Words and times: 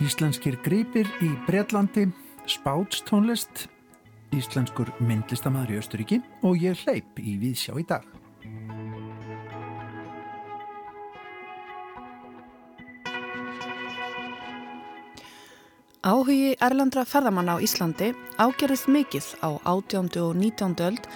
Íslenskir 0.00 0.58
gripir 0.60 1.08
í 1.24 1.28
Breitlandi, 1.46 2.02
spátstónlist, 2.44 3.62
íslenskur 4.36 4.90
myndlistamæður 5.00 5.72
í 5.72 5.78
Östuríki 5.80 6.18
og 6.44 6.60
ég 6.60 6.76
hleyp 6.84 7.16
í 7.16 7.38
Víðsjá 7.40 7.78
í 7.80 7.84
dag. 7.88 8.04
Áhugi 16.04 16.58
erlendra 16.60 17.06
ferðamanna 17.08 17.56
á 17.56 17.64
Íslandi 17.64 18.12
ágerðist 18.36 18.92
mikið 18.92 19.32
á 19.40 19.56
18. 19.64 20.12
og 20.20 20.36
19. 20.36 20.76
öld 20.84 21.08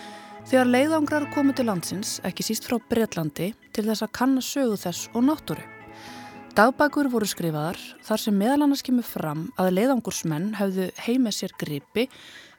þegar 0.48 0.72
leiðangrar 0.72 1.28
komu 1.36 1.52
til 1.52 1.68
landsins, 1.68 2.16
ekki 2.24 2.44
síst 2.48 2.64
frá 2.68 2.80
Breitlandi, 2.88 3.52
til 3.74 3.84
þess 3.88 4.06
að 4.06 4.14
kanna 4.16 4.44
sögu 4.44 4.78
þess 4.80 5.10
og 5.12 5.26
náttúru. 5.26 5.64
Dagbækur 6.54 7.08
voru 7.10 7.26
skrifaðar 7.26 7.80
þar 8.06 8.20
sem 8.22 8.36
meðal 8.38 8.62
annars 8.68 8.84
kemur 8.86 9.06
fram 9.06 9.48
að 9.58 9.72
leiðangursmenn 9.74 10.52
hafðu 10.60 10.88
heimið 11.02 11.34
sér 11.34 11.54
gripi 11.58 12.04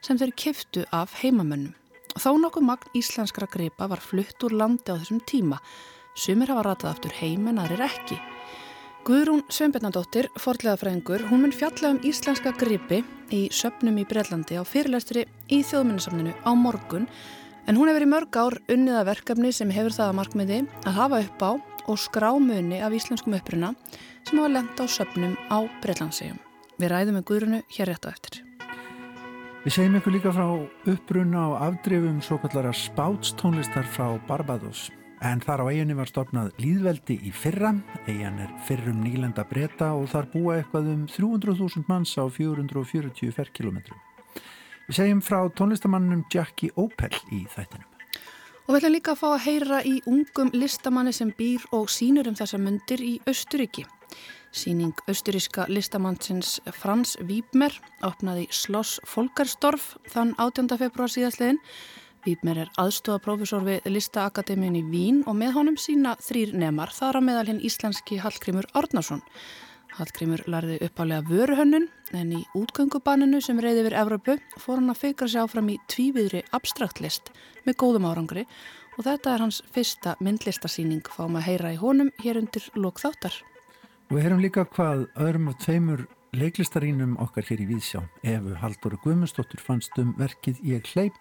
sem 0.04 0.20
þeir 0.20 0.34
kiftu 0.36 0.84
af 0.91 1.14
heimamönnum. 1.22 1.72
Þó 2.16 2.34
nokkuð 2.40 2.68
magn 2.68 2.91
íslenskra 2.96 3.48
gripa 3.52 3.88
var 3.91 4.04
flutt 4.04 4.44
úr 4.44 4.55
landi 4.55 4.91
á 4.91 5.00
þessum 5.00 5.22
tíma. 5.28 5.62
Sumir 6.16 6.52
hafa 6.52 6.66
ratað 6.68 6.91
aftur 6.91 7.16
heim 7.22 7.48
en 7.52 7.60
aðrir 7.63 7.86
ekki. 7.88 8.20
Guðrún 9.05 9.44
Sveinbjörnadóttir, 9.54 10.32
forlegaðafræðingur, 10.41 11.27
hún 11.30 11.44
mun 11.44 11.55
fjalla 11.55 11.91
um 11.94 12.00
íslenska 12.08 12.55
gripi 12.58 13.04
í 13.36 13.46
söpnum 13.54 14.00
í 14.02 14.05
Breitlandi 14.10 14.58
á 14.58 14.63
fyrirlæstri 14.66 15.27
í 15.48 15.60
þjóðminnasamninu 15.62 16.36
á 16.41 16.52
morgun 16.58 17.05
en 17.68 17.78
hún 17.78 17.90
hefur 17.90 18.05
í 18.05 18.10
mörg 18.10 18.38
ár 18.38 18.58
unniða 18.72 19.05
verkefni 19.10 19.52
sem 19.54 19.72
hefur 19.74 19.94
það 19.96 20.12
að 20.12 20.18
markmiði 20.20 20.60
að 20.85 20.98
hafa 20.99 21.21
upp 21.26 21.46
á 21.46 21.52
og 21.85 22.02
skrámunni 22.02 22.82
af 22.82 22.94
íslenskum 22.98 23.38
uppruna 23.38 23.74
sem 24.26 24.40
hafa 24.40 24.52
lenda 24.54 24.85
á 24.85 24.88
söpnum 24.90 25.38
á 25.49 25.58
Breitlandsegjum. 25.84 26.41
Við 26.82 26.91
ræðum 26.91 27.18
með 27.20 27.26
Guðrunu 27.30 27.62
hér 27.71 27.91
rétt 27.91 28.05
á 28.05 28.10
eftir. 28.12 28.41
Við 29.66 29.74
segjum 29.74 29.98
ykkur 29.98 30.13
líka 30.13 30.34
frá 30.36 30.46
uppruna 30.91 31.48
og 31.54 31.62
afdrifum 31.70 32.21
svo 32.21 32.38
kallara 32.43 32.74
spátstónlistar 32.76 33.88
frá 33.90 34.13
Barbados. 34.27 34.91
En 35.26 35.40
þar 35.41 35.63
á 35.63 35.71
eiginni 35.71 35.96
var 35.98 36.10
stopnað 36.12 36.52
líðveldi 36.62 37.16
í 37.26 37.32
fyrra, 37.34 37.71
eigin 38.05 38.41
er 38.43 38.52
fyrrum 38.68 38.99
nýlenda 39.02 39.46
breyta 39.49 39.93
og 39.96 40.10
þar 40.12 40.27
búa 40.34 40.58
eitthvað 40.60 40.91
um 40.91 41.08
300.000 41.10 41.88
manns 41.90 42.13
á 42.20 42.27
440 42.27 43.34
ferrkilometrum. 43.34 43.98
Við 44.86 45.00
segjum 45.00 45.22
frá 45.26 45.40
tónlistamannum 45.58 46.26
Jackie 46.30 46.70
Opel 46.78 47.10
í 47.34 47.46
þættinum. 47.50 47.90
Og 48.66 48.74
við 48.74 48.80
ætlum 48.80 48.94
líka 48.96 49.14
að 49.14 49.20
fá 49.22 49.27
að 49.32 49.44
heyra 49.46 49.80
í 49.86 49.96
ungum 50.10 50.50
listamanni 50.54 51.14
sem 51.14 51.32
býr 51.38 51.66
og 51.74 51.90
sínur 51.94 52.30
um 52.30 52.38
þessa 52.38 52.58
myndir 52.62 53.02
í 53.02 53.16
Östuríki. 53.30 53.86
Síning 54.55 54.96
östuríska 55.12 55.66
listamannsins 55.68 56.62
Frans 56.72 57.18
Víbmer 57.20 57.74
opnaði 58.08 58.46
Sloss 58.55 59.02
Folkerstorf 59.04 59.98
þann 60.14 60.32
18. 60.40 60.70
februar 60.80 61.12
síðastliðin. 61.12 61.60
Víbmer 62.26 62.62
er 62.64 62.72
aðstofaprófessor 62.80 63.66
við 63.68 63.90
Listaakademíun 63.92 64.80
í 64.80 64.86
Vín 64.88 65.20
og 65.28 65.36
með 65.42 65.58
honum 65.59 65.75
sína 65.81 66.16
þrýr 66.24 66.56
nemar 66.58 66.94
þar 66.96 67.20
að 67.20 67.28
meðal 67.28 67.46
hinn 67.52 67.62
íslenski 67.68 68.22
Hallgrímur 68.24 68.70
Árnarsson. 68.74 69.25
Hallgrímur 69.96 70.41
larði 70.51 70.75
uppálega 70.84 71.24
vöruhönnun 71.29 71.85
en 72.18 72.31
í 72.35 72.41
útgöngubaninu 72.57 73.40
sem 73.44 73.59
reyði 73.63 73.85
yfir 73.85 73.96
Evropu 74.02 74.35
fór 74.59 74.81
hann 74.81 74.91
að 74.91 75.02
feikra 75.06 75.28
sig 75.31 75.40
áfram 75.40 75.69
í 75.72 75.78
tvíviðri 75.91 76.41
abstraktlist 76.56 77.31
með 77.63 77.78
góðum 77.84 78.07
árangri 78.09 78.44
og 78.97 79.06
þetta 79.07 79.34
er 79.34 79.44
hans 79.46 79.62
fyrsta 79.72 80.18
myndlistasýning 80.19 81.07
fáum 81.16 81.38
að 81.40 81.47
heyra 81.47 81.72
í 81.75 81.79
honum 81.79 82.12
hér 82.24 82.41
undir 82.41 82.68
lokþáttar. 82.75 83.38
Við 84.12 84.25
heyrum 84.25 84.44
líka 84.44 84.66
hvað 84.75 85.08
öðrum 85.16 85.47
og 85.53 85.59
tveimur 85.64 86.03
leiklistarínum 86.36 87.16
okkar 87.24 87.47
hér 87.47 87.64
í 87.64 87.70
Víðsjá. 87.70 88.02
Efu 88.28 88.58
Haldur 88.59 88.97
Guðmundsdóttur 89.03 89.64
fannst 89.64 89.96
um 90.02 90.12
verkið 90.20 90.59
Ég 90.68 90.91
hleyp 90.91 91.16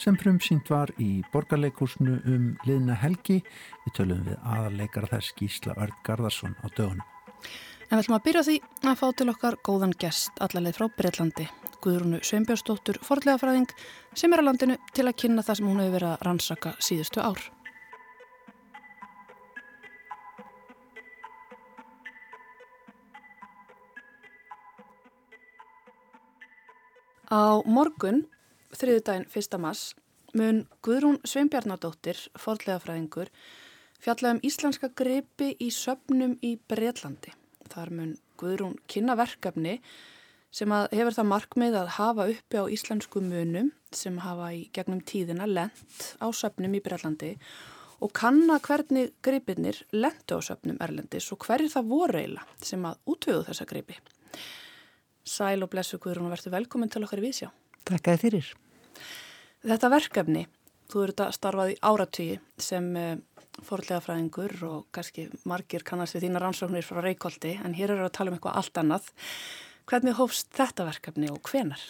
sem 0.00 0.14
prumsýnt 0.16 0.70
var 0.70 0.92
í 1.02 1.24
borgarleikursnu 1.34 2.20
um 2.30 2.46
liðna 2.68 2.94
helgi. 3.02 3.40
Við 3.88 3.96
tölum 3.98 4.22
við 4.28 4.38
aðarleikar 4.38 5.10
þess 5.10 5.34
Gísla 5.40 5.74
Örd 5.74 5.98
Garðarsson 6.06 6.54
á 6.62 6.66
dögunum. 6.70 7.04
En 7.90 7.98
við 7.98 8.04
ætlum 8.04 8.14
að 8.20 8.26
byrja 8.28 8.42
því 8.46 8.52
að 8.86 8.98
fá 9.00 9.06
til 9.18 9.24
okkar 9.32 9.54
góðan 9.66 9.92
gest 9.98 10.36
allarleið 10.44 10.76
frá 10.76 10.84
Breitlandi, 10.94 11.46
Guðrúnu 11.82 12.20
Sveinbjörnsdóttur, 12.22 13.00
forðlegafræðing 13.02 13.72
sem 14.14 14.30
er 14.30 14.42
á 14.42 14.46
landinu 14.46 14.76
til 14.94 15.08
að 15.10 15.16
kynna 15.18 15.42
það 15.42 15.58
sem 15.58 15.66
hún 15.66 15.80
hefur 15.82 15.96
verið 15.96 16.10
að 16.12 16.22
rannsaka 16.28 16.72
síðustu 16.78 17.18
ár. 17.18 17.42
Á 27.26 27.58
morgun, 27.66 28.22
þriðudaginn 28.70 29.26
1. 29.34 29.58
mass, 29.58 29.96
mun 30.38 30.62
Guðrún 30.86 31.18
Sveinbjarnadóttir, 31.26 32.22
forðlegafræðingur, 32.38 33.34
fjalla 33.98 34.36
um 34.36 34.42
íslenska 34.46 34.94
greipi 34.94 35.56
í 35.58 35.74
söpnum 35.74 36.38
í 36.38 36.54
Breitlandi. 36.70 37.39
Þar 37.70 37.92
mun 37.96 38.14
Guðrún 38.40 38.78
kynna 38.90 39.16
verkefni 39.18 39.78
sem 40.50 40.72
hefur 40.72 41.14
það 41.14 41.28
markmið 41.30 41.76
að 41.78 41.92
hafa 41.96 42.26
uppi 42.32 42.58
á 42.58 42.64
íslensku 42.74 43.22
munum 43.22 43.70
sem 43.94 44.16
hafa 44.22 44.50
í 44.56 44.64
gegnum 44.74 45.02
tíðina 45.06 45.46
lent 45.46 46.08
á 46.18 46.26
söpnum 46.34 46.74
í 46.74 46.82
Breitlandi 46.82 47.36
og 48.00 48.12
kanna 48.16 48.58
hvernig 48.64 49.12
greipirnir 49.22 49.82
lentu 49.92 50.38
á 50.38 50.40
söpnum 50.42 50.80
Erlendis 50.82 51.28
og 51.34 51.44
hverjir 51.44 51.70
það 51.70 51.90
voru 51.92 52.20
eiginlega 52.22 52.66
sem 52.70 52.86
að 52.88 53.12
útvöðu 53.12 53.46
þessa 53.50 53.68
greipi. 53.70 53.98
Sæl 55.22 55.62
og 55.62 55.70
blessu 55.70 56.00
Guðrún 56.00 56.30
og 56.30 56.34
verður 56.34 56.56
velkomin 56.56 56.90
til 56.90 57.04
okkar 57.04 57.20
í 57.20 57.26
Vísjá. 57.28 57.50
Takk 57.86 58.08
að 58.10 58.24
þyrir. 58.24 58.48
Þetta 59.60 59.90
verkefni, 59.92 60.46
þú 60.90 61.02
eru 61.04 61.14
þetta 61.14 61.28
starfað 61.36 61.74
í 61.74 61.78
áratígi 61.84 62.38
sem 62.58 62.88
eh, 62.96 63.18
fórlega 63.66 64.00
fræðingur 64.04 64.54
og 64.68 64.82
kannski 64.94 65.28
margir 65.48 65.84
kannast 65.86 66.16
við 66.16 66.26
þína 66.26 66.42
rannsóknir 66.44 66.86
frá 66.86 67.00
Reykjóldi 67.04 67.56
en 67.64 67.76
hér 67.78 67.94
eru 67.96 68.06
að 68.08 68.14
tala 68.18 68.32
um 68.32 68.38
eitthvað 68.38 68.60
allt 68.60 68.82
annað. 68.82 69.08
Hvernig 69.90 70.18
hófst 70.18 70.52
þetta 70.56 70.86
verkefni 70.86 71.30
og 71.32 71.40
hvenar? 71.50 71.82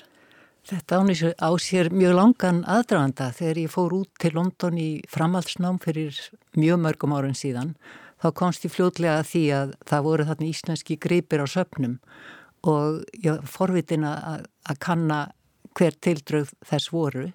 Þetta 0.69 1.01
á 1.41 1.51
sér 1.57 1.89
mjög 1.89 2.15
langan 2.19 2.61
aðdraganda 2.69 3.31
þegar 3.33 3.63
ég 3.63 3.73
fór 3.73 3.95
út 3.97 4.11
til 4.21 4.35
London 4.37 4.77
í 4.79 4.91
framhaldsnám 5.09 5.81
fyrir 5.81 6.19
mjög 6.59 6.83
mörgum 6.85 7.17
árun 7.17 7.39
síðan. 7.39 7.75
Þá 8.21 8.29
komst 8.37 8.67
ég 8.69 8.75
fljótlega 8.75 9.23
að 9.23 9.31
því 9.31 9.45
að 9.57 9.73
það 9.89 10.07
voru 10.07 10.27
þarna 10.29 10.51
íslenski 10.51 10.99
greipir 11.01 11.41
á 11.41 11.47
söpnum 11.49 11.97
og 12.69 13.01
ég 13.25 13.41
forvitin 13.49 14.05
að, 14.05 14.45
kanna 14.85 15.21
hver 15.79 15.97
tildröð 15.97 16.53
þess 16.69 16.93
voru. 16.93 17.31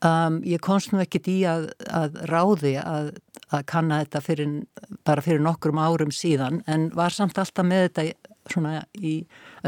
Um, 0.00 0.38
ég 0.48 0.62
komst 0.64 0.94
nú 0.94 1.00
ekkit 1.02 1.26
í 1.28 1.40
að, 1.44 1.66
að 1.92 2.14
ráði 2.30 2.70
að, 2.80 3.10
að 3.52 3.66
kanna 3.68 3.98
þetta 4.00 4.22
fyrir, 4.24 4.54
bara 5.04 5.24
fyrir 5.24 5.42
nokkrum 5.44 5.80
árum 5.82 6.14
síðan 6.14 6.62
en 6.64 6.86
var 6.96 7.12
samt 7.12 7.36
alltaf 7.36 7.66
með 7.68 7.90
þetta 7.90 8.06
svona 8.48 8.78
í 8.96 9.18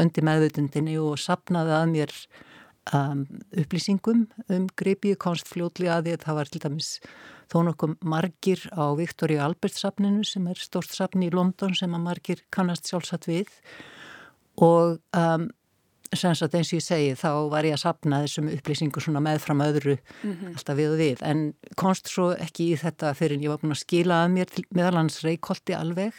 öndi 0.01 0.23
meðvutundinni 0.25 0.97
og 0.97 1.21
sapnaði 1.21 1.75
að 1.77 1.85
mér 1.91 2.15
um, 2.97 3.21
upplýsingum 3.61 4.25
um 4.49 4.65
greipi 4.79 5.13
konstfljótli 5.21 5.91
að 5.93 6.07
því 6.07 6.17
að 6.17 6.25
það 6.25 6.39
var 6.39 6.51
til 6.51 6.63
dæmis 6.65 6.91
þó 7.53 7.57
nokkuð 7.67 7.95
margir 8.15 8.65
á 8.73 8.89
Viktoríu 8.97 9.41
Albert 9.45 9.77
sapninu 9.77 10.25
sem 10.25 10.47
er 10.49 10.57
stort 10.57 10.93
sapni 10.97 11.29
í 11.29 11.33
London 11.33 11.77
sem 11.77 11.93
að 11.93 12.07
margir 12.07 12.41
kannast 12.53 12.89
sjálfsagt 12.89 13.29
við. 13.29 13.51
Og 14.57 14.97
um, 15.13 15.51
sem 16.19 16.35
sagt 16.35 16.55
eins 16.55 16.71
og 16.71 16.79
ég 16.79 16.85
segi 16.85 17.11
þá 17.19 17.29
var 17.51 17.67
ég 17.67 17.75
að 17.77 17.83
sapna 17.83 18.21
þessum 18.23 18.49
upplýsingu 18.53 19.03
svona 19.03 19.21
meðfram 19.23 19.61
öðru 19.65 19.97
mm 19.97 20.33
-hmm. 20.33 20.55
alltaf 20.57 20.77
við 20.77 20.91
og 20.91 20.97
við 20.99 21.23
en 21.29 21.53
konst 21.75 22.07
svo 22.07 22.31
ekki 22.33 22.73
í 22.73 22.79
þetta 22.79 23.13
fyrir 23.13 23.37
en 23.37 23.43
ég 23.43 23.49
var 23.49 23.61
búin 23.61 23.75
að 23.75 23.83
skila 23.85 24.23
að 24.25 24.33
mér 24.37 24.47
meðalans 24.69 25.21
reykólti 25.23 25.73
alveg 25.73 26.13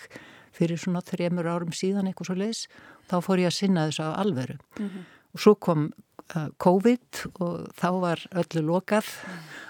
fyrir 0.53 0.79
svona 0.79 1.03
þremur 1.03 1.47
árum 1.47 1.73
síðan 1.73 2.07
eitthvað 2.07 2.27
svo 2.27 2.35
leiðis 2.35 2.67
þá 3.11 3.21
fór 3.21 3.39
ég 3.39 3.51
að 3.51 3.59
sinna 3.59 3.87
þess 3.89 4.01
að 4.01 4.19
alveru 4.23 4.57
mm 4.79 4.89
-hmm. 4.89 5.05
og 5.35 5.41
svo 5.41 5.55
kom 5.55 5.91
uh, 6.37 6.49
COVID 6.59 7.25
og 7.41 7.69
þá 7.75 7.91
var 8.01 8.27
öllu 8.33 8.63
lokað 8.63 9.11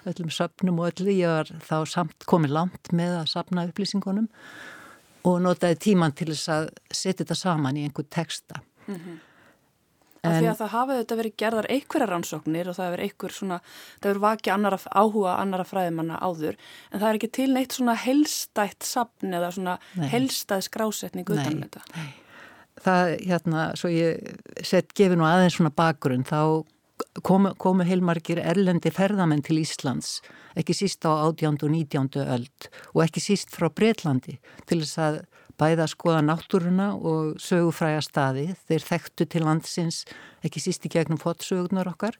öllum 0.04 0.30
sapnum 0.30 0.78
og 0.78 0.92
öllu 0.92 1.10
ég 1.10 1.28
var 1.28 1.50
þá 1.68 1.86
samt 1.86 2.26
komið 2.26 2.50
langt 2.50 2.92
með 2.92 3.20
að 3.22 3.30
sapna 3.32 3.66
upplýsingunum 3.68 4.28
og 5.24 5.40
notaði 5.40 5.78
tíman 5.88 6.12
til 6.12 6.28
þess 6.32 6.48
að 6.48 6.66
setja 6.90 7.24
þetta 7.24 7.34
saman 7.34 7.76
í 7.76 7.86
einhver 7.86 8.06
texta 8.10 8.60
mm 8.86 8.94
-hmm. 8.94 9.18
Af 10.24 10.38
því 10.38 10.50
að 10.50 10.60
það 10.60 10.72
hafa 10.74 10.98
þetta 11.00 11.18
verið 11.20 11.36
gerðar 11.42 11.68
einhverja 11.74 12.08
rannsóknir 12.10 12.70
og 12.70 12.76
það 12.78 12.90
hefur 12.90 13.04
einhver 13.04 13.34
svona, 13.36 13.58
það 14.00 14.10
hefur 14.10 14.22
vakið 14.24 14.54
annara, 14.54 14.80
áhuga 14.90 15.36
annara 15.38 15.66
fræðimanna 15.68 16.20
áður 16.24 16.58
en 16.58 17.00
það 17.00 17.08
er 17.08 17.18
ekki 17.20 17.32
til 17.38 17.48
neitt 17.52 17.76
svona 17.76 17.96
helstætt 18.04 18.88
sapn 18.88 19.36
eða 19.36 19.50
svona 19.56 19.78
nei. 19.94 20.06
helstæð 20.14 20.68
skrásetning 20.68 21.28
utan 21.28 21.60
þetta. 21.64 21.84
Nei, 21.94 22.08
það 22.86 23.16
hérna, 23.24 23.66
svo 23.78 23.92
ég 23.92 24.64
sett 24.64 24.94
gefið 24.96 25.20
nú 25.20 25.28
aðeins 25.28 25.58
svona 25.58 25.74
bakgrunn 25.74 26.24
þá 26.28 26.64
komu, 27.26 27.52
komu 27.60 27.86
heilmargir 27.86 28.40
erlendi 28.42 28.92
ferðamenn 28.94 29.44
til 29.44 29.60
Íslands, 29.62 30.18
ekki 30.58 30.76
síst 30.76 31.04
á 31.06 31.12
18. 31.12 31.60
og 31.66 31.70
19. 31.70 32.24
öld 32.24 32.68
og 32.94 33.04
ekki 33.06 33.22
síst 33.22 33.54
frá 33.54 33.68
Breitlandi 33.70 34.38
til 34.68 34.80
þess 34.82 35.00
að 35.02 35.22
bæða 35.60 35.84
að 35.84 35.92
skoða 35.92 36.22
náttúruna 36.24 36.88
og 36.96 37.36
sögufræja 37.42 38.00
staði. 38.04 38.46
Þeir 38.68 38.86
þekktu 38.88 39.26
til 39.30 39.42
landsins 39.44 40.00
ekki 40.44 40.62
síst 40.62 40.84
í 40.86 40.90
gegnum 40.92 41.20
fótsögurnar 41.20 41.90
okkar. 41.92 42.18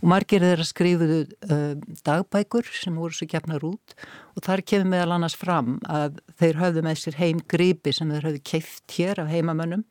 Og 0.00 0.08
margir 0.12 0.44
þeirra 0.44 0.66
skrifuðu 0.66 1.18
uh, 1.24 1.74
dagbækur 2.06 2.70
sem 2.70 2.96
voru 2.98 3.16
svo 3.16 3.28
gefnar 3.30 3.66
út. 3.66 3.96
Og 4.36 4.46
þar 4.46 4.64
kemur 4.68 4.92
meðal 4.94 5.16
annars 5.16 5.36
fram 5.38 5.76
að 5.90 6.22
þeir 6.40 6.62
höfðu 6.62 6.86
með 6.86 7.02
sér 7.02 7.20
heim 7.20 7.42
grípi 7.48 7.94
sem 7.96 8.10
þeir 8.14 8.30
höfðu 8.30 8.42
keift 8.52 8.96
hér 8.98 9.22
af 9.24 9.30
heimamönnum. 9.32 9.86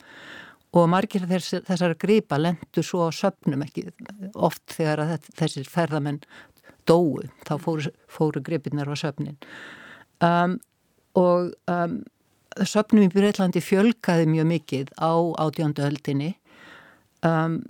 Og 0.76 0.90
margir 0.92 1.24
þess, 1.28 1.62
þessar 1.64 1.94
grípa 2.00 2.40
lendu 2.40 2.82
svo 2.84 3.06
á 3.08 3.10
söpnum 3.14 3.62
ekki 3.64 3.86
oft 4.34 4.64
þegar 4.76 5.18
þessir 5.38 5.68
ferðamenn 5.70 6.20
dóu, 6.86 7.22
þá 7.46 7.56
fóru, 7.62 7.92
fóru 8.10 8.42
gripinnar 8.44 8.90
á 8.90 8.96
söpnin 8.98 9.38
um, 10.22 10.58
og 11.18 11.54
um, 11.70 12.02
söpnum 12.64 13.06
í 13.06 13.12
Breitlandi 13.12 13.60
fjölkaði 13.64 14.28
mjög 14.30 14.46
mikið 14.52 14.92
á 14.96 15.12
átjöndu 15.44 15.84
öldinni. 15.86 16.34
Um, 17.26 17.60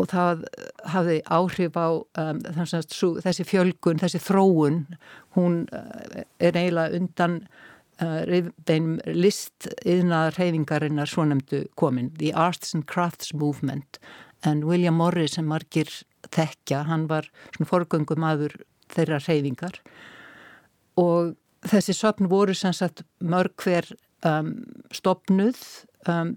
og 0.00 0.08
það 0.12 0.44
hafði 0.88 1.16
áhrif 1.28 1.76
á 1.76 1.88
um, 2.00 2.38
svo, 2.88 3.16
þessi 3.20 3.44
fjölkun, 3.44 4.00
þessi 4.00 4.20
þróun 4.22 4.84
hún 5.36 5.64
uh, 5.76 6.22
er 6.40 6.56
eiginlega 6.56 6.96
undan 6.96 7.36
uh, 8.00 8.48
þeim 8.68 8.94
list 9.12 9.68
yðnaðar 9.84 10.38
reyfingarinnar 10.40 11.10
svonemdu 11.10 11.66
komin 11.80 12.12
The 12.16 12.32
Arts 12.32 12.74
and 12.74 12.88
Crafts 12.88 13.34
Movement. 13.34 14.00
En 14.46 14.64
William 14.64 14.96
Morris 14.96 15.36
sem 15.36 15.44
margir 15.44 15.90
þekkja, 16.32 16.86
hann 16.88 17.06
var 17.10 17.28
svona 17.52 17.68
forgöngum 17.68 18.24
aður 18.24 18.56
þeirra 18.90 19.20
reyfingar 19.26 19.82
og 21.00 21.36
þessi 21.68 21.94
söpn 21.94 22.28
voru 22.30 22.54
sem 22.56 22.72
sagt 22.76 23.04
mörg 23.20 23.54
hver 23.60 23.86
um, 24.26 24.52
stopnuð 24.94 25.60
um, 26.08 26.34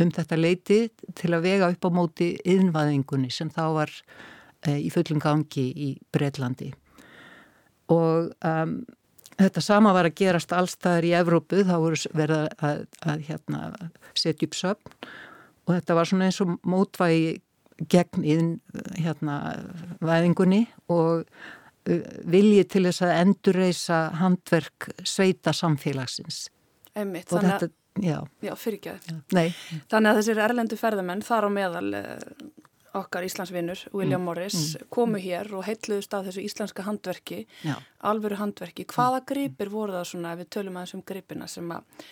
um 0.00 0.10
þetta 0.12 0.38
leiti 0.38 0.80
til 1.16 1.32
að 1.36 1.46
vega 1.48 1.70
upp 1.72 1.88
á 1.88 1.90
móti 1.92 2.32
yðnvaðingunni 2.44 3.30
sem 3.32 3.50
þá 3.52 3.64
var 3.76 3.92
uh, 3.92 4.76
í 4.78 4.90
fullum 4.92 5.22
gangi 5.22 5.68
í 5.72 5.90
Breitlandi 6.14 6.72
og 7.92 8.32
um, 8.44 8.78
þetta 9.36 9.62
sama 9.64 9.92
var 9.96 10.08
að 10.08 10.16
gerast 10.18 10.54
allstaðar 10.56 11.06
í 11.06 11.12
Evrópu, 11.18 11.62
þá 11.66 11.76
voru 11.82 12.00
verið 12.16 12.38
að, 12.42 12.48
að, 12.68 12.80
að 13.12 13.26
hérna, 13.28 13.60
setja 14.16 14.48
upp 14.48 14.56
söpn 14.58 14.96
og 15.66 15.74
þetta 15.74 15.98
var 15.98 16.08
svona 16.08 16.30
eins 16.30 16.40
og 16.44 16.56
mótvægi 16.66 17.36
gegn 17.92 18.24
íðn 18.24 18.52
hérna, 18.96 19.38
og 20.88 21.24
uh, 21.26 22.02
viljið 22.24 22.68
til 22.72 22.84
þess 22.88 23.04
að 23.04 23.16
endurreisa 23.20 24.02
handverk 24.22 24.90
sveita 25.04 25.54
samfélagsins 25.56 26.46
Einmitt, 26.96 27.32
og 27.32 27.44
þetta, 27.44 27.68
já. 28.02 28.18
Já, 28.44 28.52
fyrirgjöð. 28.58 29.10
Þannig 29.32 30.10
að 30.10 30.20
þessir 30.20 30.40
erlendu 30.46 30.78
ferðamenn, 30.80 31.24
þar 31.26 31.48
á 31.48 31.50
meðal 31.52 31.86
eh, 31.98 32.24
okkar 32.96 33.26
Íslandsvinnur, 33.26 33.82
William 33.92 34.22
mm. 34.22 34.28
Morris, 34.30 34.58
mm. 34.74 34.88
komu 34.96 35.20
hér 35.20 35.50
og 35.56 35.66
heitluðust 35.66 36.14
af 36.16 36.26
þessu 36.28 36.44
íslenska 36.46 36.86
handverki, 36.86 37.42
já. 37.66 37.76
alvöru 38.08 38.38
handverki. 38.40 38.86
Hvaða 38.92 39.22
gripir 39.28 39.72
voru 39.72 39.96
það 39.98 40.08
svona, 40.12 40.34
ef 40.34 40.44
við 40.44 40.52
tölum 40.56 40.78
að 40.78 40.88
þessum 40.88 41.06
gripina 41.12 41.48
sem 41.50 41.72
að 41.76 42.06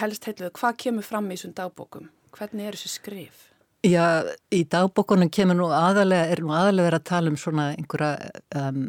helst 0.00 0.28
heitluðu, 0.28 0.52
hvað 0.60 0.76
kemur 0.84 1.06
fram 1.06 1.30
í 1.30 1.38
þessum 1.38 1.56
dagbókum? 1.58 2.10
Hvernig 2.36 2.70
er 2.70 2.78
þessi 2.78 2.92
skrif? 2.94 3.46
Já, 3.86 4.04
í 4.52 4.62
dagbókunum 4.70 5.30
kemur 5.32 5.56
nú 5.56 5.70
aðalega, 5.72 6.28
er 6.34 6.44
nú 6.44 6.52
aðalega 6.52 6.90
verið 6.90 7.00
að 7.00 7.10
tala 7.10 7.32
um 7.32 7.38
svona 7.40 7.70
einhverja 7.72 8.30
um, 8.60 8.82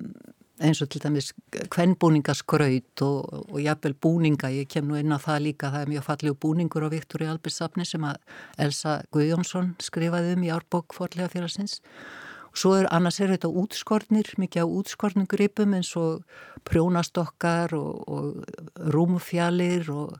eins 0.61 0.81
og 0.83 0.89
til 0.93 1.01
dæmis 1.03 1.31
kvennbúningaskraut 1.73 3.03
og, 3.05 3.51
og 3.51 3.59
jafnvel 3.61 3.95
búninga, 4.05 4.51
ég 4.53 4.69
kem 4.71 4.87
nú 4.87 4.99
inn 4.99 5.13
á 5.13 5.19
það 5.21 5.45
líka, 5.47 5.71
það 5.73 5.85
er 5.85 5.93
mjög 5.95 6.07
fallið 6.07 6.39
búningur 6.45 6.85
á 6.85 6.93
Viktor 6.93 7.25
í 7.25 7.29
Albertsafni 7.31 7.87
sem 7.87 8.05
að 8.07 8.19
Elsa 8.61 8.99
Guðjónsson 9.13 9.75
skrifaði 9.81 10.35
um 10.37 10.45
í 10.45 10.53
árbók 10.53 10.97
forlega 10.97 11.31
félagsins 11.33 11.81
og 11.81 12.30
svo 12.53 12.75
er 12.79 12.87
annars 12.91 13.19
er 13.19 13.33
þetta 13.35 13.51
útskornir, 13.61 14.33
mikið 14.37 14.65
á 14.65 14.67
útskornum 14.67 15.27
gripum 15.27 15.73
eins 15.73 15.95
og 15.95 16.23
prjónastokkar 16.67 17.73
og, 17.73 18.03
og 18.07 18.89
rúmfjallir 18.93 19.89
og 19.89 20.17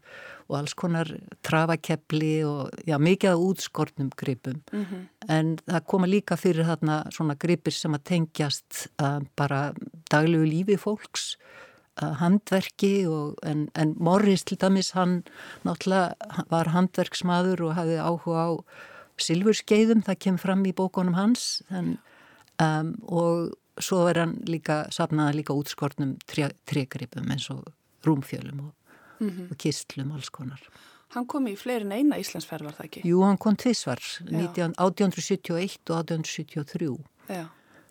og 0.52 0.58
alls 0.60 0.76
konar 0.76 1.08
trafakepli 1.48 2.42
og 2.44 2.84
já, 2.88 2.98
mikið 3.00 3.32
af 3.32 3.44
útskortnum 3.48 4.12
gripum 4.16 4.62
mm 4.72 4.86
-hmm. 4.86 5.08
en 5.30 5.58
það 5.68 5.86
koma 5.88 6.08
líka 6.08 6.36
fyrir 6.36 6.66
þarna 6.66 7.12
svona 7.12 7.36
gripir 7.36 7.72
sem 7.74 7.94
að 7.94 8.04
tengjast 8.04 8.88
uh, 9.02 9.20
bara 9.36 9.74
daglegu 10.12 10.46
lífi 10.46 10.78
fólks 10.78 11.38
uh, 12.02 12.14
handverki 12.14 13.08
og, 13.08 13.36
en, 13.44 13.70
en 13.76 13.96
Morris 14.00 14.44
til 14.44 14.58
dæmis 14.58 14.92
hann 14.92 15.24
náttúrulega 15.66 16.14
var 16.50 16.68
handverksmaður 16.68 17.62
og 17.62 17.76
hafði 17.76 17.98
áhuga 17.98 18.48
á 18.48 18.50
silfurskeiðum, 19.18 20.04
það 20.04 20.20
kem 20.20 20.38
fram 20.38 20.66
í 20.66 20.74
bókonum 20.74 21.14
hans 21.14 21.64
en, 21.70 21.98
um, 22.62 22.94
og 23.10 23.82
svo 23.82 24.06
er 24.10 24.22
hann 24.22 24.38
líka 24.48 24.84
safnaða 24.94 25.36
líka 25.40 25.56
útskortnum 25.58 26.18
tregripum 26.28 27.32
eins 27.34 27.50
og 27.54 27.66
rúmfjölum 28.06 28.60
og 28.68 28.74
mm 29.20 29.30
-hmm. 29.30 29.52
og 29.52 29.58
kistlum 29.58 30.12
alls 30.12 30.30
konar. 30.30 30.62
Hann 31.10 31.28
kom 31.28 31.48
í 31.48 31.56
fleirin 31.56 31.92
eina 31.92 32.18
Íslandsferð 32.18 32.64
var 32.64 32.74
það 32.74 32.86
ekki? 32.86 33.02
Jú, 33.04 33.22
hann 33.24 33.38
kom 33.38 33.56
tvissvar, 33.56 34.00
1871 34.32 35.90
og 35.90 35.98
1873. 36.00 36.98
Já. 37.30 37.46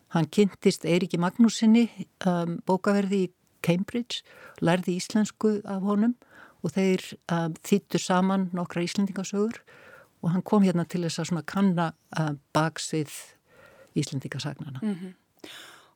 Hann 0.07 0.27
kynntist 0.27 0.85
Eiriki 0.85 1.17
Magnúsinni 1.17 1.85
um, 2.25 2.57
bókaverði 2.65 3.23
í 3.27 3.31
Cambridge, 3.61 4.23
lærði 4.59 4.97
íslensku 4.97 5.61
af 5.65 5.81
honum 5.81 6.15
og 6.63 6.71
þeir 6.71 7.05
um, 7.31 7.53
þýttu 7.53 8.01
saman 8.01 8.49
nokkra 8.53 8.81
íslendingasögur 8.81 9.61
og 10.21 10.31
hann 10.31 10.41
kom 10.41 10.63
hérna 10.63 10.85
til 10.85 11.03
þess 11.05 11.31
að 11.31 11.45
kanna 11.45 11.93
um, 12.19 12.39
baksvið 12.53 13.13
íslendingasagnana. 13.95 14.79
Mm 14.81 14.95
-hmm 14.95 15.13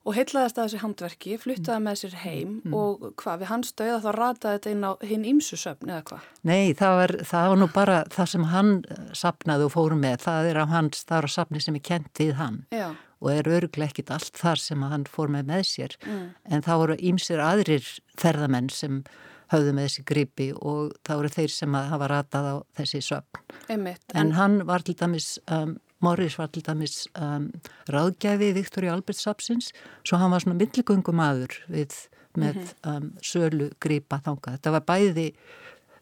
og 0.06 0.14
heitlaðast 0.14 0.58
að 0.58 0.68
þessi 0.68 0.80
handverki, 0.82 1.38
fluttaði 1.42 1.82
með 1.82 1.98
sér 2.00 2.14
heim 2.22 2.50
mm. 2.60 2.74
og 2.78 3.08
hvað, 3.18 3.40
við 3.42 3.50
hans 3.50 3.72
döða 3.78 3.98
þá 4.04 4.08
rataði 4.14 4.58
þetta 4.58 4.74
inn 4.74 4.86
á 4.86 4.92
hinn 5.10 5.26
ímsusöfn 5.32 5.90
eða 5.90 6.04
hvað? 6.10 6.28
Nei, 6.46 6.74
það 6.78 6.98
var, 7.00 7.14
það 7.32 7.48
var 7.50 7.60
nú 7.62 7.68
bara 7.74 7.98
það 8.14 8.30
sem 8.32 8.46
hann 8.52 8.72
eh, 8.86 9.02
sapnaði 9.18 9.66
og 9.66 9.74
fórum 9.74 10.02
með, 10.06 10.20
það 10.28 10.50
er 10.52 10.62
á 10.62 10.66
hans, 10.70 11.02
það 11.08 11.18
er 11.18 11.26
á 11.26 11.30
sapni 11.36 11.62
sem 11.64 11.78
er 11.78 11.86
kent 11.90 12.22
við 12.22 12.34
hann 12.38 12.60
Já. 12.74 12.88
og 13.18 13.30
er 13.34 13.50
öruglega 13.58 13.90
ekkit 13.90 14.12
allt 14.14 14.42
þar 14.42 14.62
sem 14.62 14.84
hann 14.94 15.06
fór 15.10 15.32
með 15.34 15.50
með 15.50 15.64
sér, 15.72 15.96
mm. 16.06 16.26
en 16.54 16.66
það 16.66 16.82
voru 16.84 16.98
ímsir 17.10 17.42
aðrir 17.42 17.90
ferðamenn 18.20 18.70
sem 18.70 19.02
höfðu 19.50 19.74
með 19.74 19.88
þessi 19.88 20.06
gripi 20.06 20.46
og 20.54 20.94
það 21.06 21.20
voru 21.20 21.32
þeir 21.34 21.52
sem 21.54 21.74
hafa 21.78 22.08
ratað 22.10 22.46
á 22.50 22.54
þessi 22.78 23.02
söfn. 23.10 23.42
Einmitt, 23.70 24.02
en, 24.12 24.20
en 24.22 24.32
hann 24.38 24.56
var 24.66 24.86
til 24.86 24.96
dæmis 24.98 25.36
um, 25.50 25.76
Morris 26.04 26.38
var 26.38 26.50
til 26.52 26.64
dæmis 26.66 27.06
um, 27.16 27.48
ráðgæfi 27.88 28.52
Viktor 28.56 28.84
Alberts 28.92 29.24
Sapsins 29.24 29.72
svo 30.04 30.18
hann 30.20 30.34
var 30.34 30.44
svona 30.44 30.58
milligöngum 30.60 31.22
aður 31.24 31.56
við 31.72 31.96
með 32.36 32.56
-hmm. 32.60 32.96
um, 32.96 33.12
sölu 33.22 33.70
gripa 33.80 34.20
þanga. 34.20 34.58
Þetta 34.58 34.70
var 34.70 34.84
bæði 34.84 35.32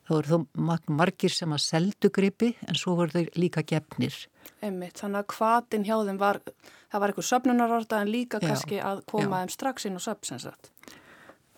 þá 0.05 0.11
voru 0.11 0.29
þó 0.29 0.47
margir 0.93 1.33
sem 1.33 1.53
að 1.53 1.63
seldu 1.65 2.11
gripi 2.13 2.53
en 2.69 2.75
svo 2.75 2.97
voru 2.99 3.11
þau 3.15 3.39
líka 3.41 3.63
gefnir. 3.63 4.17
Emmitt, 4.61 4.99
þannig 5.01 5.23
að 5.23 5.37
hvaðin 5.39 5.87
hjá 5.87 5.97
þeim 6.09 6.19
var, 6.21 6.41
það 6.93 7.01
var 7.01 7.13
eitthvað 7.13 7.31
söpnunarorda 7.31 8.01
en 8.03 8.13
líka 8.13 8.41
já, 8.43 8.49
kannski 8.49 8.81
að 8.81 9.05
koma 9.07 9.41
þeim 9.41 9.55
strax 9.55 9.89
inn 9.89 9.97
á 9.97 10.03
söpsinsat. 10.05 10.71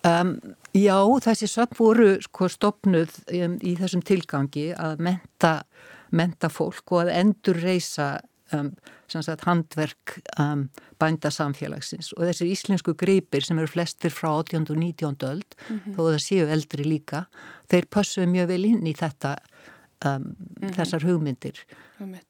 Um, 0.07 0.37
já, 0.77 0.95
þessi 1.25 1.49
söpn 1.51 1.79
voru 1.79 2.09
sko 2.23 2.47
stopnuð 2.47 3.17
um, 3.33 3.57
í 3.65 3.75
þessum 3.79 4.03
tilgangi 4.05 4.69
að 4.77 5.01
menta 5.03 5.53
menta 6.11 6.49
fólk 6.49 6.91
og 6.91 7.05
að 7.05 7.13
endur 7.17 7.59
reysa 7.61 8.19
um, 8.55 8.71
sagt, 9.07 9.45
handverk 9.47 10.17
um, 10.39 10.67
bændasamfélagsins 11.01 12.13
og 12.17 12.27
þessir 12.29 12.51
íslensku 12.51 12.95
greipir 12.99 13.45
sem 13.45 13.59
eru 13.59 13.69
flestir 13.71 14.13
frá 14.13 14.29
18. 14.39 14.67
og 14.69 14.77
19. 14.77 15.17
öld 15.27 15.57
mm 15.69 15.79
-hmm. 15.79 15.95
þó 15.95 16.01
það 16.07 16.21
séu 16.27 16.47
eldri 16.47 16.83
líka 16.83 17.25
þeir 17.69 17.85
passuðu 17.89 18.27
mjög 18.27 18.47
vel 18.47 18.65
inn 18.65 18.87
í 18.87 18.93
þetta 18.93 19.35
um, 20.05 20.11
mm 20.11 20.35
-hmm. 20.59 20.73
þessar 20.75 21.03
hugmyndir 21.03 21.65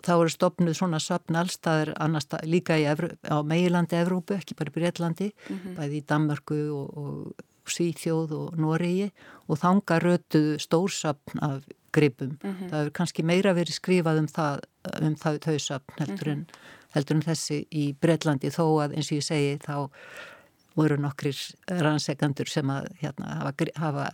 þá 0.04 0.14
eru 0.14 0.30
stopnuð 0.30 0.76
svona 0.78 1.00
söpn 1.00 1.36
allstaðir 1.36 1.94
annarstað, 2.00 2.46
líka 2.48 2.78
Evru, 2.78 3.10
á 3.28 3.44
meilandi 3.44 3.96
Evrópu, 3.96 4.34
ekki 4.34 4.56
bara 4.56 4.72
í 4.72 4.74
Breitlandi 4.74 5.32
mm 5.34 5.60
-hmm. 5.60 5.76
bæði 5.76 5.98
í 5.98 6.06
Danmarku 6.08 6.60
og, 6.72 6.98
og 6.98 7.34
Svíþjóð 7.68 8.32
og 8.32 8.58
Noregi 8.58 9.12
og 9.48 9.60
þanga 9.60 10.00
rötuðu 10.00 10.56
stórsöpn 10.58 11.42
af 11.42 11.68
gripum. 11.92 12.38
Mm 12.44 12.54
-hmm. 12.54 12.70
Það 12.70 12.80
hefur 12.80 12.94
kannski 12.94 13.24
meira 13.24 13.54
verið 13.54 13.74
skrifað 13.74 14.20
um 14.20 14.28
það, 14.28 14.60
um 15.02 15.16
það 15.16 15.40
þausapn 15.46 16.00
heldur, 16.00 16.28
mm 16.28 16.42
-hmm. 16.44 16.92
heldur 16.96 17.16
en 17.16 17.22
þessi 17.22 17.66
í 17.72 17.94
Breitlandi 18.02 18.50
þó 18.50 18.66
að 18.84 18.96
eins 18.96 19.12
og 19.12 19.18
ég 19.18 19.24
segi 19.24 19.58
þá 19.58 19.90
voru 20.76 20.98
nokkrir 20.98 21.38
rannsegandur 21.68 22.50
sem 22.50 22.70
að 22.70 22.88
hérna, 23.02 23.26
hafa, 23.26 23.54
hafa, 23.76 24.10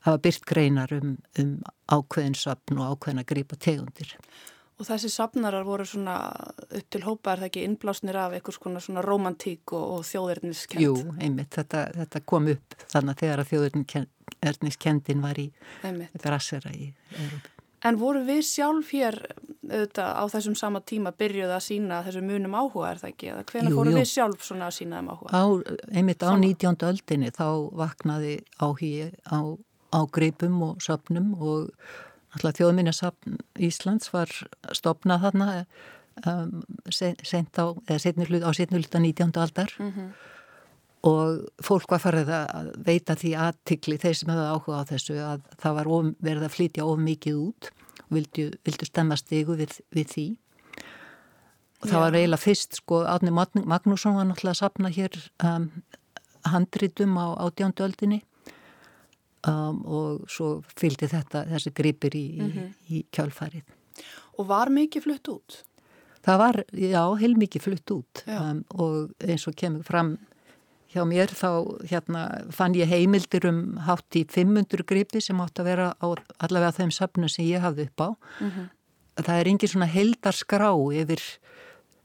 hafa 0.00 0.18
byrt 0.18 0.44
greinar 0.44 0.92
um, 0.92 1.16
um 1.38 1.62
ákveðin 1.88 2.34
sapn 2.34 2.78
og 2.78 2.96
ákveðin 2.96 3.22
að 3.22 3.30
gripa 3.32 3.56
tegundir. 3.56 4.16
Og 4.76 4.84
þessi 4.84 5.08
sapnarar 5.08 5.64
voru 5.64 5.86
svona 5.88 6.18
upp 6.66 6.88
til 6.92 7.00
hópa 7.06 7.32
er 7.32 7.40
það 7.40 7.48
ekki 7.48 7.64
innblásnir 7.64 8.18
af 8.20 8.34
einhvers 8.36 8.58
konar 8.60 8.84
svona 8.84 9.04
romantík 9.04 9.72
og, 9.72 9.84
og 9.96 10.04
þjóðirniskend? 10.04 10.84
Jú, 10.84 10.94
einmitt, 11.16 11.54
þetta, 11.56 11.86
þetta 12.02 12.24
kom 12.28 12.50
upp 12.52 12.76
þannig 12.84 13.14
að 13.14 13.22
þegar 13.22 13.42
að 13.42 13.52
þjóðirniskendin 13.54 15.24
var 15.24 15.40
í 15.40 15.50
grassera 16.20 16.74
í 16.76 16.90
Európa. 17.16 17.52
En 17.86 17.98
voru 18.00 18.22
við 18.26 18.42
sjálf 18.48 18.90
hér 18.96 19.16
auðvitað, 19.66 20.08
á 20.16 20.24
þessum 20.32 20.56
sama 20.58 20.80
tíma 20.86 21.12
byrjuð 21.16 21.52
að 21.54 21.62
sína 21.66 22.00
þessu 22.06 22.22
munum 22.24 22.56
áhuga 22.56 22.90
er 22.90 23.00
það 23.02 23.12
ekki? 23.12 23.32
Hvernig 23.52 23.76
fóru 23.76 23.94
við 23.94 24.08
sjálf 24.10 24.46
svona 24.46 24.70
að 24.70 24.76
sína 24.78 25.00
þeim 25.00 25.10
áhuga? 25.12 25.30
Á, 25.36 25.44
einmitt 25.92 26.24
á 26.24 26.30
19. 26.32 26.86
öldinni 26.88 27.30
þá 27.36 27.46
vaknaði 27.80 28.34
áhugi 28.60 28.92
á, 29.28 29.38
á 29.92 30.00
greipum 30.12 30.58
og 30.66 30.82
söpnum 30.84 31.34
og 31.36 31.70
alltaf 32.36 32.60
þjóðminnarsapn 32.60 33.40
Íslands 33.66 34.12
var 34.12 34.32
stopnað 34.76 35.26
þarna 35.26 35.50
um, 36.24 36.62
sent 36.92 37.60
á, 37.60 37.72
eða 37.88 38.00
setni 38.02 38.28
hlut 38.28 38.46
á 38.46 38.50
setni 38.56 38.80
hluta 38.80 39.00
19. 39.02 39.32
aldar 39.40 39.72
mm 39.78 39.92
-hmm. 39.92 40.08
og 41.10 41.64
fólk 41.64 41.90
var 41.90 42.02
farið 42.04 42.32
að 42.38 42.72
veita 42.86 43.16
því 43.16 43.34
aðtikli 43.48 43.98
þeir 43.98 44.16
sem 44.16 44.32
hefði 44.32 44.48
áhuga 44.52 44.80
á 44.80 44.88
þessu 44.92 45.18
að 45.20 45.40
það 45.58 45.78
var 45.80 45.86
of, 45.88 46.14
verið 46.20 46.44
að 46.44 46.56
flytja 46.56 46.84
of 46.84 46.98
mikið 46.98 47.34
út 47.34 47.70
og 48.06 48.16
vildu, 48.16 48.50
vildu 48.64 48.86
stemma 48.86 49.16
stegu 49.16 49.56
við, 49.56 49.80
við 49.90 50.06
því 50.14 50.28
og 51.82 51.88
það 51.88 51.98
Já. 51.98 52.04
var 52.04 52.14
eiginlega 52.14 52.44
fyrst 52.44 52.74
sko 52.74 53.04
Átni 53.04 53.30
Magnússon 53.30 54.16
var 54.16 54.26
náttúrulega 54.26 54.54
að 54.54 54.62
sapna 54.62 54.88
hér 54.88 55.30
um, 55.44 55.70
handritum 56.46 57.18
á 57.18 57.26
átjánduöldinni 57.44 58.22
um, 59.48 59.80
og 59.86 60.26
svo 60.30 60.60
fylgdi 60.76 61.08
þetta 61.10 61.46
þessi 61.50 61.72
gripir 61.76 62.16
í, 62.16 62.26
mm 62.38 62.50
-hmm. 62.50 62.68
í, 62.88 63.00
í 63.00 63.04
kjálfarið. 63.10 63.64
Og 64.38 64.46
var 64.46 64.70
mikið 64.70 65.02
flutt 65.02 65.28
út? 65.32 65.62
Það 66.26 66.38
var, 66.38 66.62
já, 66.74 67.02
heil 67.20 67.36
mikið 67.38 67.62
flutt 67.62 67.90
út 67.94 68.24
um, 68.26 68.64
og 68.74 69.12
eins 69.22 69.46
og 69.46 69.54
kemur 69.54 69.84
fram 69.86 70.16
hjá 70.90 71.04
mér 71.06 71.30
þá 71.30 71.50
hérna 71.90 72.22
fann 72.54 72.74
ég 72.74 72.88
heimildir 72.90 73.46
um 73.46 73.76
hátt 73.86 74.16
í 74.18 74.24
500 74.24 74.86
gripi 74.88 75.20
sem 75.20 75.40
átt 75.40 75.60
að 75.60 75.70
vera 75.70 75.92
á 76.00 76.06
allavega 76.38 76.74
þeim 76.80 76.92
söfnum 76.94 77.30
sem 77.30 77.46
ég 77.46 77.62
hafði 77.64 77.88
upp 77.90 78.00
á. 78.00 78.08
Mm 78.40 78.50
-hmm. 78.50 78.66
Það 79.16 79.40
er 79.40 79.48
engin 79.48 79.68
svona 79.68 79.86
heldarskrá 79.86 80.70
yfir, 80.92 81.22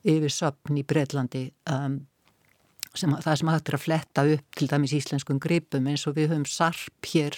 yfir 0.04 0.32
söfn 0.32 0.78
í 0.78 0.84
Breitlandi 0.84 1.52
um, 1.68 2.08
sem, 2.98 3.14
það 3.24 3.38
sem 3.40 3.52
hægt 3.54 3.70
er 3.70 3.78
að 3.78 3.86
fletta 3.86 4.26
upp 4.36 4.58
til 4.58 4.68
dæmis 4.72 4.96
íslenskum 4.98 5.40
gripum 5.42 5.88
eins 5.88 6.08
og 6.10 6.18
við 6.18 6.34
höfum 6.34 6.48
sarp 6.50 7.12
hér 7.14 7.38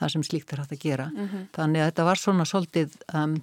það 0.00 0.08
sem 0.14 0.24
slíkt 0.26 0.54
er 0.54 0.62
hægt 0.62 0.76
að 0.76 0.84
gera 0.84 1.06
mm 1.10 1.26
-hmm. 1.26 1.42
þannig 1.56 1.80
að 1.80 1.88
þetta 1.90 2.04
var 2.04 2.18
svona 2.18 2.44
svolítið 2.44 2.90
um, 3.14 3.42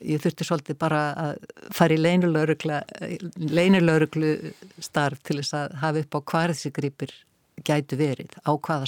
ég 0.00 0.22
þurfti 0.22 0.44
svolítið 0.44 0.76
bara 0.80 1.00
að 1.14 1.34
fara 1.76 1.94
í 1.94 2.00
leinilögreglu 2.00 4.30
starf 4.80 5.18
til 5.22 5.36
þess 5.40 5.54
að 5.54 5.74
hafa 5.82 5.98
upp 6.04 6.14
á 6.16 6.20
hvað 6.32 6.48
þessi 6.52 6.70
gripir 6.72 7.10
gætu 7.64 7.96
verið 8.00 8.32
á 8.40 8.56
hvaða 8.56 8.86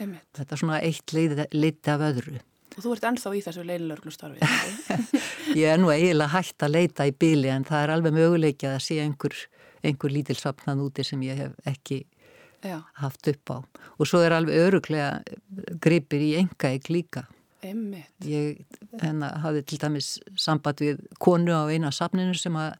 Einmitt. 0.00 0.26
þetta 0.36 0.52
er 0.52 0.58
svona 0.60 0.80
eitt 0.80 1.12
leiti 1.52 1.90
af 1.90 2.00
öðru 2.00 2.40
Og 2.74 2.82
þú 2.82 2.92
ert 2.96 3.04
ennþá 3.06 3.30
í 3.38 3.40
þessu 3.44 3.62
leinilöglu 3.64 4.10
starfi 4.10 4.38
Ég 5.62 5.66
er 5.70 5.78
nú 5.78 5.88
eiginlega 5.94 6.34
hægt 6.34 6.62
að 6.62 6.74
leita 6.74 7.06
í 7.06 7.12
bíli 7.12 7.48
en 7.48 7.64
það 7.64 7.82
er 7.82 7.90
alveg 7.94 8.12
möguleikið 8.16 8.70
að 8.74 8.82
sé 8.82 9.00
einhver 9.00 9.34
einhver 9.84 10.12
lítil 10.12 10.36
sapnað 10.40 10.82
úti 10.88 11.04
sem 11.06 11.22
ég 11.26 11.40
hef 11.44 11.54
ekki 11.68 12.04
Já. 12.64 12.80
haft 13.00 13.28
upp 13.28 13.50
á 13.52 13.58
og 13.60 14.08
svo 14.08 14.22
er 14.24 14.32
alveg 14.36 14.56
öruglega 14.68 15.22
gripir 15.84 16.22
í 16.24 16.34
enga 16.40 16.72
ekki 16.72 16.98
líka 16.98 17.26
Einmitt. 17.64 18.12
ég 18.20 18.64
hérna, 19.00 19.34
hafði 19.40 19.64
til 19.68 19.80
dæmis 19.80 20.14
samband 20.36 20.80
við 20.84 21.02
konu 21.18 21.52
á 21.52 21.64
eina 21.72 21.92
sapninu 21.92 22.36
sem 22.36 22.56
að 22.56 22.76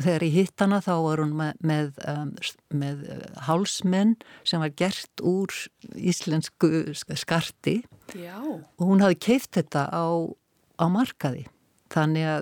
þegar 0.00 0.24
ég 0.26 0.34
hitt 0.34 0.60
hana 0.60 0.80
þá 0.84 0.92
var 1.06 1.22
hún 1.22 1.36
með, 1.38 1.60
með, 1.64 1.92
um, 2.10 2.32
með 2.82 3.04
hálsmenn 3.46 4.16
sem 4.44 4.60
var 4.62 4.74
gert 4.76 5.22
úr 5.24 5.54
íslensku 5.96 6.90
skarti 7.16 7.80
Já. 8.18 8.36
og 8.42 8.84
hún 8.84 9.02
hafði 9.04 9.20
keift 9.30 9.54
þetta 9.56 9.86
á, 9.88 10.04
á 10.76 10.84
markaði 10.90 11.46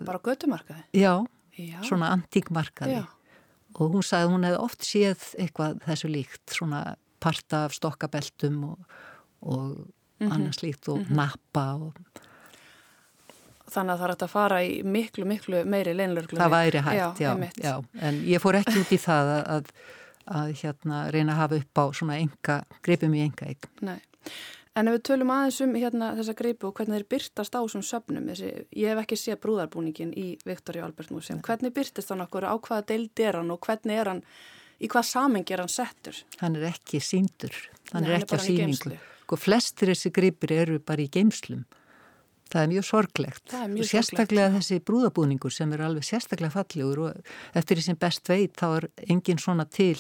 bara 0.05 0.21
götumarkaði? 0.25 0.83
Já, 0.93 1.15
Já. 1.57 1.79
svona 1.87 2.11
antíkmarkaði 2.17 2.99
og 3.79 3.93
hún 3.95 4.07
sagði 4.07 4.27
að 4.27 4.33
hún 4.35 4.47
hefði 4.49 4.63
oft 4.65 4.87
séð 4.87 5.29
eitthvað 5.39 5.83
þessu 5.87 6.11
líkt, 6.13 6.45
svona 6.55 6.83
parta 7.23 7.65
af 7.67 7.77
stokkabeltum 7.77 8.65
og, 8.73 8.79
og 9.41 9.63
mm 9.63 9.85
-hmm. 10.19 10.33
annars 10.35 10.63
líkt 10.63 10.89
og 10.89 10.99
mm 10.99 11.05
-hmm. 11.05 11.15
nappa 11.15 11.75
og 11.75 11.95
Þannig 13.69 13.93
að 13.93 13.99
það 13.99 14.09
er 14.09 14.23
að 14.25 14.31
fara 14.33 14.59
í 14.65 14.83
miklu, 14.83 15.25
miklu 15.25 15.65
meiri 15.65 15.93
leinlörglu. 15.93 16.39
Það 16.39 16.51
væri 16.51 16.79
hægt, 16.79 17.21
já, 17.21 17.37
já, 17.37 17.51
já. 17.63 17.85
En 18.01 18.23
ég 18.25 18.41
fór 18.41 18.55
ekki 18.55 18.81
út 18.81 18.93
í 18.93 18.99
það 19.03 19.33
að, 19.35 19.43
að, 19.57 19.65
að 20.27 20.53
hérna, 20.63 21.11
reyna 21.11 21.33
að 21.33 21.41
hafa 21.43 21.57
upp 21.57 21.83
á 21.83 21.85
svona 21.93 22.17
enga, 22.17 22.65
greipum 22.83 23.15
í 23.15 23.21
enga 23.21 23.51
eign. 23.51 23.69
Nei. 23.81 24.01
En 24.77 24.89
ef 24.91 24.99
við 24.99 25.05
tölum 25.09 25.33
aðeins 25.33 25.61
um 25.65 25.75
hérna, 25.79 26.11
þessa 26.19 26.35
greipu 26.39 26.69
og 26.69 26.77
hvernig 26.79 27.01
þeir 27.01 27.09
byrtast 27.15 27.57
á 27.57 27.61
þessum 27.61 27.85
söpnum, 27.87 28.29
þessi, 28.31 28.51
ég 28.79 28.93
hef 28.93 29.03
ekki 29.03 29.19
séð 29.19 29.41
brúðarbúningin 29.45 30.13
í 30.13 30.27
Viktor 30.47 30.79
Jálbert 30.79 31.13
Músum, 31.15 31.41
hvernig 31.45 31.75
byrtist 31.75 32.13
hann 32.13 32.23
okkur, 32.25 32.47
á 32.47 32.55
hvaða 32.55 32.87
deild 32.93 33.25
er 33.25 33.41
hann 33.41 33.51
og 33.55 33.61
hvernig 33.65 33.99
er 33.99 34.13
hann, 34.13 34.23
í 34.79 34.91
hvað 34.91 35.09
samengi 35.09 35.57
er 35.57 35.65
hann 35.65 35.73
settur? 35.73 36.21
Hann 36.43 36.61
er 36.61 36.69
ekki 36.71 37.01
síndur, 37.03 37.57
hann 37.95 38.07
Nei, 38.07 38.13
er 38.13 38.21
ekki 38.21 38.39
á 38.39 38.45
síningu. 38.45 38.95
Og 38.95 39.25
sko, 39.25 39.41
flestir 39.49 39.93
þessi 39.93 40.13
greipir 40.15 40.55
eru 40.57 40.79
bara 40.81 41.05
í 41.05 41.11
geimslum. 41.13 41.67
Það 42.49 42.63
er 42.63 42.71
mjög 42.71 42.87
sorglegt 42.89 43.53
er 43.53 43.67
mjög 43.69 43.85
og 43.85 43.89
sérstaklega 43.91 44.47
sorglegt. 44.47 44.69
þessi 44.71 44.85
brúðabúningur 44.89 45.53
sem 45.53 45.73
er 45.77 45.83
alveg 45.85 46.07
sérstaklega 46.09 46.55
fallegur 46.55 47.03
og 47.05 47.59
eftir 47.61 47.77
því 47.77 47.85
sem 47.85 47.99
best 48.01 48.31
veit 48.31 48.55
þá 48.57 48.67
er 48.71 48.87
engin 49.05 49.43
svona 49.43 49.67
til 49.69 49.99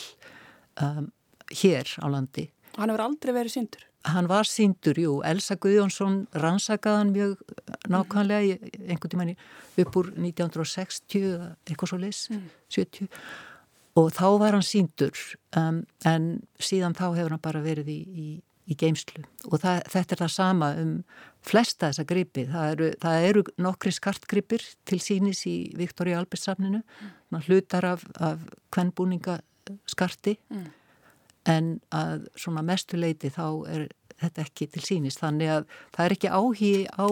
um, 0.81 1.11
hér 1.53 1.93
á 2.01 2.07
landi. 2.09 2.47
Og 2.73 2.81
hann 2.81 2.95
hefur 2.95 3.05
aldrei 3.05 3.35
verið 3.37 3.57
síndur? 3.59 3.85
Hann 4.07 4.28
var 4.31 4.47
síndur, 4.47 4.99
jú, 4.99 5.19
Elsa 5.26 5.57
Guðjónsson 5.59 6.23
rannsakaðan 6.38 7.12
mjög 7.14 7.40
nákvæmlega 7.90 8.59
einhvern 8.87 9.12
tíman 9.12 9.33
upp 9.78 9.97
úr 9.99 10.11
1960 10.14 11.28
eða 11.35 11.49
eitthvað 11.67 11.93
svo 11.93 12.00
leys 12.02 12.25
mm. 12.31 12.45
70 12.75 13.09
og 13.99 14.12
þá 14.14 14.26
var 14.38 14.55
hann 14.55 14.67
síndur 14.67 15.19
um, 15.59 15.83
en 16.07 16.28
síðan 16.62 16.95
þá 16.99 17.09
hefur 17.17 17.35
hann 17.35 17.43
bara 17.43 17.64
verið 17.64 17.90
í, 17.90 17.99
í, 18.07 18.28
í 18.71 18.78
geimslu 18.78 19.25
og 19.50 19.59
það, 19.64 19.83
þetta 19.90 20.14
er 20.14 20.23
það 20.23 20.33
sama 20.37 20.71
um 20.78 20.95
flesta 21.49 21.90
þessa 21.90 22.07
gripi, 22.09 22.47
það 22.50 22.73
eru, 22.76 22.88
það 23.02 23.28
eru 23.33 23.45
nokkri 23.67 23.95
skartgripir 23.95 24.64
til 24.87 25.02
sínis 25.02 25.45
í 25.50 25.59
Viktor 25.78 26.11
í 26.11 26.17
Albertsafninu 26.19 26.85
mm. 26.85 27.43
hlutar 27.49 27.93
af, 27.97 28.07
af 28.23 28.47
kvennbúninga 28.75 29.40
skarti 29.90 30.38
mm 30.49 30.77
en 31.49 31.73
að 31.95 32.28
svona 32.37 32.64
mestuleiti 32.67 33.31
þá 33.33 33.47
er 33.73 33.88
þetta 34.19 34.45
ekki 34.45 34.69
til 34.75 34.85
sínis 34.85 35.19
þannig 35.21 35.55
að 35.55 35.67
það 35.97 36.05
er 36.05 36.17
ekki 36.17 36.33
áhí 36.35 36.73
á 36.90 37.07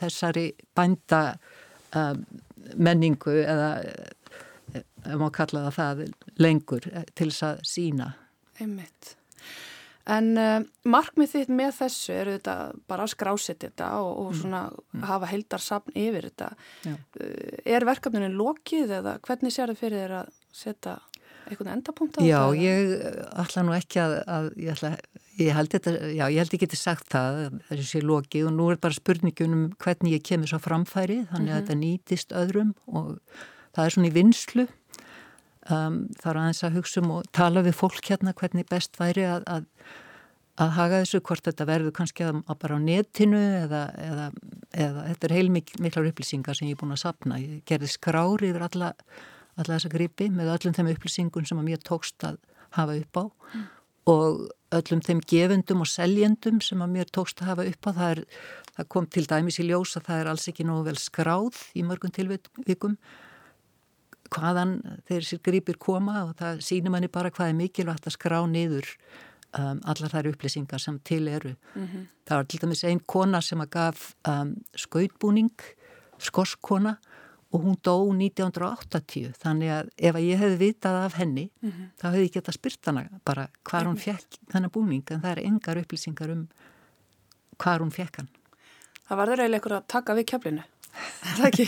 þessari 0.00 0.46
bænda 0.76 1.22
um, 1.94 2.24
menningu 2.76 3.34
eða 3.44 3.70
ef 4.74 5.16
maður 5.20 5.34
kalla 5.36 5.64
það 5.68 5.78
það 5.78 6.04
lengur 6.40 6.86
til 7.14 7.28
þess 7.30 7.46
að 7.50 7.64
sína 7.68 8.12
Einmitt. 8.62 9.14
En 10.04 10.34
uh, 10.36 10.58
markmið 10.84 11.30
þitt 11.32 11.52
með 11.54 11.78
þessu 11.78 12.12
eru 12.12 12.34
þetta 12.36 12.56
bara 12.90 13.06
að 13.06 13.14
skrásetja 13.14 13.70
þetta 13.70 13.88
og, 14.02 14.10
og 14.20 14.26
mm. 14.28 14.40
svona 14.42 14.62
mm. 14.68 15.04
hafa 15.08 15.30
heldarsapn 15.30 15.96
yfir 15.96 16.28
þetta. 16.28 16.50
Uh, 16.84 16.98
er 17.64 17.88
verkefninu 17.88 18.28
lokið 18.36 18.92
eða 19.00 19.16
hvernig 19.24 19.54
sér 19.54 19.72
þið 19.72 19.80
fyrir 19.80 20.04
þér 20.04 20.16
að 20.20 20.34
setja 20.54 20.98
einhvern 21.48 21.72
endapunkt 21.74 22.16
á 22.16 22.18
þetta? 22.18 22.28
Já, 22.28 22.40
ég 22.58 22.92
ætla 23.44 23.64
nú 23.64 23.74
ekki 23.76 24.00
að, 24.02 24.14
að 24.36 24.48
ég, 24.60 24.70
ætla, 24.74 24.92
ég 25.40 25.58
held 25.58 25.74
þetta, 25.74 25.94
já, 26.10 26.24
ég 26.24 26.38
held 26.42 26.56
ekki 26.58 26.70
til 26.72 26.80
sagt 26.80 27.10
það 27.14 27.40
þessi 27.70 28.04
loki 28.04 28.44
og 28.46 28.54
nú 28.56 28.70
er 28.72 28.80
bara 28.82 28.96
spurningunum 28.96 29.66
hvernig 29.82 30.18
ég 30.18 30.24
kemur 30.30 30.50
svo 30.50 30.60
framfæri 30.62 31.24
þannig 31.30 31.30
mm 31.30 31.34
-hmm. 31.34 31.50
að 31.50 31.60
mhm. 31.60 31.66
þetta 31.66 31.80
nýtist 31.82 32.32
öðrum 32.32 32.72
og 32.86 33.18
það 33.74 33.84
er 33.84 33.94
svona 33.96 34.08
í 34.08 34.16
vinslu 34.18 34.66
um, 35.70 36.08
það 36.20 36.30
er 36.30 36.40
aðeins 36.40 36.64
að 36.64 36.76
hugsa 36.78 37.00
um 37.00 37.10
og 37.10 37.28
tala 37.32 37.62
við 37.62 37.78
fólk 37.82 38.04
hérna 38.10 38.32
hvernig 38.32 38.66
best 38.68 39.00
væri 39.00 39.24
að, 39.24 39.42
að 39.46 39.64
að 40.60 40.74
haga 40.76 41.02
þessu 41.02 41.20
hvort 41.26 41.46
þetta 41.48 41.66
verður 41.66 41.94
kannski 41.96 42.26
að, 42.26 42.40
að 42.46 42.58
bara 42.62 42.78
á 42.78 42.80
netinu 42.82 43.40
eða, 43.64 43.82
eða, 43.98 44.26
eða 44.70 45.06
þetta 45.08 45.26
er 45.26 45.36
heilmiklar 45.38 46.10
upplýsingar 46.10 46.58
sem 46.58 46.68
ég 46.68 46.76
er 46.76 46.80
búin 46.82 46.94
að 46.94 47.02
sapna. 47.02 47.40
Ég 47.42 47.64
gerði 47.66 47.90
skrári 47.90 48.52
yfir 48.52 48.66
alla 48.68 48.92
alla 49.54 49.76
þessa 49.76 49.92
gripi 49.92 50.28
með 50.32 50.52
öllum 50.56 50.76
þeim 50.76 50.90
upplýsingun 50.94 51.48
sem 51.48 51.60
að 51.60 51.68
mér 51.70 51.82
tókst 51.86 52.26
að 52.26 52.38
hafa 52.74 52.96
upp 52.98 53.20
á 53.20 53.24
mm. 53.24 53.66
og 54.12 54.40
öllum 54.74 55.02
þeim 55.06 55.20
gefendum 55.30 55.84
og 55.84 55.90
seljendum 55.90 56.62
sem 56.64 56.82
að 56.82 56.96
mér 56.96 57.12
tókst 57.14 57.42
að 57.42 57.52
hafa 57.52 57.68
upp 57.70 57.88
á. 57.88 57.90
Það, 57.90 58.08
er, 58.08 58.24
það 58.78 58.88
kom 58.94 59.06
til 59.06 59.26
dæmis 59.30 59.60
í 59.60 59.68
ljós 59.68 59.94
að 59.98 60.08
það 60.08 60.22
er 60.22 60.32
alls 60.32 60.48
ekki 60.50 60.66
nógu 60.66 60.88
vel 60.88 60.96
skráð 61.00 61.60
í 61.74 61.84
mörgum 61.86 62.14
tilvikum 62.14 62.98
hvaðan 64.34 64.80
þeir 65.06 65.28
sér 65.28 65.44
gripir 65.44 65.78
koma 65.78 66.24
og 66.24 66.34
það 66.40 66.64
sínir 66.66 66.90
manni 66.90 67.12
bara 67.12 67.30
hvað 67.30 67.52
er 67.52 67.58
mikilvægt 67.60 68.08
að 68.08 68.16
skrá 68.16 68.40
niður 68.50 68.88
um, 69.54 69.78
allar 69.86 70.10
þær 70.10 70.32
upplýsingar 70.32 70.82
sem 70.82 70.98
til 71.06 71.28
eru. 71.28 71.54
Mm 71.74 71.86
-hmm. 71.86 72.06
Það 72.26 72.36
var 72.40 72.44
til 72.50 72.60
dæmis 72.60 72.84
einn 72.84 73.00
kona 73.06 73.40
sem 73.40 73.60
að 73.60 73.70
gaf 73.70 74.14
um, 74.26 74.56
skautbúning 74.74 75.54
skorskona 76.18 76.96
og 77.54 77.62
hún 77.62 77.76
dó 77.86 77.94
1980 78.10 79.34
þannig 79.38 79.70
að 79.70 79.90
ef 79.94 80.16
að 80.18 80.26
ég 80.26 80.40
hefði 80.42 80.56
vitað 80.58 80.96
af 81.04 81.16
henni 81.20 81.44
mm 81.46 81.70
-hmm. 81.70 81.90
þá 82.00 82.04
hefði 82.08 82.24
ég 82.24 82.36
getað 82.36 82.56
spyrt 82.58 82.86
hana 82.90 83.04
bara 83.24 83.48
hvar 83.62 83.86
hún 83.86 84.00
fekk 84.00 84.38
þennan 84.50 84.74
búning 84.74 85.04
en 85.10 85.22
það 85.22 85.30
er 85.30 85.44
engar 85.46 85.78
upplýsingar 85.78 86.30
um 86.34 86.48
hvar 87.58 87.80
hún 87.80 87.94
fekk 87.94 88.16
hann. 88.18 88.30
Það 89.06 89.18
varður 89.20 89.42
eiginlega 89.44 89.60
ykkur 89.60 89.76
að 89.76 89.86
taka 89.86 90.14
við 90.14 90.26
keflinu, 90.26 90.62
það 91.36 91.46
ekki? 91.46 91.66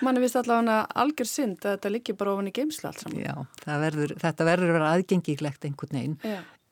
Manni 0.00 0.20
vist 0.20 0.36
allavega 0.36 0.86
algjör 0.96 1.28
synd 1.28 1.64
að 1.64 1.76
þetta 1.76 1.90
liggi 1.92 2.12
bara 2.16 2.32
ofan 2.32 2.48
í 2.48 2.52
geimsla 2.56 2.88
allt 2.88 3.00
saman. 3.00 3.20
Já, 3.20 3.34
verður, 3.66 4.16
þetta 4.18 4.44
verður 4.44 4.70
að 4.70 4.76
vera 4.78 4.92
aðgengíklegt 4.94 5.64
einhvern 5.64 5.98
veginn. 5.98 6.18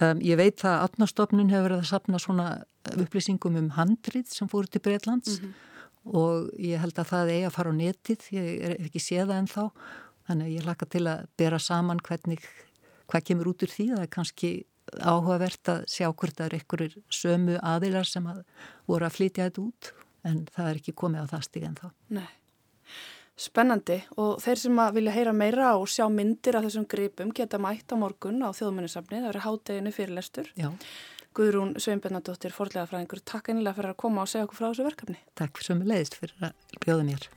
Um, 0.00 0.20
ég 0.22 0.38
veit 0.38 0.64
að 0.64 0.82
Atnastofnun 0.86 1.50
hefur 1.50 1.68
verið 1.68 1.78
að 1.78 1.90
sapna 1.90 2.18
svona 2.18 2.64
upplýsingum 2.96 3.58
um 3.58 3.70
handrið 3.76 4.32
sem 4.32 4.48
fóru 4.48 4.66
til 4.66 4.80
Breitlands 4.80 5.40
mm 5.40 5.44
-hmm 5.44 5.77
og 6.16 6.48
ég 6.62 6.80
held 6.82 6.98
að 6.98 7.10
það 7.12 7.32
eigi 7.34 7.46
að 7.48 7.54
fara 7.56 7.74
á 7.74 7.80
netið, 7.80 8.24
ég 8.34 8.48
er 8.68 8.74
ekki 8.78 9.02
séð 9.02 9.30
það 9.30 9.42
en 9.42 9.50
þá, 9.52 9.62
þannig 10.28 10.48
að 10.48 10.56
ég 10.56 10.66
laka 10.68 10.88
til 10.94 11.04
að 11.10 11.28
bera 11.40 11.60
saman 11.62 12.02
hvernig, 12.08 12.48
hvað 13.08 13.28
kemur 13.30 13.52
út 13.52 13.64
úr 13.66 13.74
því, 13.74 13.86
það 13.94 14.04
er 14.04 14.12
kannski 14.16 14.52
áhugavert 15.04 15.70
að 15.72 15.84
sjá 15.92 16.08
hvort 16.08 16.36
það 16.36 16.46
er 16.46 16.58
einhverjir 16.58 16.98
sömu 17.12 17.58
aðilar 17.60 18.08
sem 18.08 18.26
að 18.30 18.42
voru 18.88 19.08
að 19.08 19.16
flytja 19.18 19.48
þetta 19.48 19.64
út, 19.66 19.92
en 20.28 20.42
það 20.54 20.70
er 20.70 20.80
ekki 20.80 20.96
komið 21.02 21.28
á 21.28 21.30
það 21.34 21.46
stíð 21.48 21.68
en 21.68 21.78
þá. 21.78 21.88
Nei. 22.18 22.28
Spennandi 23.38 24.00
og 24.18 24.40
þeir 24.42 24.58
sem 24.58 24.80
vilja 24.96 25.12
heyra 25.14 25.32
meira 25.36 25.74
og 25.78 25.86
sjá 25.92 26.08
myndir 26.10 26.56
af 26.58 26.64
þessum 26.66 26.88
gripum 26.90 27.30
geta 27.30 27.60
mætt 27.62 27.92
á 27.94 27.96
morgun 28.00 28.42
á 28.42 28.50
þjóðmennisafni, 28.50 29.20
það 29.20 29.28
verður 29.28 29.44
hátteginu 29.44 29.92
fyrirlestur. 29.94 30.50
Já. 30.58 30.72
Guðrún 31.38 31.76
Sveinbjörnadóttir, 31.78 32.50
forlega 32.50 32.88
fræðingur, 32.90 33.20
takk 33.22 33.52
einlega 33.52 33.76
fyrir 33.76 33.92
að 33.92 34.00
koma 34.02 34.24
og 34.24 34.30
segja 34.32 34.48
okkur 34.48 34.58
frá 34.58 34.66
þessu 34.72 34.86
verkefni. 34.88 35.20
Takk 35.38 35.60
fyrir 35.60 35.70
sem 35.70 35.84
leiðist 35.86 36.18
fyrir 36.18 36.48
að 36.48 36.78
bjóða 36.82 37.04
mér. 37.06 37.28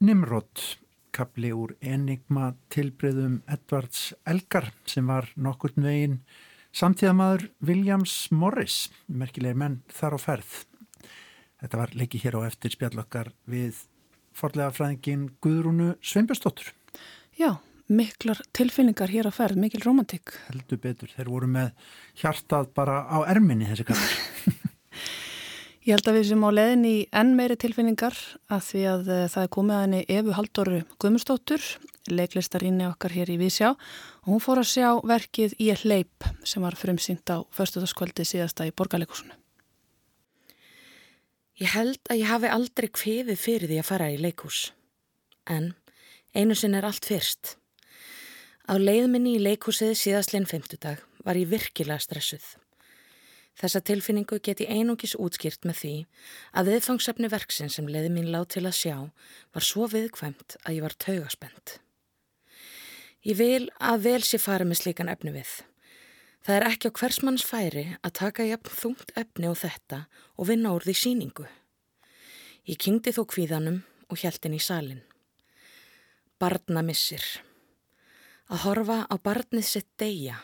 Nimrod, 0.00 0.62
kapli 1.12 1.50
úr 1.52 1.74
enigma 1.84 2.54
tilbreyðum 2.72 3.34
Edvards 3.52 4.14
Elgar 4.24 4.70
sem 4.88 5.04
var 5.12 5.26
nokkurn 5.36 5.84
veginn 5.84 6.14
Samtíðamadur 6.72 7.50
Williams 7.68 8.14
Morris, 8.32 8.86
merkilegir 9.12 9.58
menn 9.60 9.76
þar 9.92 10.16
á 10.16 10.18
ferð. 10.22 10.54
Þetta 11.60 11.80
var 11.82 11.92
leikið 12.00 12.24
hér 12.24 12.38
á 12.40 12.48
eftir 12.48 12.72
spjallokkar 12.78 13.28
við 13.44 13.82
forlega 14.32 14.72
fræðingin 14.78 15.28
Guðrúnu 15.44 15.90
Sveinbjörnsdóttur. 16.00 16.72
Já, 17.36 17.58
miklar 17.92 18.40
tilfinningar 18.56 19.12
hér 19.12 19.28
á 19.28 19.32
ferð, 19.36 19.60
mikil 19.60 19.84
romantik. 19.84 20.32
Heldur 20.48 20.80
betur, 20.80 21.12
þeir 21.12 21.28
voru 21.28 21.52
með 21.60 21.76
hjartað 22.24 22.72
bara 22.72 23.02
á 23.04 23.20
erminni 23.28 23.68
þessi 23.68 23.90
kallar. 23.92 24.18
Ég 25.90 25.96
held 25.96 26.06
að 26.06 26.16
við 26.20 26.26
sem 26.28 26.42
á 26.46 26.50
leðin 26.54 26.82
í 26.86 26.96
enn 27.18 27.30
meiri 27.34 27.56
tilfinningar 27.58 28.14
að 28.54 28.60
því 28.62 28.82
að 28.86 29.08
uh, 29.10 29.22
það 29.32 29.42
er 29.42 29.48
komið 29.56 29.74
að 29.74 29.80
henni 29.82 30.02
Efu 30.14 30.34
Halldóru 30.36 30.76
Guðmustóttur, 31.02 31.64
leiklistarinni 32.06 32.86
okkar 32.86 33.16
hér 33.16 33.32
í 33.34 33.38
Vísjá 33.40 33.72
og 33.72 34.28
hún 34.28 34.44
fór 34.44 34.60
að 34.62 34.68
sjá 34.70 34.86
verkið 35.10 35.56
Í 35.58 35.66
hleyp 35.80 36.28
sem 36.46 36.62
var 36.62 36.78
frumsýnt 36.78 37.34
á 37.34 37.42
förstutaskvöldi 37.50 38.28
síðasta 38.28 38.68
í 38.70 38.70
borgarleikusinu. 38.70 39.34
Ég 41.58 41.74
held 41.74 41.98
að 42.06 42.22
ég 42.22 42.32
hafi 42.36 42.54
aldrei 42.54 42.90
kveðið 43.00 43.42
fyrir 43.48 43.74
því 43.74 43.82
að 43.82 43.90
fara 43.90 44.12
í 44.14 44.22
leikus. 44.22 44.62
En 45.50 45.72
einu 46.38 46.54
sinn 46.54 46.78
er 46.78 46.86
allt 46.86 47.10
fyrst. 47.10 47.56
Á 48.70 48.78
leiðminni 48.78 49.40
í 49.40 49.42
leikusið 49.42 49.96
síðastlein 49.98 50.46
femtudag 50.46 51.02
var 51.26 51.34
ég 51.34 51.50
virkilega 51.50 51.98
stressuð. 51.98 52.59
Þessa 53.58 53.82
tilfinningu 53.84 54.38
get 54.40 54.62
ég 54.62 54.70
einungis 54.72 55.16
útskýrt 55.18 55.66
með 55.68 55.80
því 55.82 55.94
að 56.56 56.70
viðfangsefni 56.70 57.30
verksin 57.32 57.72
sem 57.72 57.88
leiði 57.90 58.12
mín 58.14 58.30
lág 58.32 58.46
til 58.54 58.64
að 58.64 58.78
sjá 58.78 58.96
var 59.52 59.66
svo 59.66 59.88
viðkvæmt 59.90 60.56
að 60.64 60.76
ég 60.78 60.84
var 60.86 60.96
taugaspend. 60.96 61.74
Ég 63.26 63.36
vil 63.36 63.66
að 63.76 64.06
vel 64.06 64.22
sé 64.24 64.40
fara 64.40 64.64
með 64.64 64.80
slíkan 64.80 65.10
efni 65.12 65.34
við. 65.34 65.50
Það 66.40 66.56
er 66.56 66.66
ekki 66.70 66.88
á 66.88 66.96
hversmanns 66.96 67.44
færi 67.44 67.84
að 68.00 68.16
taka 68.16 68.46
jafn 68.48 68.76
þungt 68.80 69.12
efni 69.20 69.50
á 69.50 69.54
þetta 69.60 69.98
og 70.40 70.48
vinna 70.48 70.72
úr 70.72 70.86
því 70.86 70.94
síningu. 70.96 71.44
Ég 72.64 72.80
kyngdi 72.80 73.12
þó 73.12 73.26
kvíðanum 73.28 73.82
og 74.08 74.22
hjæltin 74.22 74.56
í 74.56 74.62
salin. 74.62 75.02
Barna 76.40 76.80
missir. 76.80 77.24
Að 78.48 78.64
horfa 78.64 79.02
á 79.04 79.14
barnið 79.20 79.68
sitt 79.68 79.90
deyja 80.00 80.38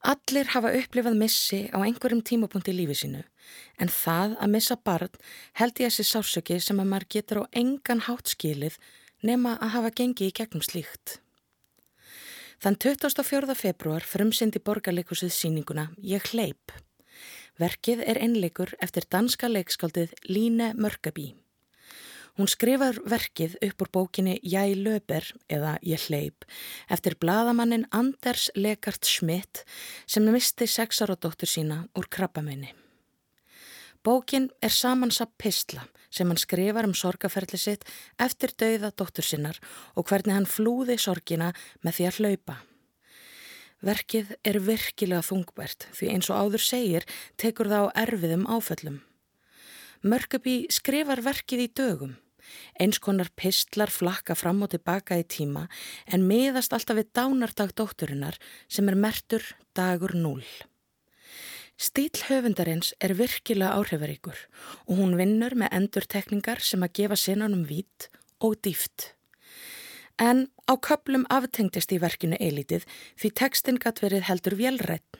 Allir 0.00 0.48
hafa 0.54 0.70
upplifað 0.72 1.16
missi 1.20 1.60
á 1.76 1.78
einhverjum 1.84 2.22
tímapunkti 2.24 2.72
í 2.72 2.78
lífi 2.78 2.96
sínu 3.02 3.20
en 3.82 3.90
það 3.92 4.36
að 4.40 4.52
missa 4.54 4.76
barn 4.88 5.18
held 5.60 5.82
ég 5.82 5.90
að 5.90 5.96
sé 5.98 6.06
sásöki 6.08 6.56
sem 6.60 6.80
að 6.80 6.88
maður 6.92 7.08
getur 7.14 7.40
á 7.44 7.52
engan 7.62 8.00
hátt 8.06 8.32
skilið 8.32 8.78
nema 9.20 9.58
að 9.60 9.74
hafa 9.74 9.90
gengið 10.00 10.30
í 10.30 10.36
gegnum 10.38 10.64
slíkt. 10.64 11.18
Þann 12.60 12.76
24. 12.80 13.56
februar 13.56 14.04
frumsindi 14.04 14.60
borgarleikusið 14.64 15.32
síninguna 15.32 15.90
Ég 16.00 16.24
hleyp. 16.32 16.72
Verkið 17.60 18.00
er 18.08 18.20
einleikur 18.24 18.72
eftir 18.80 19.04
danska 19.12 19.48
leikskaldið 19.48 20.16
Líne 20.28 20.72
Mörgabí. 20.76 21.34
Hún 22.40 22.48
skrifar 22.48 22.96
verkið 23.04 23.58
upp 23.66 23.82
úr 23.84 23.88
bókinni 23.92 24.38
Ég 24.48 24.78
löper 24.80 25.26
eða 25.52 25.74
Ég 25.84 26.00
hleyp 26.08 26.46
eftir 26.88 27.18
bladamannin 27.20 27.82
Anders 27.92 28.46
Lekart 28.56 29.04
Schmidt 29.04 29.60
sem 30.08 30.24
misti 30.24 30.64
sexaradóttur 30.64 31.50
sína 31.52 31.82
úr 31.92 32.08
krabbamenni. 32.08 32.70
Bókin 34.00 34.46
er 34.64 34.72
samansapp 34.72 35.34
pistla 35.36 35.84
sem 36.08 36.32
hann 36.32 36.40
skrifar 36.40 36.88
um 36.88 36.94
sorgaferli 36.96 37.60
sitt 37.60 37.84
eftir 38.16 38.56
dauða 38.56 38.88
dóttur 38.88 39.28
sinnar 39.28 39.60
og 39.92 40.08
hvernig 40.08 40.38
hann 40.38 40.48
flúði 40.48 40.96
sorgina 40.96 41.50
með 41.84 41.98
því 41.98 42.08
að 42.08 42.22
hlaupa. 42.22 42.56
Verkið 43.84 44.32
er 44.48 44.60
virkilega 44.64 45.28
þungbært 45.28 45.90
því 45.92 46.10
eins 46.14 46.32
og 46.32 46.40
áður 46.40 46.66
segir 46.70 47.08
tekur 47.36 47.68
það 47.68 47.92
á 47.92 47.96
erfiðum 48.06 48.48
áföllum. 48.48 48.98
Mörgabí 50.00 50.58
skrifar 50.72 51.20
verkið 51.20 51.68
í 51.68 51.70
dögum 51.76 52.18
Eins 52.80 52.98
konar 53.02 53.30
pistlar 53.36 53.92
flakka 53.92 54.34
fram 54.38 54.62
og 54.64 54.72
tilbaka 54.72 55.18
í 55.20 55.26
tíma 55.26 55.66
en 56.06 56.26
miðast 56.28 56.74
alltaf 56.76 56.98
við 56.98 57.12
dánardag 57.16 57.76
dótturinnar 57.78 58.40
sem 58.68 58.88
er 58.88 58.98
mertur 58.98 59.44
dagur 59.76 60.16
0. 60.16 60.42
Stíl 61.80 62.12
höfundarins 62.28 62.90
er 63.00 63.14
virkilega 63.16 63.72
áhrifaríkur 63.78 64.36
og 64.84 64.98
hún 64.98 65.16
vinnur 65.16 65.54
með 65.56 65.72
endurtekningar 65.78 66.60
sem 66.60 66.82
að 66.84 66.92
gefa 66.98 67.16
sinanum 67.16 67.64
vít 67.68 68.10
og 68.44 68.58
dýft. 68.64 69.14
En 70.20 70.50
á 70.68 70.76
köplum 70.76 71.24
aftengtist 71.32 71.94
í 71.96 72.00
verkinu 72.02 72.36
eilítið 72.36 72.84
því 73.16 73.32
tekstin 73.40 73.80
gatt 73.80 74.02
verið 74.04 74.28
heldur 74.28 74.58
vélrætt. 74.60 75.19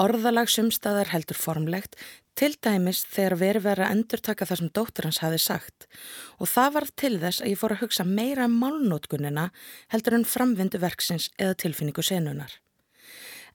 Orðalag 0.00 0.48
sumstaðar 0.48 1.10
heldur 1.12 1.36
formlegt 1.36 1.98
Til 2.38 2.54
dæmis 2.64 3.02
þegar 3.12 3.34
verið 3.36 3.64
verið 3.66 3.84
að 3.86 3.94
endur 3.94 4.20
taka 4.24 4.46
það 4.48 4.60
sem 4.60 4.70
dóttur 4.76 5.06
hans 5.06 5.20
hafi 5.20 5.38
sagt 5.42 5.86
og 6.40 6.48
það 6.48 6.70
var 6.76 6.86
til 7.02 7.12
þess 7.20 7.42
að 7.42 7.50
ég 7.52 7.60
fór 7.60 7.74
að 7.74 7.82
hugsa 7.84 8.06
meira 8.08 8.46
um 8.48 8.54
málnótgunina 8.62 9.44
heldur 9.92 10.16
en 10.16 10.24
framvindu 10.28 10.80
verksins 10.80 11.28
eða 11.36 11.58
tilfinningu 11.64 12.04
senunar. 12.06 12.54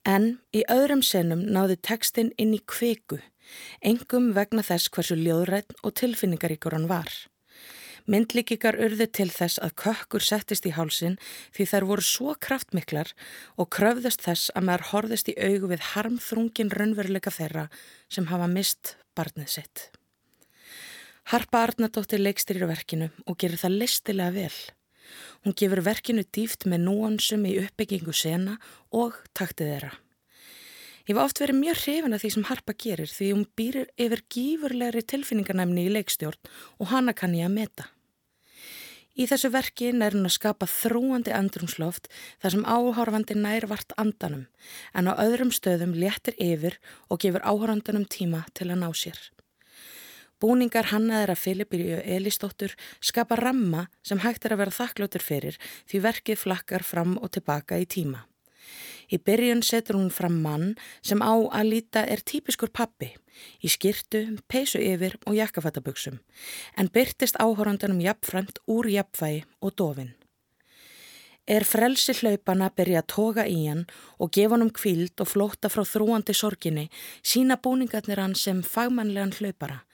En 0.06 0.38
í 0.54 0.62
öðrum 0.72 1.02
senum 1.04 1.42
náði 1.42 1.80
tekstinn 1.90 2.30
inn 2.38 2.54
í 2.56 2.62
kviku, 2.70 3.18
engum 3.82 4.30
vegna 4.38 4.64
þess 4.64 4.94
hversu 4.94 5.18
ljóðrætt 5.18 5.74
og 5.82 5.98
tilfinningaríkur 5.98 6.78
hann 6.78 6.88
var. 6.92 7.10
Myndlíkikar 8.08 8.78
urði 8.80 9.10
til 9.12 9.28
þess 9.28 9.60
að 9.60 9.74
kökkur 9.82 10.24
settist 10.24 10.64
í 10.64 10.72
hálsin 10.72 11.18
því 11.56 11.66
þær 11.68 11.86
voru 11.90 12.06
svo 12.08 12.36
kraftmiklar 12.40 13.10
og 13.60 13.68
kröfðist 13.76 14.24
þess 14.24 14.54
að 14.56 14.70
maður 14.70 14.86
horðist 14.94 15.32
í 15.34 15.36
augu 15.36 15.74
við 15.74 15.84
harmþrungin 15.90 16.72
raunveruleika 16.72 17.34
þeirra 17.36 17.66
sem 18.08 18.30
hafa 18.32 18.48
mist 18.48 18.96
barnið 19.12 19.52
sitt. 19.58 19.84
Harpa 21.28 21.66
Arnardóttir 21.66 22.24
leikstyrir 22.24 22.70
verkinu 22.70 23.10
og 23.28 23.36
gerir 23.44 23.60
það 23.60 23.76
listilega 23.82 24.32
vel. 24.38 24.56
Hún 25.44 25.58
gefur 25.60 25.84
verkinu 25.84 26.24
dýft 26.24 26.64
með 26.64 26.86
núansum 26.86 27.44
í 27.44 27.58
uppbyggingu 27.60 28.16
sena 28.16 28.56
og 28.96 29.20
taktið 29.36 29.74
þeirra. 29.74 29.92
Ég 31.08 31.16
var 31.16 31.28
oft 31.28 31.44
verið 31.44 31.60
mjög 31.60 31.84
hrifin 31.84 32.16
að 32.16 32.24
því 32.24 32.34
sem 32.38 32.48
Harpa 32.48 32.78
gerir 32.86 33.12
því 33.12 33.30
hún 33.34 33.46
býrir 33.60 33.92
yfir 34.00 34.24
gífurlegri 34.32 35.04
tilfinningarnæmni 35.12 35.86
í 35.88 35.94
leikstjórn 36.00 36.56
og 36.80 36.92
hana 36.96 37.16
kann 37.16 37.36
ég 37.36 37.52
að 37.52 37.56
meta. 37.60 37.92
Í 39.18 39.26
þessu 39.26 39.50
verki 39.50 39.90
nær 39.98 40.14
hún 40.14 40.28
að 40.30 40.36
skapa 40.36 40.68
þrúandi 40.70 41.32
andrumsloft 41.34 42.06
þar 42.44 42.54
sem 42.54 42.68
áhárfandi 42.70 43.38
nær 43.40 43.66
vart 43.72 43.96
andanum 43.98 44.46
en 44.94 45.10
á 45.10 45.18
öðrum 45.18 45.50
stöðum 45.50 45.96
léttir 45.98 46.38
yfir 46.38 46.78
og 47.10 47.24
gefur 47.24 47.42
áhárfandunum 47.42 48.06
tíma 48.06 48.44
til 48.54 48.70
að 48.70 48.84
ná 48.84 48.92
sér. 48.94 49.18
Búningar 50.38 50.92
hannaðir 50.92 51.34
að 51.34 51.42
Filipíu 51.42 51.98
Elistóttur 52.06 52.76
skapa 53.02 53.40
ramma 53.42 53.88
sem 54.06 54.22
hægt 54.22 54.46
er 54.46 54.54
að 54.54 54.62
vera 54.62 54.78
þakklótur 54.78 55.26
fyrir 55.26 55.58
því 55.90 56.04
verkið 56.04 56.44
flakkar 56.44 56.86
fram 56.86 57.18
og 57.18 57.34
tilbaka 57.34 57.82
í 57.82 57.90
tíma. 57.90 58.28
Í 59.08 59.18
byrjun 59.24 59.64
setur 59.64 59.96
hún 59.96 60.12
fram 60.12 60.42
mann 60.44 60.76
sem 61.02 61.22
á 61.24 61.32
að 61.32 61.70
líta 61.72 62.04
er 62.04 62.20
típiskur 62.20 62.74
pappi 62.76 63.14
í 63.64 63.70
skirtu, 63.72 64.38
peysu 64.52 64.82
yfir 64.82 65.16
og 65.26 65.38
jakkafattaböksum 65.38 66.20
en 66.78 66.92
byrtist 66.92 67.40
áhórandanum 67.40 68.02
jafnframt 68.04 68.60
úr 68.68 68.90
jafnfæi 68.92 69.46
og 69.62 69.76
dofin. 69.80 70.16
Er 71.48 71.64
frelsi 71.64 72.12
hlaupana 72.20 72.68
byrja 72.76 73.06
að 73.06 73.12
toga 73.14 73.46
í 73.48 73.62
hann 73.70 73.86
og 74.20 74.34
gefa 74.36 74.58
hann 74.58 74.66
um 74.66 74.74
kvíld 74.76 75.24
og 75.24 75.32
flóta 75.32 75.72
frá 75.72 75.86
þrúandi 75.88 76.36
sorginni 76.36 76.90
sína 77.24 77.56
búningarnir 77.64 78.20
hann 78.20 78.36
sem 78.36 78.60
fagmannlegan 78.64 79.38
hlaupara 79.40 79.86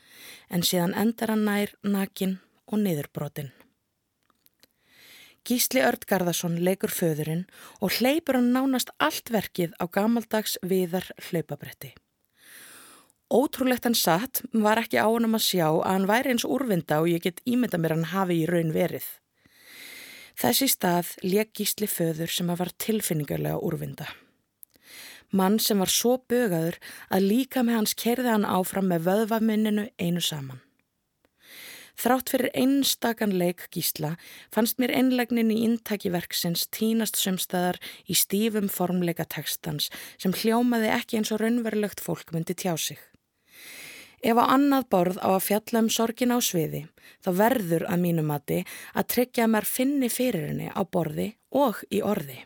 en 0.50 0.66
síðan 0.66 0.98
endar 0.98 1.36
hann 1.36 1.46
nær 1.46 1.76
nakin 1.84 2.40
og 2.66 2.82
niðurbrotin. 2.82 3.54
Gísli 5.44 5.82
Ördgarðarsson 5.84 6.56
leikur 6.64 6.92
föðurinn 6.94 7.44
og 7.84 7.98
hleypur 7.98 8.38
hann 8.40 8.54
nánast 8.56 8.94
allt 9.04 9.28
verkið 9.34 9.74
á 9.76 9.92
gamaldags 9.92 10.56
viðar 10.64 11.10
hlaupabretti. 11.28 11.92
Ótrúlegt 13.34 13.84
hann 13.84 13.98
satt 13.98 14.44
var 14.54 14.80
ekki 14.80 15.02
á 15.04 15.08
hann 15.10 15.28
að 15.28 15.44
sjá 15.44 15.68
að 15.68 15.90
hann 15.90 16.08
væri 16.08 16.32
eins 16.32 16.48
úrvinda 16.48 17.02
og 17.04 17.12
ég 17.12 17.26
get 17.28 17.44
ímynda 17.44 17.80
mér 17.82 17.98
hann 17.98 18.12
hafi 18.14 18.40
í 18.40 18.48
raun 18.48 18.72
verið. 18.72 19.04
Þessi 20.40 20.70
stað 20.72 21.12
leik 21.28 21.52
Gísli 21.58 21.90
föður 21.92 22.32
sem 22.32 22.50
að 22.50 22.64
var 22.64 22.76
tilfinningarlega 22.80 23.60
úrvinda. 23.60 24.08
Mann 25.34 25.58
sem 25.60 25.82
var 25.82 25.92
svo 25.92 26.20
bögaður 26.30 26.78
að 27.10 27.28
líka 27.28 27.66
með 27.66 27.82
hans 27.82 27.98
kerði 28.00 28.32
hann 28.32 28.46
áfram 28.48 28.88
með 28.94 29.10
vöðvaminninu 29.10 29.90
einu 30.00 30.22
saman. 30.22 30.62
Þrátt 32.00 32.32
fyrir 32.34 32.52
einstakann 32.58 33.36
leik 33.38 33.68
gísla 33.74 34.16
fannst 34.54 34.80
mér 34.82 34.94
einlegnin 34.98 35.52
í 35.54 35.62
intakiverksins 35.68 36.66
tínast 36.74 37.20
sömstæðar 37.22 37.80
í 38.10 38.18
stífum 38.18 38.70
formleika 38.72 39.26
tekstans 39.30 39.90
sem 40.18 40.34
hljómaði 40.34 40.90
ekki 40.96 41.20
eins 41.20 41.34
og 41.36 41.44
raunverulegt 41.44 42.02
fólk 42.04 42.34
myndi 42.34 42.58
tjá 42.58 42.74
sig. 42.78 43.00
Ef 44.24 44.40
á 44.40 44.46
annað 44.56 44.88
borð 44.94 45.20
á 45.20 45.36
að 45.36 45.46
fjalla 45.50 45.84
um 45.84 45.92
sorgin 45.92 46.32
á 46.32 46.40
sviði, 46.40 46.86
þá 47.20 47.30
verður 47.42 47.86
að 47.92 48.04
mínu 48.06 48.24
mati 48.24 48.62
að 48.96 49.10
tryggja 49.16 49.50
mér 49.52 49.68
finni 49.68 50.10
fyrir 50.10 50.48
henni 50.48 50.72
á 50.72 50.82
borði 50.88 51.34
og 51.52 51.84
í 51.92 52.00
orði. 52.00 52.40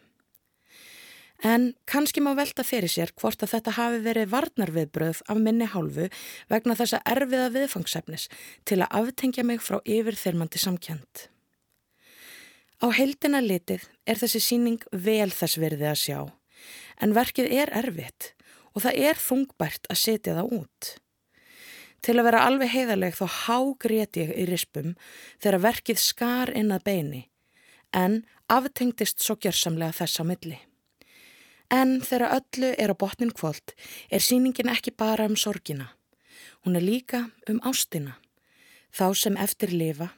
En 1.45 1.75
kannski 1.85 2.21
má 2.21 2.31
velta 2.33 2.63
fyrir 2.65 2.89
sér 2.89 3.11
hvort 3.13 3.43
að 3.45 3.51
þetta 3.53 3.75
hafi 3.77 3.99
verið 4.01 4.31
varnarviðbröð 4.31 5.19
af 5.29 5.37
minni 5.37 5.67
hálfu 5.69 6.07
vegna 6.49 6.75
þessa 6.79 7.03
erfiða 7.05 7.51
viðfangsefnis 7.53 8.25
til 8.65 8.81
að 8.81 8.93
aftengja 9.03 9.45
mig 9.45 9.61
frá 9.61 9.77
yfirþyrmandi 9.85 10.57
samkjönd. 10.57 11.27
Á 12.81 12.87
heildina 12.93 13.41
litið 13.41 13.85
er 14.05 14.17
þessi 14.17 14.41
síning 14.41 14.81
vel 14.91 15.29
þess 15.33 15.57
verðið 15.61 15.91
að 15.91 16.01
sjá, 16.01 16.19
en 17.01 17.13
verkið 17.13 17.53
er 17.53 17.73
erfitt 17.73 18.33
og 18.73 18.83
það 18.85 18.99
er 19.09 19.21
þungbært 19.21 19.89
að 19.89 20.01
setja 20.01 20.35
það 20.37 20.53
út. 20.57 20.89
Til 22.05 22.15
að 22.17 22.27
vera 22.29 22.43
alveg 22.45 22.69
heiðarleg 22.73 23.17
þá 23.17 23.25
hágrét 23.45 24.17
ég 24.21 24.33
í 24.37 24.45
rispum 24.49 24.93
þegar 25.41 25.63
verkið 25.65 26.01
skar 26.01 26.53
inn 26.53 26.73
að 26.73 26.85
beini, 26.85 27.23
en 27.93 28.23
aftengdist 28.49 29.25
svo 29.25 29.37
gjörsamlega 29.41 29.97
þess 29.97 30.21
á 30.21 30.23
milli. 30.29 30.59
En 31.73 31.99
þegar 31.99 32.37
öllu 32.39 32.69
er 32.79 32.91
á 32.91 32.95
botnin 32.95 33.33
kvöld 33.35 33.73
er 34.09 34.23
síningin 34.23 34.71
ekki 34.71 34.93
bara 34.95 35.25
um 35.27 35.35
sorgina. 35.35 35.91
Hún 36.63 36.79
er 36.79 36.83
líka 36.83 37.27
um 37.49 37.59
ástina, 37.63 38.15
þá 38.91 39.15
sem 39.15 39.37
eftir 39.37 39.73
lifa 39.75 40.09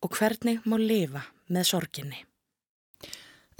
og 0.00 0.16
hvernig 0.16 0.60
má 0.64 0.76
lifa 0.76 1.24
með 1.48 1.64
sorginni. 1.72 2.24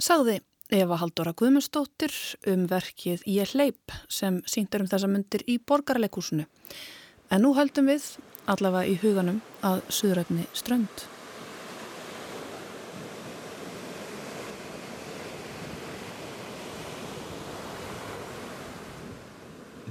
Sagði 0.01 0.39
Eva 0.71 0.95
Haldóra 1.01 1.33
Guðmundsdóttir 1.35 2.13
um 2.47 2.67
verkið 2.69 3.25
Ég 3.27 3.51
hleyp 3.53 3.91
sem 4.07 4.39
síndur 4.47 4.85
um 4.85 4.89
þessa 4.89 5.09
myndir 5.11 5.43
í 5.49 5.57
borgarleikúsinu. 5.59 6.45
En 7.31 7.43
nú 7.43 7.51
höldum 7.57 7.89
við 7.91 8.05
allavega 8.49 8.87
í 8.87 8.99
huganum 9.01 9.41
að 9.65 9.83
suðræfni 9.89 10.47
strönd. 10.53 11.09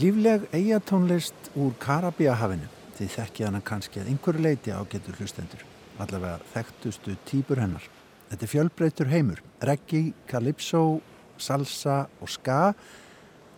Lífleg 0.00 0.46
eigatónlist 0.54 1.50
úr 1.60 1.74
Karabíahafinu. 1.76 2.64
Því 2.96 3.06
þekki 3.12 3.44
hana 3.44 3.58
kannski 3.60 4.00
að 4.00 4.06
einhverju 4.08 4.40
leiti 4.46 4.72
á 4.72 4.80
getur 4.88 5.18
hlustendur. 5.18 5.60
Allavega 6.00 6.38
þekktustu 6.54 7.16
týpur 7.28 7.60
hennar. 7.60 7.84
Þetta 8.30 8.46
er 8.46 8.52
fjölbreytur 8.54 9.10
heimur. 9.10 9.42
Reggi, 9.60 10.14
calypso, 10.30 11.02
salsa 11.36 11.98
og 12.16 12.32
ska 12.32 12.72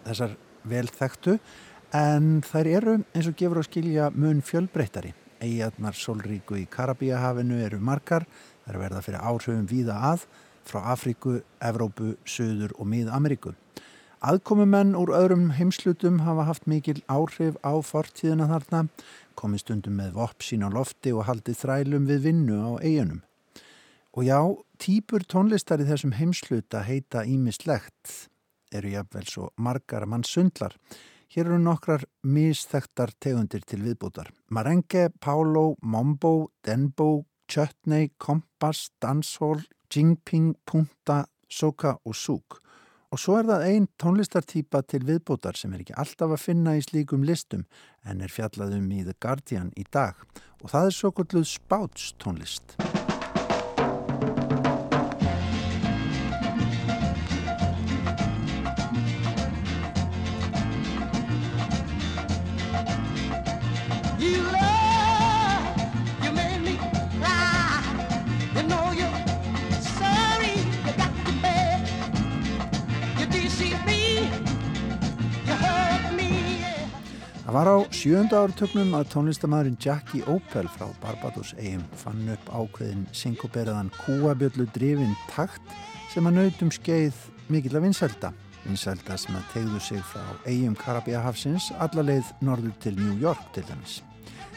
þessar 0.09 0.35
vel 0.66 0.90
þekktu. 0.90 1.37
En 1.94 2.42
þær 2.48 2.72
eru 2.72 2.96
eins 3.12 3.31
og 3.31 3.38
gefur 3.38 3.62
á 3.62 3.64
skilja 3.68 4.11
mun 4.11 4.42
fjölbreytari 4.42 5.14
eigarnar 5.44 5.94
sólríku 5.94 6.59
í 6.59 6.66
Karabíahafinu 6.66 7.62
eru 7.68 7.78
margar. 7.78 8.26
Þær 8.66 8.83
verða 8.83 9.07
fyrir 9.07 9.22
áhrifum 9.22 9.70
víða 9.70 10.00
að 10.11 10.26
frá 10.66 10.88
Afríku, 10.96 11.38
Evrópu, 11.62 12.16
Suður 12.26 12.74
og 12.81 12.90
Mið-Ameríku 12.90 13.55
Aðkomumenn 14.22 14.92
úr 14.94 15.11
öðrum 15.18 15.48
heimslutum 15.56 16.20
hafa 16.22 16.44
haft 16.46 16.68
mikil 16.70 17.00
áhrif 17.11 17.56
á 17.66 17.74
fortíðina 17.82 18.46
þarna, 18.46 18.85
komið 19.35 19.62
stundum 19.64 19.96
með 19.98 20.12
vopp 20.14 20.46
sín 20.46 20.62
á 20.62 20.70
lofti 20.70 21.11
og 21.11 21.26
haldið 21.26 21.58
þrælum 21.58 22.06
við 22.06 22.28
vinnu 22.28 22.61
á 22.62 22.70
eiginum. 22.78 23.24
Og 24.14 24.28
já, 24.28 24.38
týpur 24.78 25.26
tónlistar 25.26 25.82
í 25.82 25.88
þessum 25.90 26.14
heimsluta 26.14 26.85
heita 26.87 27.24
ímislegt, 27.26 28.30
eru 28.70 28.94
jafnvel 28.94 29.26
svo 29.26 29.50
margar 29.58 30.06
mann 30.06 30.22
sundlar. 30.22 30.78
Hér 31.35 31.48
eru 31.48 31.58
nokkrar 31.58 32.06
misþektar 32.22 33.16
tegundir 33.18 33.66
til 33.66 33.82
viðbútar. 33.82 34.30
Marenge, 34.54 35.08
Paulo, 35.18 35.72
Mombo, 35.82 36.52
Denbo, 36.62 37.24
Chutney, 37.50 38.12
Kompas, 38.22 38.92
Dancehall, 39.02 39.66
Jingping, 39.90 40.52
Punta, 40.62 41.24
Soka 41.50 41.96
og 42.06 42.14
Souk. 42.14 42.62
Og 43.12 43.20
svo 43.20 43.35
er 43.37 43.44
það 43.44 43.66
einn 43.68 43.88
tónlistartýpa 44.01 44.81
til 44.88 45.03
viðbótar 45.05 45.59
sem 45.61 45.75
er 45.77 45.83
ekki 45.85 45.98
alltaf 46.01 46.33
að 46.33 46.44
finna 46.46 46.79
í 46.79 46.85
slíkum 46.85 47.27
listum 47.29 47.66
en 48.09 48.25
er 48.25 48.33
fjallaðum 48.33 48.88
í 48.88 49.05
The 49.05 49.18
Guardian 49.20 49.68
í 49.77 49.85
dag. 49.92 50.16
Og 50.64 50.72
það 50.72 50.88
er 50.88 50.96
svo 50.96 51.12
gulluð 51.20 51.48
spáts 51.53 52.12
Það 77.52 77.66
var 77.66 77.68
á 77.68 77.92
sjönda 77.92 78.38
áratöknum 78.40 78.94
að 78.96 79.10
tónlistamæðurinn 79.12 79.74
Jackie 79.84 80.22
Opel 80.24 80.70
frá 80.72 80.86
Barbados 81.02 81.50
eigum 81.58 81.82
fann 82.00 82.30
upp 82.32 82.46
ákveðin 82.48 83.02
syngoberaðan 83.12 83.90
kúabjöllu 83.98 84.64
drifin 84.72 85.12
takt 85.28 85.74
sem 86.14 86.24
að 86.30 86.38
nautum 86.38 86.72
skeið 86.72 87.20
mikill 87.52 87.76
af 87.76 87.84
vinsælda. 87.84 88.32
Vinsælda 88.64 89.20
sem 89.20 89.36
að 89.36 89.52
tegðu 89.52 89.84
sig 89.84 90.00
frá 90.14 90.24
eigum 90.48 90.80
Karabíahafsins 90.80 91.68
alla 91.76 92.08
leið 92.08 92.32
norður 92.40 92.72
til 92.86 92.96
New 92.96 93.20
York 93.20 93.44
til 93.52 93.68
dæmis. 93.68 94.00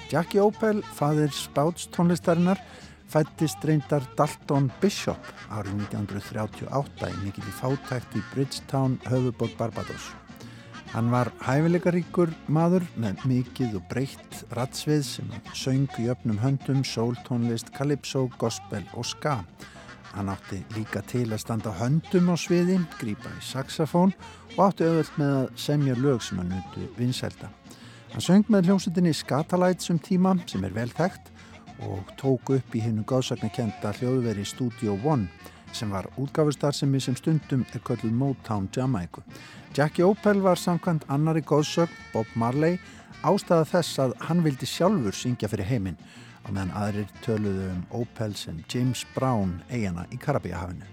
Jackie 0.08 0.40
Opel, 0.40 0.80
fadir 0.96 1.36
spáts 1.36 1.92
tónlistarinnar, 1.92 2.64
fættist 3.12 3.68
reyndar 3.68 4.08
Dalton 4.16 4.72
Bishop 4.80 5.34
árið 5.52 5.84
1938 5.92 7.12
í 7.12 7.24
mikill 7.26 7.44
í 7.44 7.58
fátækt 7.60 8.16
í 8.16 8.30
Bridgetown, 8.32 9.02
höfuborg 9.04 9.60
Barbados. 9.60 10.14
Hann 10.96 11.10
var 11.12 11.28
hæfileikaríkur 11.44 12.30
maður 12.56 12.86
með 12.96 13.26
mikið 13.28 13.74
og 13.76 13.82
breytt 13.90 14.36
ratsvið 14.56 15.02
sem 15.04 15.34
söng 15.52 15.90
í 16.00 16.06
öfnum 16.08 16.38
höndum, 16.40 16.86
sóltónlist, 16.88 17.74
kalipsó, 17.76 18.30
gospel 18.40 18.86
og 18.96 19.04
ska. 19.04 19.34
Hann 20.14 20.32
átti 20.32 20.62
líka 20.72 21.02
til 21.04 21.26
að 21.34 21.42
standa 21.44 21.74
höndum 21.76 22.32
á 22.32 22.40
sviði, 22.40 22.78
grípa 22.96 23.28
í 23.28 23.44
saxofón 23.44 24.16
og 24.54 24.62
átti 24.70 24.88
auðvöld 24.88 25.20
með 25.20 25.36
að 25.42 25.50
semja 25.66 25.98
lög 26.00 26.24
sem 26.24 26.40
hann 26.40 26.54
nutu 26.56 26.88
vinsælda. 26.96 27.52
Hann 28.14 28.24
söng 28.24 28.48
með 28.48 28.70
hljómsutinni 28.70 29.12
Scatalites 29.12 29.92
um 29.92 30.00
tíma 30.00 30.38
sem 30.48 30.64
er 30.64 30.80
vel 30.80 30.88
þekkt 30.96 31.28
og 31.90 32.16
tók 32.16 32.56
upp 32.56 32.72
í 32.72 32.86
hennu 32.86 33.04
gáðsagnakenda 33.04 33.92
hljóðveri 34.00 34.48
Studio 34.48 34.96
One 35.04 35.28
sem 35.76 35.92
var 35.92 36.08
útgáfustarðsemi 36.22 37.02
sem 37.04 37.16
stundum 37.20 37.66
er 37.76 37.84
kölluð 37.84 38.16
Motown 38.16 38.70
Jamaica. 38.76 39.24
Jackie 39.76 40.06
Opel 40.08 40.40
var 40.44 40.56
samkvæmt 40.56 41.04
annari 41.12 41.44
góðsögn 41.44 41.92
Bob 42.14 42.32
Marley 42.36 42.80
ástæða 43.26 43.66
þess 43.74 44.00
að 44.00 44.16
hann 44.28 44.44
vildi 44.46 44.70
sjálfur 44.70 45.16
syngja 45.16 45.50
fyrir 45.52 45.68
heiminn 45.68 46.00
á 46.46 46.48
meðan 46.48 46.76
aðrir 46.80 47.14
töluðu 47.26 47.70
um 47.74 47.86
Opel 48.02 48.36
sem 48.38 48.62
James 48.72 49.04
Brown 49.16 49.58
eigana 49.70 50.06
í 50.14 50.20
Karabíahafinu. 50.22 50.88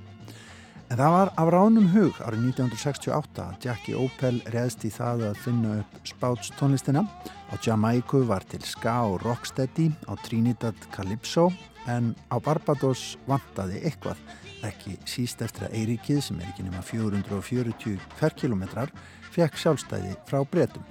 En 0.93 0.99
það 0.99 1.15
var 1.15 1.31
af 1.41 1.51
ránum 1.55 1.87
hug 1.95 2.19
árið 2.21 2.43
1968 2.51 3.45
að 3.47 3.65
Jackie 3.65 3.97
Opel 3.97 4.43
reðst 4.53 4.83
í 4.85 4.91
það 4.93 5.23
að 5.31 5.39
finna 5.45 5.77
upp 5.81 5.95
spáts 6.09 6.51
tónlistina. 6.59 7.07
Á 7.49 7.55
Jamaica 7.65 8.21
var 8.29 8.45
til 8.45 8.61
ska 8.67 8.99
og 9.09 9.23
rocksteady, 9.25 9.89
á 10.05 10.13
Trinidad 10.27 10.77
Calypso 10.93 11.49
en 11.89 12.13
á 12.29 12.37
Barbados 12.45 13.17
vantaði 13.29 13.81
eitthvað 13.87 14.21
ekki 14.67 14.97
síst 15.09 15.43
eftir 15.45 15.67
að 15.67 15.77
Eiríkið 15.81 16.21
sem 16.27 16.41
er 16.41 16.51
ekki 16.51 16.67
nema 16.67 16.83
440 16.87 17.99
kverkilometrar 18.19 18.93
fekk 19.33 19.59
sjálfstæði 19.61 20.15
frá 20.29 20.43
bretum. 20.49 20.85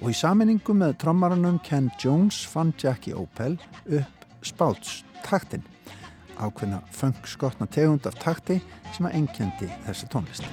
Og 0.00 0.12
í 0.12 0.16
saminningu 0.16 0.74
með 0.76 0.96
trommaranum 1.02 1.58
Ken 1.66 1.90
Jones 2.00 2.40
fann 2.48 2.72
Jackie 2.80 3.16
Opel 3.16 3.58
upp 3.84 4.26
spáts 4.46 5.02
taktin 5.26 5.66
ákveðna 6.40 6.80
fengskotna 6.96 7.68
tegund 7.68 8.06
af 8.08 8.16
takti 8.22 8.60
sem 8.94 9.08
að 9.08 9.20
engjandi 9.20 9.68
þessi 9.84 10.08
tónlist. 10.12 10.48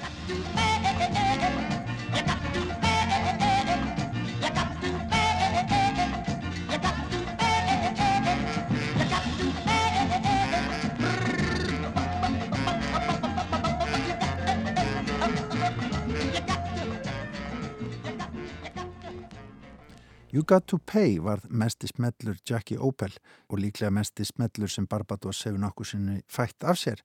You 20.32 20.44
Got 20.44 20.66
To 20.68 20.78
Pay 20.78 21.20
var 21.24 21.40
mesti 21.50 21.88
smellur 21.88 22.36
Jackie 22.50 22.78
Opel 22.78 23.13
og 23.50 23.62
líklega 23.63 23.92
mesti 23.96 24.26
smellur 24.28 24.68
sem 24.68 24.88
Barbados 24.88 25.46
hefur 25.46 25.62
nokkur 25.62 25.88
sinni 25.88 26.20
fætt 26.28 26.66
af 26.68 26.76
sér 26.76 27.00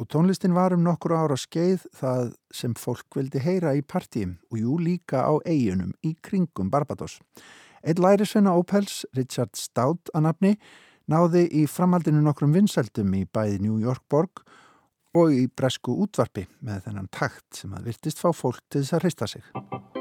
og 0.00 0.08
tónlistin 0.08 0.54
var 0.56 0.72
um 0.72 0.80
nokkur 0.80 1.12
ára 1.12 1.36
skeið 1.36 1.84
það 2.00 2.32
sem 2.54 2.72
fólk 2.74 3.18
vildi 3.18 3.42
heyra 3.44 3.74
í 3.76 3.84
partíum 3.84 4.38
og 4.50 4.58
jú 4.62 4.78
líka 4.80 5.20
á 5.20 5.36
eigunum 5.44 5.92
í 6.02 6.14
kringum 6.24 6.72
Barbados. 6.72 7.20
Eitt 7.84 8.00
lærisveina 8.00 8.56
Opels, 8.56 9.04
Richard 9.12 9.52
Stout 9.54 10.08
að 10.14 10.30
nafni, 10.30 10.56
náði 11.12 11.44
í 11.52 11.66
framhaldinu 11.68 12.24
nokkrum 12.24 12.56
vinsældum 12.56 13.12
í 13.20 13.26
bæði 13.28 13.60
New 13.60 13.78
York 13.84 14.08
borg 14.08 14.46
og 15.12 15.34
í 15.36 15.44
bresku 15.46 15.92
útvarpi 16.06 16.48
með 16.64 16.86
þennan 16.86 17.12
takt 17.12 17.60
sem 17.60 17.74
að 17.76 17.92
virtist 17.92 18.22
fá 18.22 18.30
fólk 18.32 18.64
til 18.70 18.80
þess 18.80 18.96
að 18.96 19.04
hrista 19.04 19.34
sig. 19.36 19.91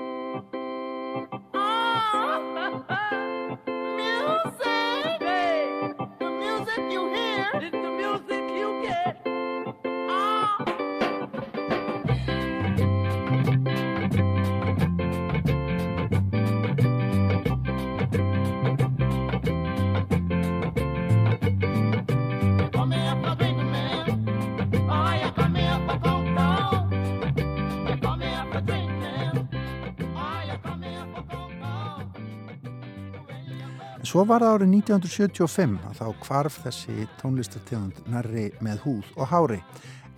Svo 34.11 34.25
var 34.27 34.43
það 34.43 34.57
árið 34.57 34.71
1975 34.75 35.75
að 35.87 35.99
þá 36.01 36.07
kvarf 36.19 36.55
þessi 36.65 37.03
tónlistartegund 37.21 37.99
nærri 38.11 38.49
með 38.59 38.81
húð 38.83 39.11
og 39.15 39.29
hári 39.31 39.59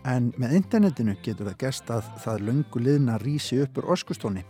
en 0.10 0.32
með 0.42 0.56
internetinu 0.58 1.14
getur 1.22 1.52
það 1.52 1.60
gest 1.62 1.92
að 1.94 2.08
það 2.24 2.40
löngu 2.48 2.82
liðna 2.82 3.20
rísi 3.22 3.60
uppur 3.62 3.86
orskustóni. 3.94 4.42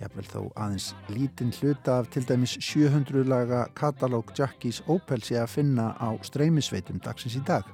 Jável 0.00 0.24
þó 0.26 0.40
aðeins 0.48 0.88
lítinn 1.12 1.54
hluta 1.60 2.00
af 2.00 2.08
til 2.10 2.24
dæmis 2.26 2.56
700 2.58 3.22
laga 3.30 3.60
katalóg 3.78 4.32
Jackies 4.34 4.80
Opel 4.90 5.22
sé 5.22 5.38
að 5.38 5.52
finna 5.52 5.92
á 5.94 6.18
streymisveitum 6.26 6.98
dagsins 7.04 7.38
í 7.38 7.44
dag. 7.46 7.70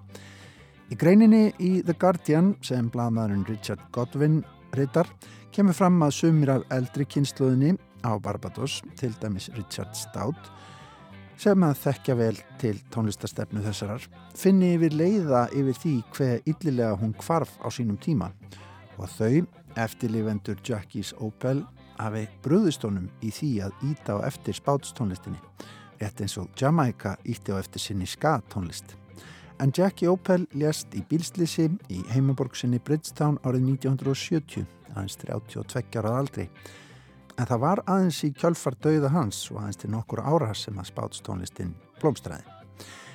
Í 0.93 0.99
greininni 1.01 1.55
í 1.57 1.79
The 1.87 1.97
Guardian 1.97 2.53
sem 2.61 2.93
bladmaðurinn 2.93 3.49
Richard 3.49 3.81
Godwin 3.97 4.43
reytar 4.77 5.09
kemur 5.57 5.73
fram 5.73 6.05
að 6.05 6.19
sumir 6.19 6.53
af 6.59 6.69
eldri 6.77 7.09
kynsluðinni 7.09 7.79
á 8.05 8.13
Barbados, 8.21 8.83
til 9.01 9.17
dæmis 9.25 9.49
Richard 9.57 9.97
Stout, 9.97 10.53
sem 11.41 11.65
að 11.67 11.79
þekkja 11.83 12.15
vel 12.19 12.37
til 12.61 12.75
tónlistastefnu 12.95 13.63
þessarar. 13.65 14.07
Finni 14.39 14.75
yfir 14.77 14.95
leiða 14.97 15.47
yfir 15.53 15.79
því 15.83 15.95
hver 16.17 16.51
yllilega 16.51 16.99
hún 17.01 17.15
kvarf 17.19 17.57
á 17.61 17.69
sínum 17.75 17.99
tíma. 18.01 18.31
Og 18.99 19.11
þau, 19.11 19.47
eftirlifendur 19.81 20.61
Jackies 20.65 21.15
Opel, 21.19 21.65
hafi 21.99 22.27
bröðustónum 22.45 23.09
í 23.23 23.31
því 23.35 23.51
að 23.67 23.89
íta 23.91 24.19
á 24.19 24.27
eftir 24.27 24.57
spátstónlistinni, 24.59 25.41
rétt 26.01 26.23
eins 26.23 26.37
og 26.39 26.51
Jamaica 26.59 27.17
ítti 27.25 27.55
á 27.55 27.59
eftir 27.59 27.83
sinni 27.83 28.07
ska-tónlist. 28.07 28.97
En 29.63 29.71
Jackie 29.75 30.11
Opel 30.11 30.49
lést 30.59 30.95
í 30.99 31.03
bílslisi 31.09 31.69
í 31.91 32.01
heimaborg 32.11 32.57
sinni 32.59 32.81
Bridgetown 32.83 33.39
árið 33.47 33.69
1970, 33.77 34.67
aðeins 34.95 35.21
32 35.23 36.01
ára 36.03 36.17
aldrei 36.19 36.49
en 37.39 37.49
það 37.49 37.63
var 37.65 37.83
aðeins 37.91 38.21
í 38.27 38.31
kjölfar 38.35 38.77
dauða 38.83 39.11
hans 39.15 39.41
og 39.51 39.63
aðeins 39.63 39.81
til 39.81 39.91
nokkur 39.95 40.23
ára 40.23 40.53
sem 40.57 40.79
að 40.79 40.91
spátstónlistin 40.93 41.75
blómstræði. 42.03 42.45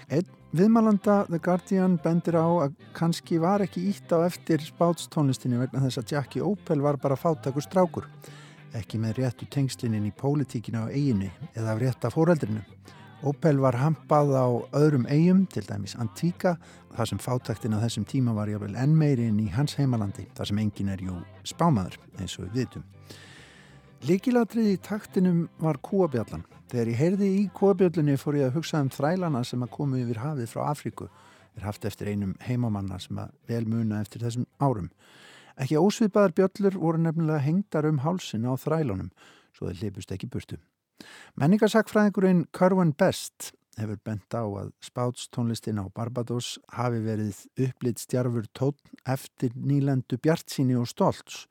Einn 0.09 0.29
viðmælanda 0.57 1.21
The 1.29 1.39
Guardian 1.45 1.99
bendir 2.01 2.39
á 2.41 2.47
að 2.65 2.75
kannski 2.97 3.37
var 3.41 3.61
ekki 3.61 3.85
ítt 3.91 4.09
á 4.09 4.25
eftir 4.25 4.63
spátstónlistinni 4.65 5.59
vegna 5.61 5.83
þess 5.85 6.01
að 6.01 6.15
Jackie 6.15 6.45
Opel 6.45 6.81
var 6.81 6.97
bara 6.97 7.19
fátakur 7.19 7.63
strákur, 7.63 8.07
ekki 8.73 8.97
með 9.01 9.21
réttu 9.21 9.45
tengslininn 9.53 10.09
í 10.09 10.15
pólitíkinu 10.17 10.87
á 10.89 10.91
eiginu 10.91 11.29
eða 11.53 11.75
af 11.75 11.83
rétta 11.83 12.11
fóreldrinu. 12.13 12.65
Opel 13.29 13.59
var 13.59 13.75
hampað 13.75 14.29
á 14.31 14.47
öðrum 14.79 15.05
eigum, 15.11 15.43
til 15.51 15.65
dæmis 15.67 15.97
Antíka, 15.99 16.55
þar 16.95 17.09
sem 17.11 17.19
fátaktin 17.19 17.75
á 17.75 17.83
þessum 17.83 18.05
tíma 18.07 18.31
var 18.33 18.47
jável 18.47 18.77
enn 18.79 18.95
meiri 18.95 19.27
inn 19.27 19.41
í 19.43 19.49
hans 19.51 19.75
heimalandi, 19.75 20.23
þar 20.37 20.49
sem 20.49 20.61
engin 20.63 20.93
er 20.93 21.03
jú 21.03 21.17
spámaður, 21.43 21.99
eins 22.17 22.37
og 22.39 22.47
við 22.47 22.61
vitum. 22.63 22.85
Líkilatrið 23.99 24.67
í 24.71 24.75
taktinum 24.79 25.39
var 25.59 25.75
kúabjallan. 25.83 26.45
Þegar 26.71 26.87
ég 26.87 26.99
heyrði 27.01 27.27
í 27.35 27.41
kúabjallunni 27.51 28.13
fór 28.21 28.37
ég 28.39 28.47
að 28.47 28.55
hugsa 28.55 28.79
um 28.79 28.91
þrælana 28.93 29.41
sem 29.43 29.65
að 29.65 29.73
komu 29.73 29.99
yfir 29.99 30.21
hafið 30.23 30.53
frá 30.53 30.61
Afríku. 30.69 31.09
Er 31.57 31.65
haft 31.67 31.83
eftir 31.83 32.07
einum 32.07 32.37
heimamanna 32.45 32.95
sem 33.03 33.19
að 33.19 33.33
vel 33.51 33.65
muna 33.67 33.99
eftir 33.99 34.23
þessum 34.23 34.45
árum. 34.63 34.87
Ekki 35.59 35.81
ósviðbaðar 35.81 36.35
bjöllur 36.37 36.77
voru 36.79 37.01
nefnilega 37.03 37.43
hengdar 37.43 37.89
um 37.89 37.99
hálsin 38.05 38.47
á 38.47 38.55
þrælunum, 38.55 39.09
svo 39.51 39.67
þeir 39.67 39.81
lipust 39.83 40.13
ekki 40.15 40.29
burtu. 40.31 40.61
Menningarsakfræðingurinn 41.35 42.45
Kerwin 42.55 42.93
Best 42.95 43.51
hefur 43.79 43.99
bent 44.07 44.31
á 44.31 44.47
að 44.47 44.71
spátstónlistin 44.83 45.81
á 45.83 45.91
Barbados 45.91 46.55
hafi 46.71 47.03
verið 47.03 47.43
upplitt 47.67 47.99
stjarfur 47.99 48.47
tótt 48.55 48.79
eftir 49.03 49.51
nýlendu 49.59 50.19
bjartsíni 50.23 50.79
og 50.79 50.87
stolts 50.87 51.49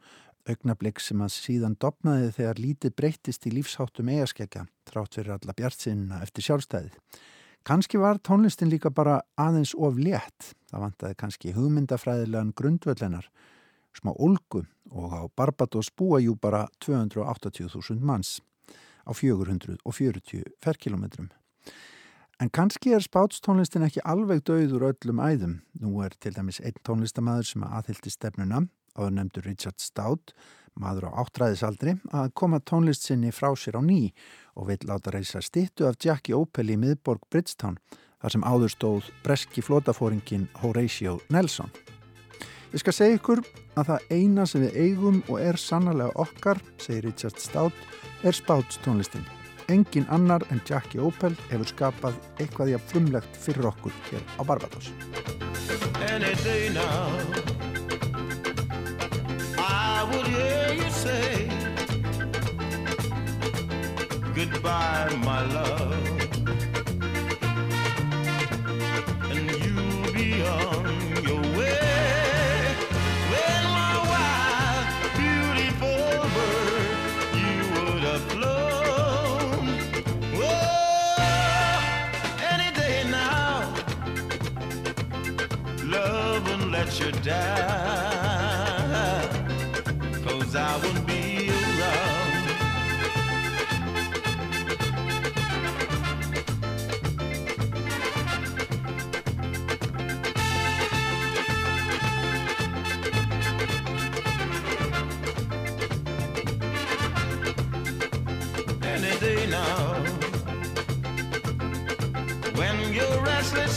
augnablík 0.48 1.00
sem 1.02 1.20
að 1.24 1.34
síðan 1.34 1.76
dopnaði 1.80 2.30
þegar 2.36 2.62
lítið 2.62 2.94
breytist 2.98 3.46
í 3.48 3.52
lífsháttum 3.52 4.10
eigaskekja, 4.12 4.64
trátt 4.88 5.18
fyrir 5.18 5.34
alla 5.36 5.54
bjartsinna 5.56 6.22
eftir 6.24 6.46
sjálfstæðið. 6.48 6.96
Kanski 7.68 8.00
var 8.00 8.20
tónlistin 8.24 8.70
líka 8.72 8.90
bara 8.94 9.20
aðeins 9.36 9.74
of 9.76 9.98
létt, 10.00 10.54
það 10.70 10.84
vantaði 10.86 11.18
kannski 11.20 11.54
hugmyndafræðilegan 11.56 12.54
grundvöllenar, 12.56 13.28
smá 13.92 14.14
olgu 14.14 14.64
og 14.88 15.12
á 15.12 15.22
Barbados 15.36 15.90
búa 15.92 16.22
jú 16.22 16.36
bara 16.40 16.66
280.000 16.84 18.00
manns 18.00 18.38
á 19.04 19.12
440 19.12 20.44
ferkilometrum. 20.64 21.28
En 22.38 22.50
kannski 22.54 22.92
er 22.94 23.02
spátstónlistin 23.02 23.82
ekki 23.82 24.04
alveg 24.06 24.44
döður 24.46 24.92
öllum 24.92 25.18
æðum. 25.18 25.54
Nú 25.82 25.98
er 26.06 26.14
til 26.22 26.36
dæmis 26.36 26.60
einn 26.62 26.76
tónlistamæður 26.86 27.48
sem 27.48 27.64
aðhyldi 27.66 28.12
stefnuna 28.14 28.62
áður 28.98 29.14
nefndur 29.16 29.46
Richard 29.46 29.78
Stout, 29.80 30.34
maður 30.78 31.08
á 31.10 31.22
áttræðisaldri, 31.24 31.96
að 32.14 32.32
koma 32.38 32.60
tónlist 32.60 33.06
sinni 33.06 33.32
frá 33.34 33.50
sér 33.58 33.78
á 33.78 33.82
ný 33.82 34.12
og 34.58 34.68
vil 34.70 34.78
láta 34.90 35.14
reysa 35.14 35.42
stittu 35.42 35.86
af 35.88 35.98
Jackie 36.02 36.36
Opel 36.36 36.70
í 36.74 36.78
miðborg 36.78 37.22
Bridgetown, 37.30 37.78
þar 38.18 38.34
sem 38.34 38.46
áður 38.46 38.74
stóð 38.74 39.12
breski 39.24 39.62
flótafóringin 39.62 40.48
Horatio 40.62 41.18
Nelson. 41.30 41.70
Ég 42.68 42.82
skal 42.82 42.92
segja 42.92 43.16
ykkur 43.16 43.40
að 43.80 43.92
það 43.92 44.10
eina 44.12 44.44
sem 44.46 44.64
við 44.66 44.76
eigum 44.82 45.22
og 45.30 45.38
er 45.40 45.56
sannarlega 45.56 46.12
okkar, 46.20 46.60
segir 46.76 47.06
Richard 47.08 47.40
Stout, 47.40 47.86
er 48.26 48.36
Spouts 48.36 48.80
tónlistin. 48.84 49.24
Engin 49.68 50.06
annar 50.12 50.44
en 50.52 50.60
Jackie 50.68 51.00
Opel 51.00 51.34
hefur 51.50 51.68
skapað 51.68 52.16
eitthvað 52.40 52.72
í 52.72 52.76
að 52.78 52.86
frumlegt 52.92 53.36
fyrir 53.36 53.68
okkur 53.72 53.92
hér 54.08 54.24
á 54.40 54.42
Barbados. 54.48 54.88
Would 60.10 60.26
hear 60.26 60.72
you 60.74 60.90
say 60.90 61.48
Goodbye, 64.34 65.14
my 65.24 65.42
love. 65.52 65.96
And 69.30 69.50
you'll 69.62 70.12
be 70.12 70.42
on 70.42 70.84
your 71.28 71.42
way 71.58 72.74
When 73.32 73.62
my 73.78 73.94
wild, 74.10 74.86
beautiful 75.20 76.04
bird 76.34 76.96
You 77.42 77.56
would 77.74 78.02
have 78.10 78.24
flown. 78.32 79.64
Oh, 80.36 81.18
any 82.52 82.70
day 82.80 82.98
now 83.10 83.74
Love 85.84 86.48
won't 86.48 86.70
let 86.70 86.90
you 87.00 87.10
down 87.22 87.67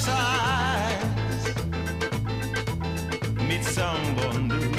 eyes 0.07 1.45
Meet 3.47 3.63
someone 3.63 4.47
new. 4.47 4.71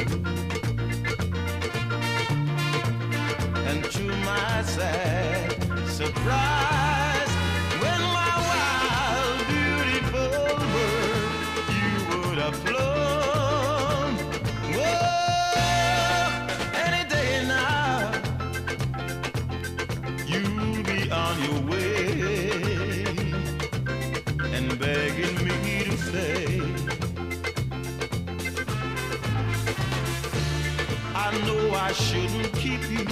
And 3.68 3.84
to 3.84 4.02
my 4.28 4.62
sad 4.62 5.52
surprise 5.88 7.30
When 7.82 8.00
my 8.18 8.34
wild 8.50 9.38
beautiful 9.52 10.56
bird 10.72 11.32
You 11.78 11.90
would 12.08 12.38
have 12.38 12.56
flown. 12.64 14.10
Whoa, 14.76 16.26
any 16.86 17.02
day 17.08 17.44
now 17.46 18.12
You'll 20.26 20.82
be 20.84 21.10
on 21.10 21.34
your 21.42 21.60
way 21.70 22.01
I 31.74 31.92
shouldn't 31.92 32.52
keep 32.54 32.82
you. 32.90 33.06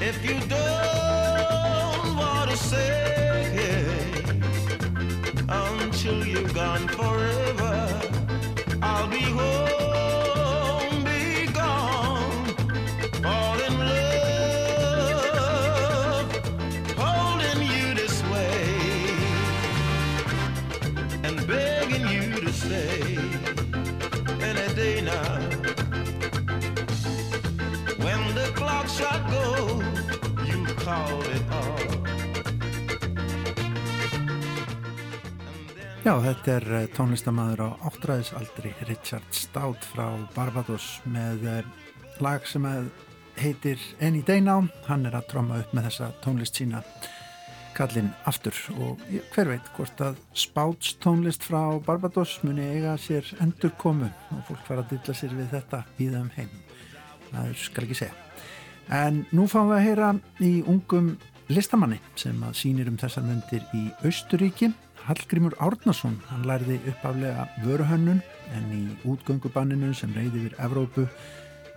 If 0.00 0.24
you 0.24 0.38
don't 0.48 2.16
want 2.16 2.50
to 2.50 2.56
say 2.56 3.07
Já, 36.08 36.14
þetta 36.24 36.52
er 36.54 36.64
eh, 36.72 36.84
tónlistamæður 36.96 37.60
á 37.68 37.68
áttræðisaldri 37.84 38.70
Richard 38.88 39.26
Stout 39.36 39.82
frá 39.90 40.06
Barbados 40.32 40.86
með 41.04 41.42
eh, 41.50 41.66
lag 42.24 42.46
sem 42.48 42.64
heitir 43.36 43.82
Any 44.00 44.22
Day 44.24 44.40
Now. 44.40 44.70
Hann 44.86 45.04
er 45.04 45.18
að 45.18 45.26
tróma 45.34 45.58
upp 45.60 45.74
með 45.76 45.90
þessa 45.90 46.08
tónlist 46.24 46.56
sína 46.56 46.80
kallinn 47.76 48.08
aftur 48.30 48.56
og 48.78 49.04
hver 49.34 49.52
veit 49.52 49.68
hvort 49.76 50.00
að 50.06 50.16
Spouts 50.32 50.96
tónlist 51.04 51.44
frá 51.44 51.76
Barbados 51.84 52.38
muni 52.40 52.64
eiga 52.78 52.96
sér 52.96 53.28
endur 53.44 53.76
komu 53.76 54.08
og 54.08 54.42
fólk 54.48 54.64
fara 54.64 54.86
að 54.86 54.94
dilla 54.94 55.20
sér 55.20 55.36
við 55.36 55.52
þetta 55.58 55.84
víða 56.00 56.24
um 56.24 56.34
heim. 56.38 56.58
Það 57.34 57.54
skal 57.66 57.84
ekki 57.84 58.00
segja. 58.06 58.16
En 59.04 59.26
nú 59.28 59.44
fáum 59.44 59.74
við 59.74 59.82
að 59.82 59.88
heyra 59.90 60.12
í 60.40 60.54
ungum 60.64 61.18
listamanni 61.52 62.00
sem 62.16 62.40
að 62.48 62.62
sýnir 62.64 62.88
um 62.88 62.96
þessar 62.96 63.28
myndir 63.28 63.68
í 63.76 63.90
Austuríki. 64.00 64.72
Hallgrímur 65.08 65.54
Árnason, 65.64 66.18
hann 66.28 66.42
lærði 66.44 66.74
uppaflega 66.90 67.46
vöruhönnun 67.62 68.18
en 68.52 68.66
í 68.76 68.82
útgöngubanninu 69.08 69.94
sem 69.96 70.12
reyði 70.12 70.42
yfir 70.42 70.56
Evrópu 70.60 71.06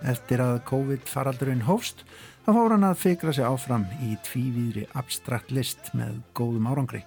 eftir 0.04 0.42
að 0.44 0.58
COVID 0.68 1.06
faraldurinn 1.08 1.64
hófst, 1.64 2.02
þá 2.44 2.50
fór 2.52 2.74
hann 2.74 2.84
að 2.84 3.00
fikra 3.00 3.32
sig 3.32 3.48
áfram 3.48 3.86
í 4.04 4.18
tvívíðri 4.26 4.84
abstrakt 5.00 5.54
list 5.54 5.88
með 5.96 6.20
góðum 6.36 6.68
árangri 6.68 7.00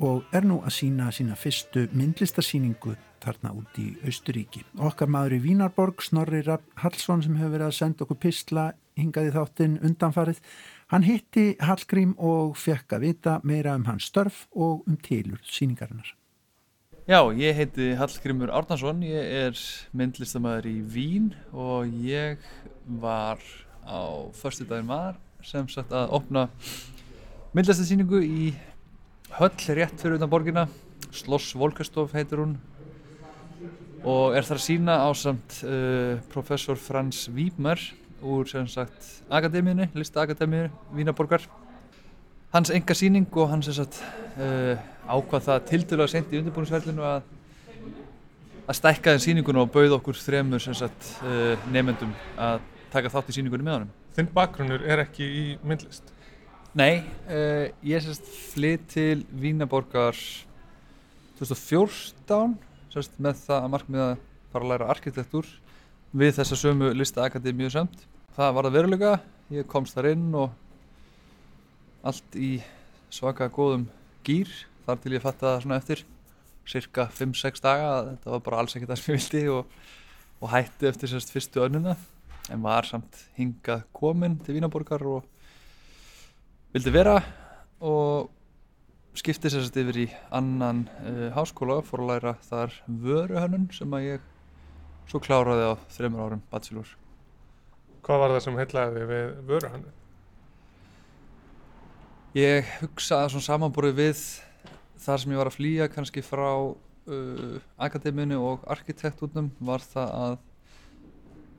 og 0.00 0.24
er 0.32 0.48
nú 0.48 0.62
að 0.64 0.78
sína 0.78 1.10
sína 1.12 1.36
fyrstu 1.36 1.84
myndlistarsýningu 1.92 2.96
þarna 3.20 3.52
út 3.52 3.80
í 3.82 3.90
Austuríki. 4.08 4.64
Okkar 4.80 5.10
maður 5.12 5.36
í 5.36 5.42
Vínarborg, 5.44 6.00
Snorri 6.00 6.40
Hallsson 6.80 7.20
sem 7.20 7.36
hefur 7.36 7.58
verið 7.58 7.68
að 7.68 7.76
senda 7.76 8.06
okkur 8.06 8.20
pistla 8.22 8.70
hingaði 8.96 9.34
þáttinn 9.34 9.76
undanfarið. 9.84 10.40
Hann 10.90 11.04
hitti 11.06 11.52
Hallgrím 11.62 12.16
og 12.18 12.56
fekk 12.58 12.96
að 12.96 13.04
vita 13.04 13.32
meira 13.46 13.76
um 13.78 13.84
hans 13.86 14.08
störf 14.10 14.40
og 14.50 14.80
um 14.90 14.96
tilur 14.98 15.38
síningarinnar. 15.46 16.16
Já, 17.06 17.20
ég 17.30 17.54
heiti 17.54 17.92
Hallgrímur 17.94 18.50
Árnason, 18.50 19.04
ég 19.06 19.28
er 19.44 19.60
myndlistamæður 19.94 20.66
í 20.66 20.74
Vín 20.82 21.28
og 21.54 21.86
ég 22.02 22.42
var 22.98 23.38
á 23.86 24.02
förstu 24.34 24.66
daginn 24.66 24.90
var 24.90 25.14
sem 25.46 25.70
sagt 25.70 25.94
að 25.94 26.10
opna 26.18 26.48
myndlistarsýningu 27.54 28.24
í 28.26 28.50
höll 29.38 29.78
rétt 29.78 29.94
fyrir 29.94 30.18
utan 30.18 30.34
borgina, 30.34 30.66
Sloss 31.14 31.54
Volkastof 31.54 32.18
heitir 32.18 32.42
hún. 32.42 32.58
Og 34.02 34.34
er 34.34 34.42
þar 34.42 34.58
að 34.58 34.66
sína 34.66 34.98
á 35.06 35.10
samt 35.14 35.62
uh, 35.62 36.18
professor 36.34 36.74
Frans 36.74 37.28
Víbmer 37.30 37.78
úr 38.22 38.48
sem 38.48 38.68
sagt 38.68 39.10
akademíunni, 39.30 39.88
listaakademíunni 39.94 40.70
Vínaborgar 40.96 41.44
hans 42.52 42.70
enga 42.74 42.94
síning 42.94 43.28
og 43.36 43.50
hann 43.50 43.62
sem 43.62 43.76
sagt 43.76 44.00
uh, 44.36 44.74
ákvað 45.06 45.46
það 45.46 45.68
tildulega 45.70 46.12
sent 46.14 46.32
í 46.32 46.40
undirbúinisverðinu 46.40 47.06
að 47.06 47.22
að 48.70 48.78
stækka 48.78 49.16
þeim 49.16 49.22
sýningunum 49.24 49.64
og 49.64 49.72
bauð 49.74 49.96
okkur 49.96 50.18
þremur 50.20 50.62
sem 50.62 50.76
sagt 50.78 51.08
uh, 51.26 51.58
nefendum 51.74 52.12
að 52.38 52.60
taka 52.92 53.10
þátt 53.10 53.32
í 53.32 53.36
sýningunum 53.38 53.66
með 53.66 53.76
honum. 53.78 53.92
Þinn 54.14 54.28
bakgrunnur 54.34 54.84
er 54.86 55.02
ekki 55.02 55.26
í 55.26 55.44
myndlist. 55.66 56.12
Nei, 56.78 57.02
uh, 57.26 57.66
ég 57.82 58.02
sem 58.02 58.14
sagt 58.14 58.30
flytt 58.52 58.86
til 58.94 59.24
Vínaborgar 59.42 60.18
2014 61.40 62.54
sem 62.92 63.02
sagt 63.02 63.18
með 63.22 63.42
það 63.46 63.64
að 63.64 63.74
markmiða 63.74 64.08
fara 64.52 64.66
að 64.66 64.72
læra 64.74 64.90
arkitektúr 64.94 65.50
við 66.22 66.36
þessa 66.38 66.58
sömu 66.58 66.92
listaakademíu 66.94 67.70
samt. 67.74 68.06
Það 68.40 68.54
var 68.56 68.64
það 68.64 68.76
verulega, 68.78 69.08
ég 69.52 69.66
komst 69.68 69.92
þar 69.92 70.06
inn 70.14 70.28
og 70.32 70.52
allt 72.08 72.36
í 72.40 72.54
svaka 73.12 73.50
góðum 73.52 73.82
gýr 74.24 74.48
þar 74.86 75.02
til 75.02 75.12
ég 75.12 75.20
fatt 75.20 75.42
að 75.44 75.58
svona 75.60 75.76
eftir 75.76 76.00
cirka 76.64 77.04
5-6 77.18 77.60
daga 77.60 77.90
að 77.98 78.08
þetta 78.14 78.32
var 78.32 78.40
bara 78.46 78.62
alls 78.62 78.76
ekki 78.78 78.88
það 78.88 79.00
sem 79.02 79.10
ég 79.12 79.18
vildi 79.18 79.42
og, 79.52 79.74
og 80.40 80.52
hætti 80.54 80.88
eftir 80.88 81.12
sérst 81.12 81.34
fyrstu 81.34 81.66
önnuna 81.66 81.92
en 82.48 82.64
var 82.64 82.88
samt 82.88 83.20
hingað 83.36 83.84
komin 84.00 84.38
til 84.40 84.56
Vínaborgar 84.56 85.04
og 85.10 85.28
vildi 86.72 86.94
vera 86.96 87.18
og 87.84 88.32
skipti 89.20 89.52
sérst 89.52 89.76
yfir 89.84 90.00
í 90.06 90.08
annan 90.32 90.86
uh, 91.02 91.28
háskóla 91.36 91.82
fór 91.84 92.06
að 92.06 92.14
læra 92.14 92.34
þar 92.48 92.80
vöruhönnun 93.04 93.68
sem 93.76 94.00
að 94.00 94.08
ég 94.14 94.26
svo 95.12 95.20
kláraði 95.20 95.68
á 95.68 95.76
þreymur 95.92 96.24
árum 96.24 96.48
bachelor. 96.48 96.96
Hvað 98.10 98.18
var 98.24 98.32
það 98.34 98.40
sem 98.42 98.56
heitlaði 98.58 98.94
þig 98.96 99.04
við 99.06 99.26
vöruhannu? 99.46 99.90
Ég 102.34 102.72
hugsaði 102.80 103.28
svona 103.30 103.46
samanborið 103.46 103.92
við 104.00 104.22
þar 105.04 105.22
sem 105.22 105.30
ég 105.30 105.38
var 105.38 105.50
að 105.52 105.54
flýja 105.54 105.86
kannski 105.92 106.24
frá 106.26 106.48
uh, 106.50 107.60
akademíinu 107.86 108.40
og 108.48 108.66
arkitektúrnum 108.74 109.52
var 109.62 109.86
það 109.92 110.10
að 110.24 110.34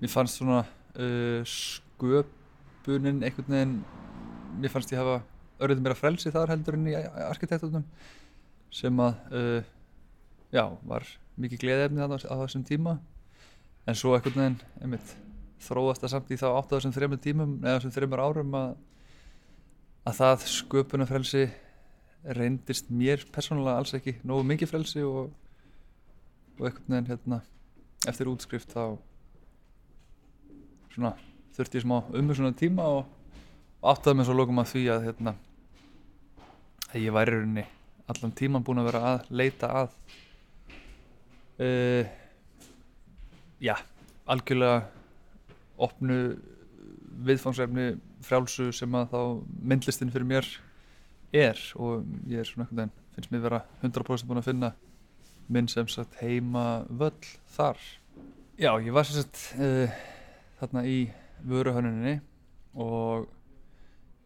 mér 0.04 0.12
fannst 0.12 0.42
svona 0.42 0.60
uh, 0.66 1.40
sköpunin 1.48 3.24
einhvern 3.24 3.56
veginn 3.56 3.80
mér 4.60 4.76
fannst 4.76 4.92
ég 4.92 5.00
hafa 5.00 5.22
örðið 5.64 5.88
mér 5.88 5.96
að 5.96 6.04
frelsi 6.04 6.36
þar 6.36 6.52
heldur 6.52 6.82
en 6.82 6.92
í 6.92 7.00
arkitektúrnum 7.30 7.88
sem 8.76 9.04
að 9.08 9.24
uh, 9.32 9.74
já, 10.52 10.68
var 10.84 11.08
mikið 11.40 11.64
gleðefni 11.64 12.04
á 12.04 12.12
þessum 12.12 12.68
tíma 12.68 13.00
en 13.88 13.96
svo 13.96 14.18
einhvern 14.20 14.42
veginn 14.44 14.64
einmitt, 14.84 15.20
þróast 15.62 16.04
það 16.04 16.14
samt 16.16 16.32
í 16.34 16.40
þá 16.40 16.48
átt 16.52 16.72
á 16.72 16.76
þessum 16.78 16.96
þreymur 16.96 17.22
tímum 17.22 17.58
eða 17.62 17.78
þessum 17.78 17.96
þreymur 17.98 18.24
árum 18.26 18.58
að 18.58 18.72
að 20.02 20.18
það 20.18 20.46
sköpunarfrelsi 20.50 21.44
reyndist 22.38 22.90
mér 22.94 23.26
persónulega 23.34 23.82
alls 23.82 23.94
ekki 23.98 24.16
nógu 24.26 24.46
mikið 24.50 24.72
frelsi 24.72 25.04
og, 25.06 25.30
og 26.58 26.66
einhvern 26.66 26.96
veginn 26.96 27.10
hérna 27.12 27.42
eftir 28.10 28.30
útskrift 28.32 28.74
þá 28.74 28.98
svona 30.94 31.14
þurfti 31.56 31.80
ég 31.80 31.86
smá 31.86 31.98
umu 32.18 32.38
svona 32.38 32.58
tíma 32.58 32.88
og, 32.98 33.06
og 33.82 33.92
áttaði 33.94 34.20
mig 34.20 34.30
svo 34.30 34.38
lókum 34.38 34.62
að 34.62 34.72
því 34.74 34.84
að 34.94 35.06
hérna 35.10 35.36
að 36.92 37.06
ég 37.06 37.16
væri 37.16 37.36
rauninni 37.38 37.68
allan 38.12 38.34
tíman 38.36 38.66
búin 38.66 38.82
að 38.82 38.90
vera 38.90 39.04
að 39.14 39.30
leita 39.30 39.70
að 39.82 39.94
uh, 41.62 42.10
já, 43.62 43.76
algjörlega 44.26 44.82
opnu 45.78 46.18
viðfangsefni 47.22 47.94
frjálsu 48.26 48.72
sem 48.76 48.96
að 48.98 49.14
þá 49.14 49.22
myndlistin 49.72 50.12
fyrir 50.14 50.28
mér 50.28 50.48
er. 51.36 51.60
Og 51.78 52.06
ég 52.32 52.42
er 52.42 52.50
svona 52.50 52.66
einhvern 52.66 52.82
veginn 52.82 52.98
finnst 53.16 53.34
mér 53.34 53.44
vera 53.44 53.62
100% 53.84 54.28
búin 54.28 54.40
að 54.40 54.48
finna 54.48 54.72
minn 55.52 55.68
sem 55.72 55.88
sagt 55.92 56.18
heima 56.22 56.86
völl 56.88 57.28
þar. 57.56 57.80
Já, 58.62 58.72
ég 58.80 58.94
var 58.96 59.08
sem 59.08 59.20
sagt 59.20 59.42
uh, 59.60 59.92
þarna 60.62 60.86
í 60.88 60.98
vöruhönnuninni 61.48 62.20
og 62.80 63.28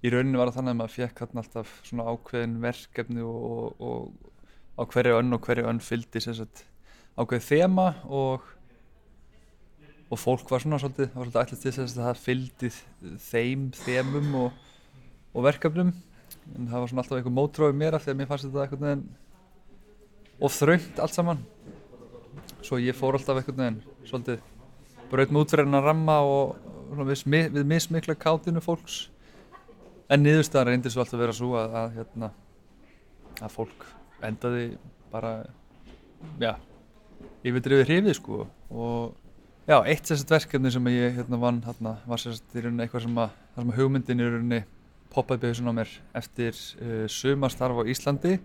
í 0.06 0.12
rauninni 0.14 0.38
var 0.38 0.52
það 0.52 0.60
þannig 0.60 0.76
að 0.76 0.80
maður 0.82 0.96
fekk 1.00 1.22
þarna 1.24 1.44
alltaf 1.44 1.76
svona 1.88 2.08
ákveðin 2.12 2.58
verkefni 2.62 3.26
og, 3.26 3.46
og, 3.80 4.10
og 4.76 4.82
á 4.82 4.84
hverju 4.92 5.20
önn 5.22 5.38
og 5.38 5.48
hverju 5.48 5.70
önn 5.72 5.82
fylgdi 5.82 6.22
sem 6.22 6.36
sagt 6.38 6.66
ákveðið 7.16 7.48
þema 7.48 7.88
og 8.12 8.46
og 10.06 10.22
fólk 10.22 10.52
var 10.52 10.62
svona 10.62 10.80
svolítið, 10.82 11.10
var 11.14 11.26
svolítið 11.26 11.42
ætlast 11.42 11.64
til 11.66 11.74
þess 11.74 11.96
að 11.98 12.04
það 12.04 12.22
fylgdi 12.22 12.72
þeim 13.26 13.64
þemum 13.80 14.36
og, 14.44 14.60
og 15.34 15.48
verkefnum. 15.48 15.94
En 16.56 16.70
það 16.70 16.84
var 16.84 16.92
svona 16.92 17.04
alltaf 17.04 17.20
einhver 17.20 17.36
mótróið 17.36 17.80
mér 17.80 17.98
af 17.98 18.06
því 18.06 18.14
að 18.14 18.20
mér 18.20 18.30
fannst 18.30 18.46
þetta 18.46 18.66
einhvern 18.66 18.86
veginn 18.86 19.06
of 20.46 20.60
þröngt 20.60 21.02
allt 21.02 21.16
saman. 21.16 21.42
Svo 22.62 22.80
ég 22.82 22.98
fór 22.98 23.18
alltaf 23.18 23.42
einhvern 23.42 23.64
veginn 23.64 23.82
svolítið 24.06 24.46
braut 25.10 25.34
með 25.34 25.46
útverðin 25.46 25.80
að 25.80 25.90
ramma 25.90 26.20
og 26.26 26.56
svona, 26.92 27.10
við, 27.10 27.52
við 27.58 27.68
mismikla 27.74 28.18
kátinu 28.20 28.64
fólks. 28.64 29.06
En 30.12 30.22
niðurstaðan 30.22 30.74
reyndi 30.74 30.94
svo 30.94 31.02
alltaf 31.02 31.22
vera 31.22 31.34
svo 31.34 31.56
að, 31.58 31.78
að 31.82 32.00
hérna 32.00 32.32
að 33.42 33.54
fólk 33.56 33.86
endaði 34.26 34.66
bara 35.12 35.32
já, 36.42 36.54
yfirdrifið 37.46 37.88
hrifið 37.90 38.18
sko. 38.20 38.46
Og 38.70 39.25
Já, 39.66 39.80
eitt 39.82 40.06
sérst 40.06 40.30
verkefni 40.30 40.70
sem 40.70 40.88
ég 40.92 41.16
hérna 41.16 41.40
vann 41.42 41.56
hérna 41.66 41.96
var 42.06 42.22
sérst 42.22 42.52
í 42.54 42.62
rauninni 42.62 42.84
eitthvað 42.86 43.08
sem 43.08 43.16
að, 43.18 43.32
sem 43.56 43.70
að 43.72 43.78
hugmyndin 43.80 44.20
í 44.22 44.26
rauninni 44.28 44.60
poppaði 45.10 45.42
byggðun 45.42 45.72
á 45.74 45.78
mér 45.80 45.94
eftir 46.20 46.52
uh, 46.54 47.08
sumarstarf 47.10 47.80
á 47.82 47.90
Íslandi. 47.90 48.36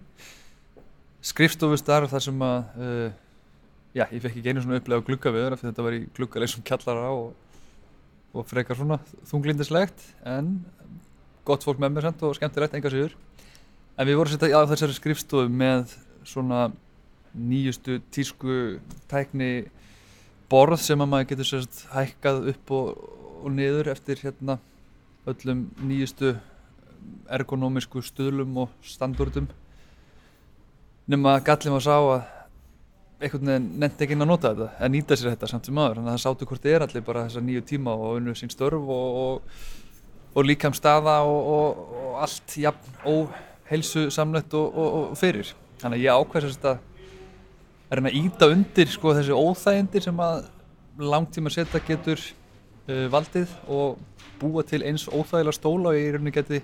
Skrifstofustarf 1.28 2.08
þar 2.14 2.24
sem 2.24 2.44
að 2.46 2.78
uh, 2.86 3.10
já, 3.92 4.06
ég 4.06 4.22
fekk 4.22 4.38
ekki 4.40 4.48
einu 4.48 4.62
svona 4.64 4.78
upplega 4.80 5.04
glugga 5.10 5.32
við 5.34 5.44
þeirra 5.44 5.58
fyrir 5.60 5.74
þetta 5.74 5.84
var 5.84 5.96
í 5.98 6.02
gluggaleysum 6.16 6.64
kjallara 6.70 7.10
og, 7.12 7.58
og 8.32 8.46
frekar 8.48 8.78
svona 8.78 8.96
þunglindislegt 9.28 10.06
en 10.30 10.54
gott 11.44 11.66
fólk 11.68 11.82
með 11.84 11.98
mér 11.98 12.06
samt 12.08 12.24
og 12.24 12.38
skemmtilegt, 12.38 12.78
enga 12.78 12.94
sigur 12.94 13.12
en 13.98 14.08
við 14.08 14.16
vorum 14.22 14.32
sérst 14.32 14.56
á 14.56 14.64
þessari 14.72 14.96
skrifstofu 14.96 15.52
með 15.52 15.92
svona 16.24 16.70
nýjustu 17.36 18.00
tísku 18.08 18.56
tækni 19.12 19.68
borð 20.50 20.82
sem 20.82 21.00
að 21.00 21.12
maður 21.12 21.30
getur 21.32 21.48
sérst 21.48 21.84
hækkað 21.94 22.50
upp 22.54 22.74
og, 22.74 23.04
og 23.44 23.54
niður 23.54 23.92
eftir 23.94 24.20
hérna 24.24 24.58
öllum 25.30 25.66
nýjustu 25.86 26.34
ergonómisku 27.30 28.02
stuðlum 28.04 28.64
og 28.64 28.74
standurdum 28.84 29.48
nema 31.10 31.38
gallin 31.44 31.76
var 31.76 31.84
sá 31.84 31.96
að 31.98 32.28
einhvern 33.20 33.50
veginn 33.50 33.68
nefndi 33.82 34.06
ekki 34.06 34.16
inn 34.16 34.24
að 34.24 34.30
nota 34.30 34.52
þetta 34.54 34.84
að 34.84 34.92
nýta 34.94 35.16
sér 35.18 35.34
þetta 35.34 35.50
samt 35.50 35.68
sem 35.68 35.76
maður 35.76 36.00
þannig 36.00 36.10
að 36.10 36.16
það 36.16 36.24
sátu 36.24 36.48
hvort 36.48 36.64
þið 36.64 36.76
er 36.76 36.84
allir 36.86 37.06
bara 37.06 37.24
þessa 37.26 37.44
nýju 37.44 37.64
tíma 37.68 37.94
og 37.96 38.18
unnu 38.18 38.34
sín 38.38 38.52
störf 38.52 38.92
og, 38.96 39.18
og, 39.22 39.64
og 40.34 40.46
líkam 40.48 40.76
staða 40.76 41.18
og, 41.28 41.50
og 42.00 42.20
allt 42.24 42.56
jafn 42.62 42.96
óheilsu 43.04 44.06
samlegt 44.14 44.56
og 44.56 45.12
fyrir. 45.20 45.52
Þannig 45.82 46.00
að 46.00 46.06
ég 46.06 46.22
ákveðsast 46.22 46.64
að 46.70 46.80
að 47.90 47.98
reyna 47.98 48.10
að 48.12 48.18
íta 48.20 48.46
undir 48.54 48.88
sko, 48.90 49.14
þessi 49.16 49.34
óþægindir 49.34 50.02
sem 50.04 50.20
að 50.22 50.36
langtíma 51.10 51.50
setja 51.50 51.80
getur 51.82 52.20
uh, 52.22 53.06
valdið 53.10 53.50
og 53.66 53.98
búa 54.40 54.62
til 54.66 54.82
eins 54.86 55.08
óþægilega 55.10 55.52
stóla 55.56 55.88
og 55.90 55.96
ég 55.98 56.14
reyna 56.14 56.30
geti 56.34 56.58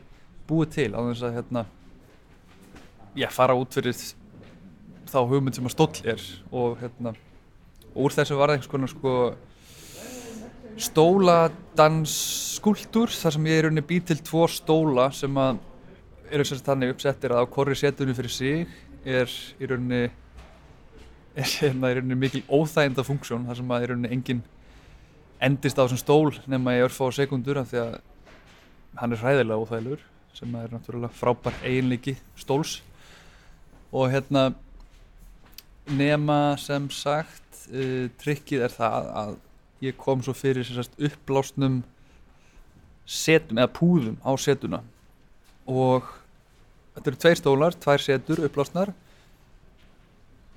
búið 0.46 0.68
til 0.76 0.92
á 0.94 1.00
þess 1.02 1.22
að 1.26 1.34
hérna, 1.40 1.62
ég 3.18 3.30
fara 3.34 3.58
út 3.58 3.74
fyrir 3.74 3.96
þá 5.10 5.18
hugmynd 5.26 5.54
sem 5.58 5.66
að 5.66 5.74
stóll 5.74 5.98
er 6.06 6.20
og 6.52 6.78
hérna, 6.82 7.10
úr 7.96 8.12
þessu 8.14 8.34
var 8.38 8.48
það 8.50 8.56
einhvers 8.56 8.70
konar 8.70 8.90
sko, 8.92 9.12
stóladans-skúldur 10.86 13.10
þar 13.16 13.32
sem 13.34 13.46
ég 13.50 13.56
er 13.58 13.64
rauninni 13.66 13.88
bý 13.88 13.96
til 14.04 14.20
tvo 14.22 14.42
stóla 14.52 15.06
sem 15.16 15.34
að 15.40 15.54
eru 16.30 16.44
sérst 16.46 16.66
þannig 16.66 16.90
uppsettir 16.94 17.30
að 17.34 17.42
á 17.42 17.44
korri 17.50 17.76
setunni 17.78 18.14
fyrir 18.14 18.34
sig 18.34 18.68
er 19.06 19.28
í 19.58 19.66
rauninni 19.66 20.02
er 20.04 20.10
hérna 21.36 21.90
í 21.92 21.96
rauninni 21.98 22.16
mikil 22.16 22.42
óþæginda 22.48 23.04
funksjón 23.04 23.46
þar 23.48 23.58
sem 23.58 23.72
að 23.74 23.82
í 23.82 23.88
rauninni 23.90 24.12
engin 24.16 24.42
endist 25.42 25.76
á 25.76 25.84
þessum 25.84 26.00
stól 26.00 26.36
nema 26.48 26.76
í 26.76 26.84
örfá 26.84 27.10
sekundur 27.12 27.60
af 27.60 27.68
því 27.70 27.82
að 27.82 27.96
hann 28.96 29.12
er 29.12 29.20
hræðilega 29.20 29.60
óþægilegur 29.60 30.04
sem 30.36 30.54
er 30.56 30.72
náttúrulega 30.72 31.16
frábær 31.16 31.56
eiginleiki 31.64 32.16
stóls. 32.36 32.80
Og 33.92 34.10
hérna 34.12 34.50
nema 35.86 36.56
sem 36.60 36.88
sagt 36.92 37.66
uh, 37.68 38.08
trikkið 38.20 38.66
er 38.66 38.74
það 38.74 39.10
að 39.20 39.36
ég 39.84 39.96
kom 40.00 40.24
svo 40.24 40.32
fyrir 40.36 40.64
sagt, 40.66 40.96
uppblásnum 40.96 41.82
setum 43.06 43.60
eða 43.60 43.72
púðum 43.76 44.16
á 44.24 44.32
setuna. 44.40 44.80
Og 45.68 46.08
þetta 46.96 47.10
eru 47.12 47.20
tveir 47.22 47.40
stólar, 47.40 47.76
tvær 47.76 48.02
setur 48.02 48.44
uppblásnar 48.48 48.92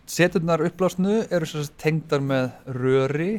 seturnar 0.09 0.63
uppblásnu 0.65 1.21
eru 1.29 1.63
tengdar 1.77 2.23
með 2.25 2.49
röri 2.73 3.31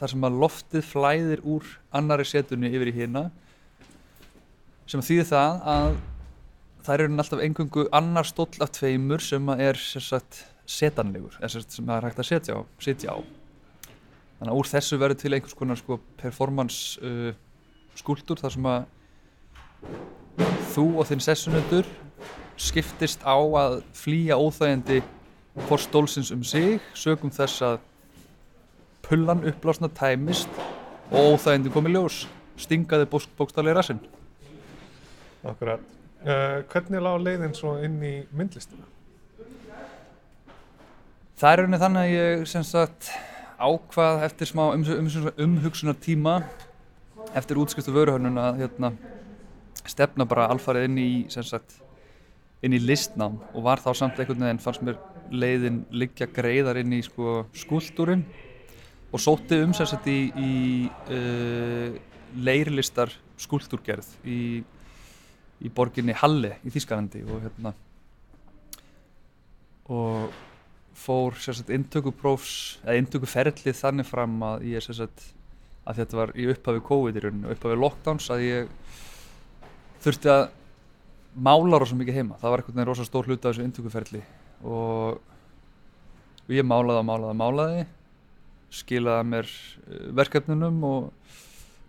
þar 0.00 0.12
sem 0.12 0.26
að 0.26 0.38
loftið 0.42 0.88
flæðir 0.90 1.42
úr 1.46 1.68
annari 1.94 2.26
setunni 2.26 2.72
yfir 2.74 2.90
í 2.90 2.96
hérna 2.96 3.28
sem 4.90 5.02
þýðir 5.02 5.30
það 5.30 5.62
að 5.76 5.96
það 6.86 6.92
eru 6.96 7.08
alltaf 7.22 7.42
engungu 7.46 7.86
annar 7.94 8.28
stóll 8.28 8.62
af 8.62 8.74
tveimur 8.76 9.22
sem 9.22 9.48
er 9.56 9.78
sagt, 9.78 10.44
setanlegur 10.66 11.38
sem 11.38 11.86
það 11.86 11.96
er 11.96 12.06
hægt 12.08 12.22
að 12.22 12.28
setja 12.30 12.58
á, 12.58 12.60
setja 12.82 13.14
á. 13.14 13.18
Þannig 14.38 14.52
að 14.52 14.60
úr 14.60 14.70
þessu 14.70 14.98
verður 15.00 15.20
til 15.22 15.32
einhvers 15.32 15.56
konar 15.56 15.80
sko, 15.80 15.98
performance 16.20 17.00
uh, 17.02 17.32
skúldur 17.98 18.42
þar 18.42 18.54
sem 18.54 18.70
að 18.70 18.88
þú 20.74 20.86
og 21.00 21.08
þinn 21.08 21.24
sessunundur 21.24 21.88
skiptist 22.60 23.24
á 23.26 23.36
að 23.36 23.80
flýja 23.96 24.38
óþægandi 24.38 25.00
hvort 25.64 25.84
stólsins 25.84 26.32
um 26.34 26.44
sig 26.44 26.80
sögum 26.94 27.32
þess 27.32 27.62
að 27.64 27.78
pullan 29.06 29.44
uppblásna 29.48 29.88
tæmist 29.88 30.50
og 31.10 31.36
óþægindi 31.36 31.72
komi 31.72 31.94
ljós 31.94 32.26
stingaði 32.60 33.08
bókstallega 33.10 33.78
rassinn 33.78 34.02
Akkurat. 35.46 35.80
Uh, 36.26 36.64
hvernig 36.72 37.02
lág 37.04 37.20
leiðin 37.22 37.52
svo 37.54 37.76
inn 37.86 38.00
í 38.02 38.14
myndlistina? 38.34 38.82
Það 41.36 41.52
er 41.52 41.60
rauninni 41.60 41.80
þannig 41.82 42.02
að 42.02 42.14
ég 42.14 42.46
sem 42.50 42.64
sagt 42.66 43.10
ákvað 43.60 44.24
eftir 44.26 44.50
smá 44.50 44.64
um, 44.72 44.82
um, 44.82 45.10
umhugsunar 45.44 45.98
tíma 46.02 46.38
eftir 47.36 47.60
útskristu 47.60 47.92
vöruhörnun 47.94 48.40
að 48.40 48.62
hérna, 48.64 48.90
stefna 49.86 50.26
bara 50.26 50.48
alfarið 50.50 50.88
inn 50.88 50.98
í 50.98 51.10
sem 51.32 51.44
sagt 51.46 51.76
inn 52.64 52.74
í 52.74 52.80
listnám 52.82 53.36
og 53.52 53.66
var 53.68 53.82
þá 53.84 53.92
samt 54.00 54.18
einhvern 54.18 54.48
veginn 54.48 54.62
fannst 54.64 54.82
mér 54.82 54.98
leiðin 55.32 55.84
liggja 55.90 56.28
greiðar 56.32 56.80
inn 56.82 56.94
í 56.96 57.02
sko 57.04 57.46
skúltúrin 57.56 58.24
og 59.12 59.22
sótti 59.22 59.58
um 59.64 59.74
sagt 59.76 60.08
í, 60.10 60.18
í 60.30 60.52
uh, 60.86 61.96
leirlistar 62.36 63.12
skúltúrgerð 63.40 64.08
í 64.28 64.40
í 65.64 65.70
borginni 65.72 66.16
Halle 66.16 66.58
í 66.66 66.72
Þýskalandi 66.72 67.22
og 67.24 67.46
hérna 67.46 67.72
og 69.86 70.34
fór 70.96 71.36
sérstaklega 71.40 71.80
intökuprófs 71.80 72.56
eða 72.84 72.98
intökuferlið 73.00 73.78
þannig 73.78 74.08
fram 74.08 74.36
að 74.44 74.68
ég 74.72 74.84
sérstaklega 74.84 75.34
að 75.86 76.00
þetta 76.00 76.18
var 76.18 76.32
í 76.34 76.48
upphafi 76.50 76.80
COVID 76.82 77.16
í 77.18 77.20
rauninu, 77.22 77.50
upphafi 77.54 77.76
lockdowns 77.78 78.26
að 78.34 78.40
ég 78.42 78.70
þurfti 80.02 80.32
að 80.32 80.48
mála 81.46 81.78
rosa 81.78 81.98
mikið 81.98 82.18
heima, 82.18 82.38
það 82.40 82.52
var 82.52 82.62
eitthvað 82.62 82.88
rosa 82.88 83.06
stór 83.06 83.28
hluti 83.28 83.46
af 83.46 83.52
þessu 83.52 83.66
intökuferli 83.68 84.22
og, 84.62 85.20
og 86.46 86.54
ég 86.54 86.66
málaði 86.66 87.02
og 87.02 87.08
málaði 87.10 87.32
og 87.34 87.40
málaði 87.42 87.84
skilaði 88.76 89.28
mér 89.30 89.52
verkefnunum 90.16 90.82
og 90.86 91.12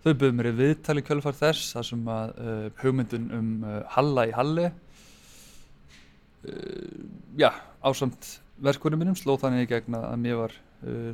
Þau 0.08 0.14
buðið 0.22 0.36
mér 0.38 0.48
í 0.48 0.56
viðtali 0.56 1.02
kjölfar 1.04 1.36
þess 1.36 1.74
þar 1.76 1.84
sem 1.84 2.06
að 2.14 2.30
uh, 2.40 2.68
hugmyndun 2.80 3.26
um 3.36 3.48
uh, 3.68 3.82
Halla 3.92 4.24
í 4.30 4.32
Halli 4.32 4.68
uh, 4.70 4.76
já, 7.36 7.50
ásamt 7.84 8.30
verkunum 8.64 9.02
minnum 9.02 9.18
sló 9.20 9.36
þannig 9.42 9.66
í 9.66 9.72
gegna 9.74 10.00
að 10.08 10.22
mér 10.24 10.38
var 10.46 10.56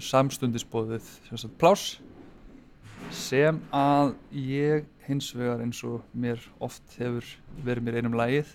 samstundisbóðið 0.03 1.07
plás 1.55 1.83
sem 3.15 3.57
að 3.73 4.11
ég 4.35 4.85
hins 5.07 5.29
vegar 5.33 5.63
eins 5.63 5.79
og 5.87 6.03
mér 6.11 6.43
oft 6.61 6.83
hefur 6.99 7.23
verið 7.63 7.85
mér 7.87 7.97
einum 8.01 8.17
lagið 8.19 8.51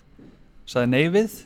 saði 0.69 0.91
neyfið 0.93 1.39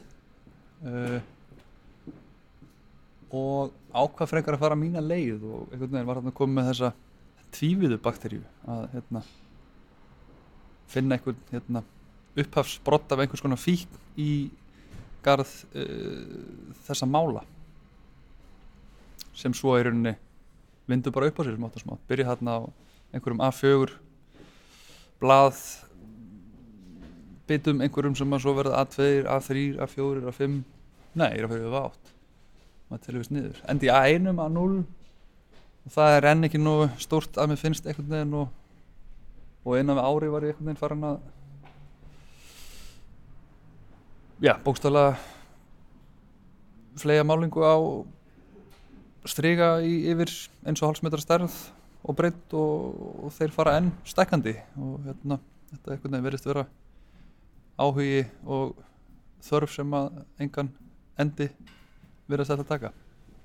og 3.33 3.73
ákvað 3.93 4.29
frekar 4.29 4.57
að 4.57 4.61
fara 4.61 4.77
mína 4.77 5.01
leið 5.01 5.41
og 5.47 5.71
einhvern 5.71 5.95
veginn 5.95 6.09
var 6.09 6.19
hann 6.19 6.29
að 6.29 6.37
koma 6.37 6.59
með 6.59 6.69
þessa 6.69 6.91
tvíviðu 7.53 7.97
bakteríu 8.01 8.43
að 8.69 8.83
hérna, 8.93 9.21
finna 10.93 11.17
einhvern 11.17 11.39
hérna, 11.49 11.81
upphafsbrott 12.43 13.13
af 13.13 13.23
einhvers 13.23 13.41
konar 13.41 13.61
fík 13.61 13.89
í 14.21 14.29
garð 15.25 15.49
uh, 15.73 16.77
þessa 16.85 17.09
mála. 17.09 17.43
Sem 19.33 19.53
svo 19.57 19.73
í 19.79 19.85
rauninni 19.85 20.13
vindu 20.89 21.13
bara 21.13 21.29
upp 21.31 21.41
á 21.41 21.45
sér 21.47 21.57
smátt 21.57 21.77
og 21.79 21.85
smátt. 21.85 22.05
Byrja 22.09 22.29
hérna 22.29 22.59
á 22.59 22.61
einhverjum 23.13 23.41
A4 23.49 23.97
blað 25.21 25.61
bitum 27.49 27.81
einhverjum 27.81 28.17
sem 28.17 28.35
að 28.35 28.45
svo 28.45 28.53
verða 28.57 28.83
A2, 28.83 29.07
A3, 29.25 29.63
A4, 29.85 30.25
A5 30.29 30.59
nei, 31.13 31.29
ég 31.33 31.41
er 31.41 31.47
að 31.47 31.55
fyrir 31.55 31.69
við 31.69 31.79
átt 31.81 32.12
maður 32.93 33.05
telur 33.07 33.23
við 33.23 33.29
sniður 33.31 33.61
endi 33.73 33.89
A1, 33.89 34.27
A0 34.29 34.83
og 35.83 35.93
það 35.95 36.17
er 36.17 36.27
enn 36.29 36.47
ekki 36.47 36.59
nú 36.61 36.75
stórt 37.01 37.39
að 37.41 37.49
mér 37.49 37.59
finnst 37.63 37.87
einhvern 37.89 38.11
veginn 38.13 38.35
og, 38.37 38.51
og 39.65 39.77
einan 39.79 39.97
við 39.97 40.09
ári 40.09 40.29
var 40.33 40.45
ég 40.45 40.53
einhvern 40.53 40.69
veginn 40.69 40.81
farin 40.83 41.07
að 41.09 41.17
já, 44.45 44.53
bókstala 44.61 45.05
flega 47.01 47.25
málingu 47.25 47.65
á 47.65 47.75
stryga 49.25 49.73
yfir 49.81 50.29
eins 50.67 50.83
og 50.83 50.91
halsmetra 50.91 51.23
stærð 51.23 51.57
og 52.03 52.17
breytt 52.19 52.53
og, 52.53 53.03
og 53.25 53.33
þeir 53.33 53.55
fara 53.55 53.77
enn 53.79 53.89
stekkandi 54.05 54.53
og 54.77 54.97
hérna, 55.07 55.41
þetta 55.73 55.95
einhvern 55.95 56.13
veginn 56.13 56.29
verist 56.29 56.49
vera 56.51 56.67
áhugi 57.81 58.25
og 58.45 58.75
þörf 59.43 59.79
sem 59.79 59.95
að 59.97 60.19
engan 60.45 60.69
endi 61.17 61.49
verið 62.29 62.45
að 62.45 62.51
setja 62.51 62.65
að 62.65 62.71
taka. 62.71 62.93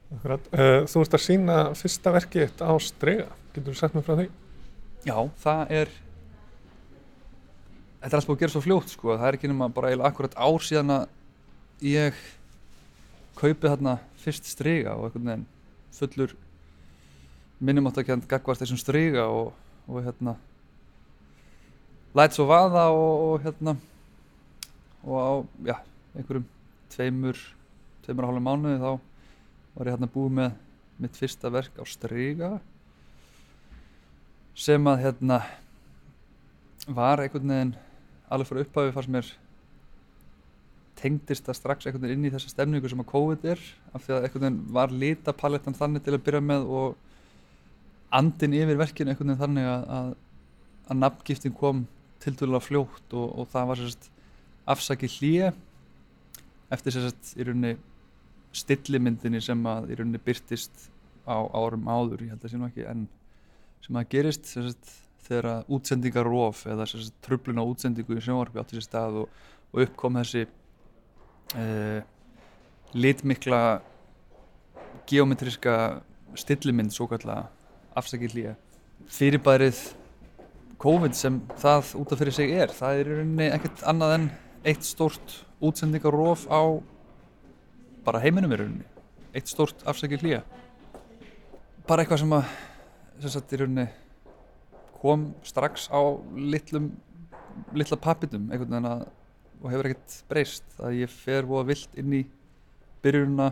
Uh, 0.09 0.85
þú 0.89 1.03
ert 1.05 1.17
að 1.19 1.25
sína 1.25 1.57
fyrsta 1.77 2.13
verkið 2.15 2.47
þitt 2.47 2.63
á 2.65 2.73
strega. 2.81 3.31
Getur 3.55 3.75
þú 3.75 3.81
sagt 3.81 3.97
mér 3.97 4.07
frá 4.07 4.17
því? 4.21 4.29
Já, 5.07 5.17
það 5.43 5.75
er 5.81 5.97
Þetta 7.99 8.15
er 8.15 8.21
alltaf 8.21 8.31
að 8.31 8.43
gera 8.45 8.53
svo 8.55 8.61
fljótt 8.63 8.93
sko 8.93 9.15
það 9.17 9.29
er 9.29 9.37
ekki 9.37 9.49
nema 9.51 9.67
bara 9.75 9.89
eiginlega 9.91 10.11
akkurat 10.13 10.35
ár 10.39 10.63
síðan 10.63 10.93
að 10.95 11.07
ég 11.83 12.19
kaupið 13.39 13.73
þarna 13.73 13.95
fyrst 14.23 14.47
striga 14.47 14.95
og 14.95 15.09
einhvern 15.09 15.27
veginn 15.27 15.47
fullur 15.99 16.35
minnumáttakjönd 17.59 18.29
gagvart 18.31 18.63
þessum 18.63 18.79
striga 18.79 19.27
og, 19.27 19.51
og 19.91 20.07
hérna 20.07 20.37
læt 22.15 22.39
svo 22.39 22.47
vaða 22.51 22.87
og, 22.95 23.25
og 23.27 23.43
hérna 23.43 23.75
og 25.03 25.19
á, 25.19 25.31
já, 25.73 25.77
einhverjum 26.15 26.47
tveimur 26.95 27.43
tveimur 28.09 28.25
og 28.25 28.31
hálfum 28.33 28.47
mánuði 28.49 28.79
þá 28.81 28.93
var 29.77 29.89
ég 29.89 29.95
hérna 29.95 30.09
búið 30.09 30.37
með 30.39 30.55
mitt 30.99 31.19
fyrsta 31.19 31.51
verk 31.53 31.75
á 31.77 31.85
striga 31.85 32.49
sem 34.59 34.89
að 34.89 35.03
hérna 35.03 35.43
var 36.89 37.21
einhvern 37.21 37.53
veginn 37.53 37.75
alveg 38.33 38.49
fyrir 38.49 38.65
upphafi 38.65 38.95
fannst 38.97 39.13
mér 39.13 39.29
tengdist 40.99 41.47
það 41.47 41.59
strax 41.59 41.87
einhvern 41.87 42.07
veginn 42.07 42.25
inn 42.25 42.31
í 42.31 42.33
þessa 42.33 42.55
stemningu 42.55 42.89
sem 42.91 43.05
að 43.05 43.11
COVID 43.13 43.45
er 43.53 43.61
af 43.93 44.07
því 44.07 44.15
að 44.17 44.25
einhvern 44.25 44.47
veginn 44.47 44.63
var 44.79 44.95
litapalettan 45.05 45.77
þannig 45.79 46.07
til 46.07 46.17
að 46.17 46.25
byrja 46.27 46.43
með 46.49 46.73
og 46.81 46.97
andin 48.19 48.57
yfir 48.57 48.81
verkinu 48.81 49.13
einhvern 49.13 49.35
veginn 49.35 49.43
þannig 49.45 49.69
að, 49.69 49.85
að, 49.99 50.09
að 50.89 51.03
nafngiftin 51.05 51.59
kom 51.61 51.85
til 52.25 52.33
dæla 52.41 52.63
fljótt 52.65 53.13
og, 53.13 53.29
og 53.37 53.53
það 53.53 53.71
var 53.71 53.83
sérst 53.85 54.11
afsaki 54.69 55.13
hlýja 55.19 55.53
eftir 56.73 56.97
sérst 56.97 57.37
í 57.37 57.47
rauninni 57.47 57.77
stillimyndinni 58.59 59.41
sem 59.45 59.67
að 59.71 59.93
í 59.93 59.99
rauninni 59.99 60.21
byrtist 60.23 60.89
á 61.29 61.39
árum 61.53 61.89
áður, 61.89 62.25
ég 62.25 62.33
held 62.33 62.45
að 62.45 62.53
sé 62.53 62.61
nú 62.61 62.69
ekki 62.69 62.87
en 62.89 63.05
sem 63.85 63.99
að 64.01 64.11
gerist 64.15 64.49
sérst 64.49 64.95
þegar 65.29 65.51
að 65.51 65.75
útsendingarof 65.77 66.65
eða 66.73 66.87
sérst 66.89 67.17
trublun 67.25 67.61
á 67.61 67.65
útsendingu 67.69 68.17
í 68.17 68.25
sjónvarpi 68.25 68.61
átti 68.63 68.79
sér 68.79 68.87
stað 68.87 69.21
og, 69.23 69.43
og 69.73 69.85
uppkom 69.85 70.19
þessi 70.21 70.47
uh, 71.59 72.01
litmikla 72.97 73.63
geometriska 75.09 75.77
stillimynd 76.39 76.95
svo 76.95 77.09
kallega 77.11 77.49
afsakið 77.99 78.37
hlýja 78.37 78.57
fyrirbærið 79.13 79.81
COVID 80.79 81.17
sem 81.19 81.41
það 81.59 81.95
út 81.99 82.13
af 82.15 82.21
fyrir 82.23 82.37
sig 82.37 82.53
er 82.55 82.73
það 82.75 83.01
er 83.01 83.11
í 83.11 83.17
rauninni 83.19 83.49
ekkert 83.57 83.83
annað 83.91 84.15
en 84.19 84.29
eitt 84.69 84.87
stórt 84.87 85.41
útsendingarof 85.65 86.47
á 86.51 86.63
bara 88.09 88.25
heiminum 88.25 88.57
í 88.57 88.61
rauninni. 88.63 88.89
Eitt 89.37 89.53
stórt 89.53 89.85
afsakið 89.89 90.25
hlýja 90.25 90.43
bara 91.89 92.05
eitthvað 92.05 92.21
sem 92.21 92.35
að 92.37 92.49
sem 93.23 93.33
sagt 93.33 93.53
í 93.55 93.59
rauninni 93.63 93.87
kom 94.99 95.29
strax 95.47 95.87
á 95.89 96.01
litlum 96.37 96.91
litla 97.73 97.97
pappitum 98.01 98.51
einhvern 98.51 98.75
veginn 98.75 98.91
að 98.91 99.07
og 99.59 99.73
hefur 99.73 99.89
ekkert 99.89 100.19
breyst. 100.31 100.67
Að 100.79 101.01
ég 101.01 101.11
fer 101.11 101.47
voða 101.49 101.71
vilt 101.73 101.97
inn 101.99 102.13
í 102.15 102.21
byrjununa 103.03 103.49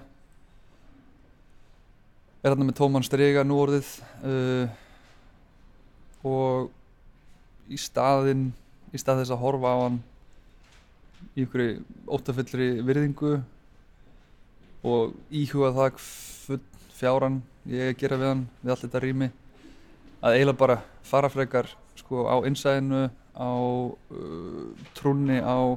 er 2.43 2.53
hérna 2.53 2.69
með 2.69 2.77
tóman 2.79 3.07
strega 3.07 3.43
nú 3.47 3.57
orðið 3.59 3.89
uh, 4.23 4.69
og 6.27 6.69
í 7.73 7.79
staðinn 7.81 8.53
í 8.95 9.01
stað 9.03 9.25
þess 9.25 9.35
að 9.35 9.43
horfa 9.43 9.73
á 9.75 9.77
hann 9.81 9.99
í 11.35 11.43
einhverju 11.43 11.83
óttafyllri 12.15 12.69
virðingu 12.87 13.33
og 14.87 15.17
íhuga 15.31 15.73
það 15.77 16.01
fjáran 16.97 17.43
ég 17.69 17.93
að 17.93 17.99
gera 18.01 18.21
við 18.21 18.31
hann 18.31 18.47
við 18.63 18.73
allt 18.73 18.85
þetta 18.87 19.03
rými 19.03 19.29
að 20.23 20.37
eiginlega 20.37 20.61
bara 20.63 20.77
fara 21.05 21.31
frekar 21.33 21.69
sko 21.99 22.25
á 22.31 22.37
innsæðinu 22.49 23.03
á 23.37 23.53
uh, 23.53 24.71
trúnni 24.97 25.43
á 25.45 25.77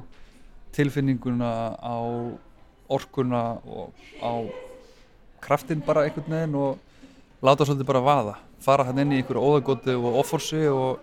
tilfinninguna 0.72 1.76
á 1.76 1.98
orkuna 2.90 3.60
og 3.66 3.92
á 4.22 4.32
kraftinn 5.42 5.84
bara 5.84 6.06
einhvern 6.06 6.32
veginn 6.32 6.56
og 6.56 6.78
láta 7.44 7.66
svolítið 7.66 7.88
bara 7.88 8.04
vaða. 8.04 8.34
Fara 8.60 8.84
hann 8.88 9.00
inn 9.02 9.14
í 9.14 9.20
einhverju 9.20 9.44
óðagóti 9.44 9.94
og 9.96 10.18
offorsi 10.20 10.66
og 10.68 11.00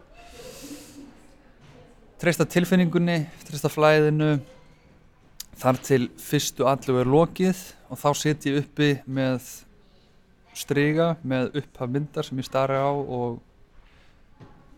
treysta 2.22 2.46
tilfinningunni, 2.46 3.24
treysta 3.48 3.72
flæðinu. 3.72 4.38
Þar 5.58 5.80
til 5.82 6.04
fyrstu 6.22 6.68
allu 6.70 7.00
er 7.02 7.10
lokið 7.10 7.64
og 7.88 8.00
þá 8.00 8.10
set 8.20 8.48
ég 8.50 8.62
uppi 8.62 8.94
með 9.06 9.52
stryga 10.58 11.12
með 11.24 11.60
upphaf 11.62 11.92
myndar 11.92 12.26
sem 12.26 12.40
ég 12.42 12.48
starra 12.48 12.82
á 12.84 12.92
og 12.92 13.44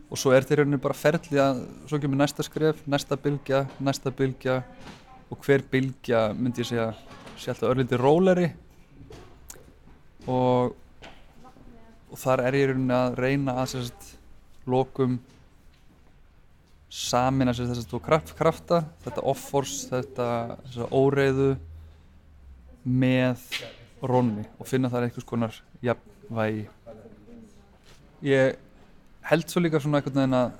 og 0.09 0.17
svo 0.17 0.33
er 0.33 0.41
þetta 0.41 0.55
í 0.55 0.57
rauninni 0.63 0.81
bara 0.81 0.97
ferli 0.97 1.37
að 1.37 1.59
svo 1.85 1.99
kemur 2.01 2.17
næsta 2.17 2.41
skref, 2.45 2.81
næsta 2.89 3.17
bylgja, 3.21 3.65
næsta 3.77 4.09
bylgja 4.09 4.55
og 5.29 5.45
hver 5.45 5.61
bylgja 5.69 6.29
myndi 6.33 6.63
ég 6.63 6.69
segja 6.71 6.87
sé 7.37 7.51
alltaf 7.51 7.69
örlítið 7.69 8.01
róleri 8.01 8.47
og, 10.25 10.73
og 12.09 12.17
þar 12.17 12.47
er 12.47 12.57
ég 12.57 12.65
í 12.65 12.71
rauninni 12.71 12.97
að 12.97 13.19
reyna 13.21 13.59
að 13.61 13.69
sérst 13.75 14.09
lokum 14.69 15.19
samin 16.89 17.51
að 17.51 17.61
þess 17.69 17.85
að 17.85 18.01
kraft, 18.01 18.33
krafta, 18.37 18.81
þetta 19.05 19.25
offors, 19.29 19.75
þetta 19.91 20.29
óreiðu 20.89 21.51
með 22.83 23.43
rónni 24.01 24.45
og 24.59 24.67
finna 24.69 24.91
þar 24.91 25.07
einhvers 25.07 25.27
konar 25.27 25.55
jafnvægi. 25.83 26.67
Ég 28.23 28.57
held 29.29 29.49
svo 29.49 29.63
líka 29.63 29.79
svona 29.79 30.01
veginn 30.03 30.37
að 30.37 30.51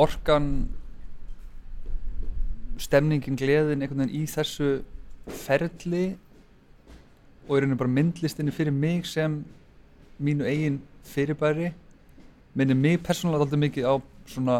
orkan 0.00 0.50
stemningin, 2.80 3.36
gleðin 3.36 3.84
veginn 3.84 4.16
í 4.16 4.24
þessu 4.30 4.80
ferli 5.44 6.06
og 7.46 7.56
í 7.56 7.60
rauninu 7.60 7.78
bara 7.80 7.92
myndlistinni 7.92 8.54
fyrir 8.54 8.72
mig 8.72 9.06
sem 9.08 9.42
mínu 10.20 10.46
eigin 10.48 10.80
fyrirbæri 11.10 11.72
minnir 12.54 12.76
mig 12.76 13.02
persónulega 13.02 13.44
alltaf 13.44 13.60
mikið 13.60 13.86
á 13.86 13.94
svona 14.26 14.56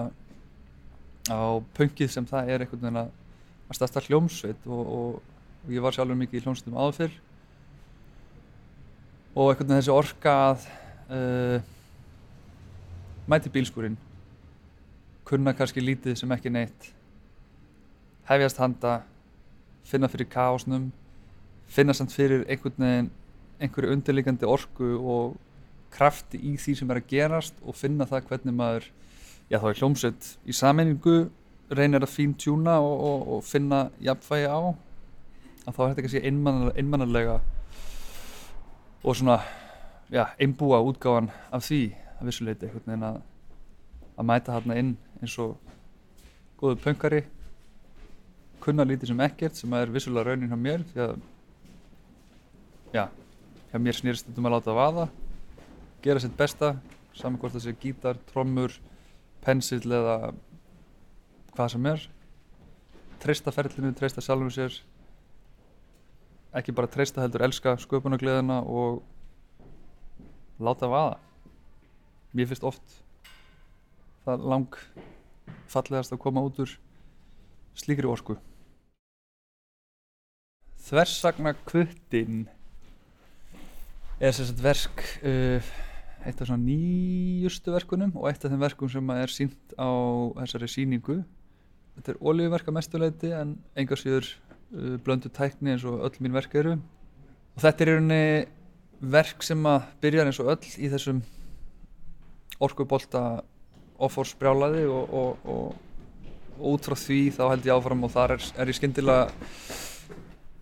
á 1.31 1.59
pöngið 1.77 2.13
sem 2.13 2.27
það 2.27 2.53
er 2.53 2.65
veginn 2.85 3.03
að 3.03 3.11
staðsta 3.77 4.03
hljómsveit 4.07 4.67
og, 4.67 4.87
og 4.99 5.30
ég 5.69 5.83
var 5.85 5.93
sjálfur 5.93 6.17
mikið 6.17 6.41
í 6.41 6.45
hljómsveitum 6.45 6.79
áður 6.79 6.97
fyrr. 7.01 7.19
Og 9.35 9.51
einhvern 9.51 9.69
veginn 9.69 9.83
þessi 9.83 9.93
orka 9.95 10.37
að 10.49 10.65
uh, 11.11 11.69
mæti 13.31 13.53
bílskúrin 13.53 13.99
kunna 15.29 15.53
kannski 15.55 15.83
lítið 15.85 16.17
sem 16.19 16.33
ekki 16.35 16.51
neitt 16.51 16.89
hefjast 18.27 18.59
handa 18.59 19.01
finna 19.87 20.09
fyrir 20.11 20.27
káosnum 20.31 20.89
finna 21.71 21.95
samt 21.95 22.15
fyrir 22.15 22.43
einhvern 22.51 22.83
veginn 22.83 23.11
einhverju 23.61 23.95
undirleikandi 23.95 24.49
orku 24.49 24.91
og 25.15 25.37
krafti 25.95 26.41
í 26.51 26.57
því 26.59 26.75
sem 26.81 26.91
er 26.91 27.01
að 27.01 27.11
gerast 27.13 27.63
og 27.63 27.79
finna 27.79 28.09
það 28.11 28.27
hvernig 28.31 28.57
maður 28.57 28.89
já 29.51 29.59
þá 29.59 29.69
er 29.71 29.81
hljómsveit 29.81 30.31
í 30.47 30.57
sammenningu 30.57 31.17
reynir 31.71 32.03
að 32.03 32.15
fín 32.15 32.35
tjúna 32.39 32.79
og, 32.83 32.95
og, 33.11 33.29
og 33.37 33.45
finna 33.47 33.85
jafnfægi 34.03 34.51
á 34.51 34.61
að 35.67 35.75
þá 35.75 35.81
er 35.83 35.91
þetta 35.91 36.05
kannski 36.07 36.23
einmannalega, 36.29 36.77
einmannalega 36.81 37.41
og 39.01 39.17
svona 39.17 39.41
já, 40.13 40.25
einbúa 40.41 40.81
útgáðan 40.85 41.31
af 41.53 41.65
því 41.67 41.83
að 42.21 42.31
vissuleiti 42.31 42.69
einhvern 42.69 42.89
veginn 42.89 43.09
að 43.11 43.21
að 44.21 44.29
mæta 44.29 44.57
hérna 44.57 44.77
inn 44.77 44.91
eins 45.23 45.35
og 45.41 45.57
góðu 46.61 46.77
pöngari 46.83 47.23
kunna 48.61 48.85
lítið 48.85 49.13
sem 49.13 49.23
ekkert 49.25 49.57
sem 49.57 49.75
er 49.79 49.93
vissulega 49.93 50.29
raunin 50.29 50.51
hjá 50.51 50.59
mér 50.61 50.85
því 50.91 51.03
að 51.07 51.15
já, 52.93 53.05
hjá 53.73 53.79
mér 53.81 53.97
snýrst 53.97 54.29
þetta 54.29 54.43
um 54.43 54.51
að 54.51 54.57
láta 54.59 54.77
vaða 54.77 55.07
gera 56.05 56.21
sitt 56.21 56.37
besta 56.37 56.75
saman 57.17 57.41
hvort 57.41 57.57
það 57.57 57.65
sé 57.65 57.77
gítar, 57.81 58.21
trommur 58.29 58.77
pensill 59.45 59.85
eða 59.89 60.35
hvað 61.55 61.73
sem 61.75 61.89
er 61.89 62.07
treysta 63.21 63.53
ferlinu, 63.53 63.93
treysta 63.97 64.25
sjálfum 64.25 64.53
sér 64.53 64.77
ekki 66.57 66.75
bara 66.75 66.91
treysta 66.91 67.23
heldur 67.23 67.45
elska 67.47 67.77
sköpunargleðina 67.83 68.61
og 68.67 69.03
láta 70.61 70.91
vaða. 70.91 71.19
Mér 72.35 72.51
finnst 72.51 72.67
oft 72.67 72.97
það 74.27 74.47
lang 74.53 74.79
fallegast 75.71 76.15
að 76.15 76.23
koma 76.23 76.43
út 76.47 76.61
úr 76.63 76.73
slíkri 77.79 78.09
orku. 78.11 78.37
Þversagna 80.81 81.55
kvöttin 81.69 82.47
er 84.21 84.35
sérstaklega 84.35 84.67
verk 84.67 85.05
uh, 85.23 85.71
eitt 86.27 86.41
af 86.43 86.49
svona 86.49 86.61
nýjustu 86.61 87.73
verkunum 87.73 88.13
og 88.19 88.29
eitt 88.29 88.43
af 88.45 88.53
þeim 88.53 88.65
verkum 88.65 88.91
sem 88.93 89.13
er 89.15 89.33
sínt 89.33 89.75
á 89.81 89.89
þessari 90.43 90.69
síningu 90.69 91.21
þetta 91.97 92.13
er 92.13 92.21
ólíuverka 92.21 92.75
mestuleiti 92.75 93.31
en 93.37 93.55
uh, 93.57 94.27
blöndu 94.71 95.31
tækni 95.35 95.75
eins 95.75 95.85
og 95.89 96.05
öll 96.07 96.23
mín 96.23 96.35
verk 96.37 96.55
eru. 96.55 96.79
Og 97.57 97.63
þetta 97.65 97.85
er 97.85 97.91
í 97.91 97.95
rauninni 97.97 98.25
verk 99.01 99.43
sem 99.43 99.67
að 99.67 99.87
byrja 100.03 100.27
eins 100.27 100.41
og 100.43 100.51
öll 100.53 100.75
í 100.79 100.91
þessum 100.93 101.23
orkubolta 102.61 103.43
offors 104.01 104.35
brjálaði 104.37 104.85
og, 104.89 105.15
og, 105.15 105.47
og, 105.49 106.19
og 106.59 106.67
út 106.75 106.89
frá 106.89 106.97
því 106.99 107.21
þá 107.37 107.43
held 107.49 107.69
ég 107.69 107.77
áfram 107.77 108.05
og 108.05 108.13
þar 108.13 108.37
er, 108.37 108.47
er 108.61 108.73
ég 108.73 108.79
skyndilega 108.79 109.25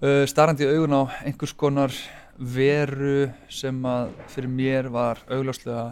uh, 0.02 0.24
starrandi 0.30 0.66
í 0.66 0.70
augun 0.74 0.98
á 0.98 1.02
einhvers 1.26 1.54
konar 1.58 1.94
veru 2.38 3.28
sem 3.50 3.78
að 3.86 4.12
fyrir 4.30 4.52
mér 4.52 4.90
var 4.94 5.22
augláslega 5.26 5.90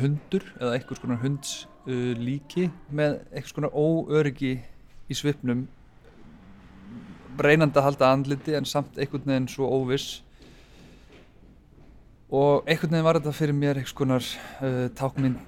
hundur 0.00 0.44
eða 0.58 0.74
einhvers 0.76 1.00
konar 1.00 1.22
hunds 1.24 1.54
uh, 1.88 2.12
líki 2.16 2.68
með 2.92 3.22
einhvers 3.32 3.56
konar 3.56 3.72
óöryggi 3.72 4.58
í 5.08 5.16
svipnum 5.16 5.64
reynandi 7.44 7.78
að 7.78 7.86
halda 7.88 8.10
andliti 8.12 8.56
en 8.56 8.66
samt 8.68 8.98
einhvern 8.98 9.26
veginn 9.26 9.50
svo 9.50 9.68
óviss. 9.70 10.22
Og 12.28 12.66
einhvern 12.68 12.92
veginn 12.96 13.06
var 13.06 13.18
þetta 13.18 13.36
fyrir 13.36 13.56
mér 13.56 13.78
einhvers 13.78 13.96
konar 13.96 14.24
uh, 14.62 14.88
tákmynd, 14.98 15.38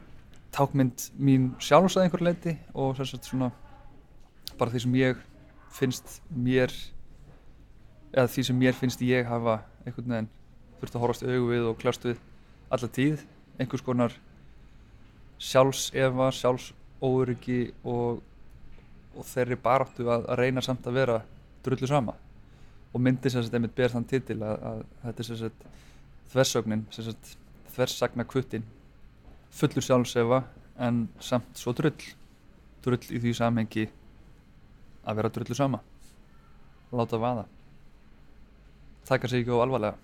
tákmynd 0.54 1.10
mín 1.18 1.50
sjálfs 1.62 1.98
að 1.98 2.06
einhver 2.06 2.24
leiti 2.24 2.56
og 2.74 2.96
sagt 2.98 3.28
svona 3.28 3.50
bara 4.58 4.72
því 4.72 4.84
sem 4.84 4.96
ég 5.00 5.20
finnst 5.76 6.18
mér 6.30 6.72
eða 8.10 8.30
því 8.32 8.46
sem 8.48 8.58
mér 8.58 8.76
finnst 8.76 9.02
ég 9.06 9.28
hafa 9.28 9.60
einhvern 9.84 10.14
veginn 10.14 10.32
þurft 10.80 10.96
að 10.96 11.04
horfast 11.04 11.24
í 11.24 11.30
augu 11.30 11.52
við 11.52 11.68
og 11.68 11.78
kljást 11.80 12.06
við 12.08 12.20
alla 12.72 12.88
tíð. 12.96 13.24
Einhvers 13.60 13.84
konar 13.84 14.14
sjálfsefa, 15.40 16.30
sjálfsóryggi 16.36 17.60
og, 17.88 18.20
og 19.16 19.28
þeirri 19.28 19.58
baráttu 19.60 20.08
að, 20.08 20.26
að 20.28 20.40
reyna 20.40 20.64
samt 20.64 20.88
að 20.88 20.98
vera 21.00 21.20
drullu 21.64 21.88
sama. 21.90 22.16
Og 22.94 23.02
myndi 23.02 23.30
sem 23.30 23.42
sagt 23.44 23.54
einmitt 23.54 23.76
ber 23.76 23.92
þann 23.92 24.08
titil 24.08 24.40
að, 24.42 24.64
að 24.70 24.82
þetta 25.04 25.22
er 25.22 25.28
sem 25.28 25.40
sagt 25.40 25.66
þversögnin, 26.32 26.86
sem 26.94 27.06
sagt 27.06 27.36
þversagna 27.74 28.26
kvuttin 28.26 28.66
fullur 29.54 29.84
sjálfsefa 29.84 30.42
en 30.80 31.04
samt 31.22 31.58
svo 31.58 31.74
drull. 31.76 31.96
Drull 32.80 33.02
í 33.12 33.20
því 33.20 33.34
samhengi 33.36 33.86
að 35.04 35.18
vera 35.20 35.32
drullu 35.34 35.56
sama. 35.56 35.82
Láta 36.96 37.20
vaða. 37.20 37.44
Taka 39.06 39.28
sig 39.28 39.42
ekki 39.42 39.52
á 39.52 39.62
alvarlega. 39.62 39.96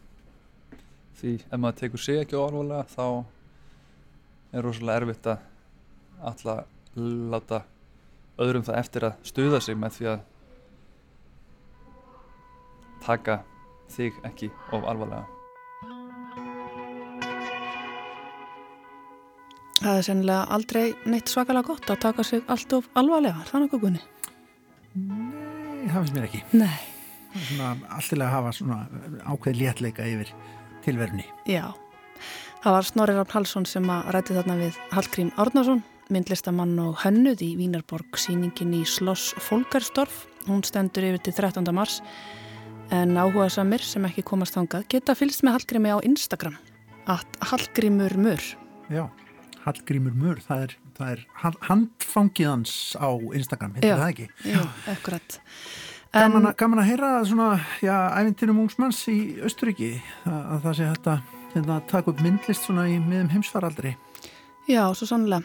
Því 1.17 1.33
ef 1.41 1.59
maður 1.59 1.81
tekur 1.81 2.03
sig 2.03 2.21
ekki 2.21 2.37
á 2.37 2.45
alvarlega 2.45 2.85
þá 2.93 3.07
er 4.53 4.67
rosalega 4.67 5.03
erfitt 5.03 5.31
að 5.33 5.47
alltaf 6.27 6.65
láta 7.33 7.63
öðrum 8.41 8.65
það 8.67 8.81
eftir 8.81 9.07
að 9.09 9.21
stuða 9.31 9.61
sig 9.65 9.79
með 9.79 9.97
því 9.97 10.09
að 10.13 10.25
taka 13.07 13.41
þig 13.95 14.21
ekki 14.27 14.51
of 14.75 14.85
alvarlega 14.85 15.25
Það 19.77 19.99
er 20.01 20.05
sennilega 20.07 20.45
aldrei 20.57 20.85
neitt 21.07 21.31
svakalega 21.31 21.69
gott 21.69 21.91
að 21.93 21.99
taka 22.03 22.25
sig 22.25 22.45
allt 22.51 22.73
of 22.75 22.87
alvarlega, 22.99 23.43
er 23.43 23.51
það 23.51 23.63
nokkuð 23.63 23.83
gunni? 23.85 24.01
Nei, 24.97 25.89
það 25.91 25.99
finnst 25.99 26.15
mér 26.17 26.29
ekki. 26.31 26.41
Nei. 26.57 26.79
Það 27.37 27.43
er 27.43 27.51
svona 27.51 27.69
alltilega 27.99 28.29
að 28.31 28.35
hafa 28.35 28.53
svona 28.57 28.79
ákveð 29.29 29.61
léttleika 29.61 30.07
yfir 30.09 30.33
tilverunni. 30.87 31.27
Já, 31.51 31.67
það 32.65 32.77
var 32.79 32.89
Snorri 32.89 33.19
Raffn 33.19 33.37
Hallsson 33.37 33.69
sem 33.69 33.93
að 33.93 34.09
rætti 34.17 34.39
þarna 34.39 34.57
við 34.63 34.81
Hallgrím 34.97 35.31
Árnason, 35.45 35.85
myndlistamann 36.11 36.75
og 36.81 36.97
hönnuð 37.05 37.45
í 37.45 37.53
Vínarborg, 37.61 38.19
síningin 38.23 38.75
í 38.81 38.83
Sloss 38.89 39.37
Folkarstorf. 39.45 40.25
Hún 40.49 40.65
stendur 40.65 41.05
yfir 41.05 41.23
til 41.27 41.37
13. 41.37 41.69
mars 41.77 42.01
en 42.95 43.17
áhuga 43.19 43.49
samir 43.51 43.83
sem 43.83 44.05
ekki 44.09 44.23
komast 44.27 44.55
þangað 44.57 44.87
geta 44.93 45.15
fylgst 45.19 45.43
með 45.47 45.57
Hallgrími 45.59 45.91
á 45.95 45.99
Instagram 46.07 46.57
at 47.11 47.39
Hallgrímur 47.51 48.15
Mur. 48.19 48.43
Já, 48.91 49.05
Hallgrímur 49.67 50.15
Mur, 50.15 50.41
það 50.47 50.63
er, 50.67 50.77
það 50.99 51.13
er 51.17 51.25
hand- 51.43 51.61
handfangið 51.69 52.49
hans 52.51 52.73
á 52.99 53.09
Instagram, 53.35 53.75
heitir 53.79 53.97
það 53.99 54.11
ekki? 54.13 54.29
Já, 54.53 54.63
akkurat. 54.95 55.39
Gaman, 56.17 56.47
gaman 56.57 56.81
að 56.81 56.89
heyra 56.93 57.09
svona, 57.29 57.49
já, 57.85 57.97
æfintinum 58.23 58.63
ungsmanns 58.63 59.03
í 59.13 59.17
Östuríki, 59.45 59.91
að, 60.25 60.39
að 60.55 60.63
það 60.65 60.77
sé 60.79 60.87
hægt 60.89 61.11
að 61.13 61.35
hérna, 61.57 61.81
taka 61.91 62.13
upp 62.15 62.23
myndlist 62.25 62.65
svona 62.65 62.87
í 62.89 62.97
miðum 63.03 63.29
heimsfaraldri. 63.35 63.97
Já, 64.71 64.83
svo 64.97 65.07
sannlega. 65.11 65.45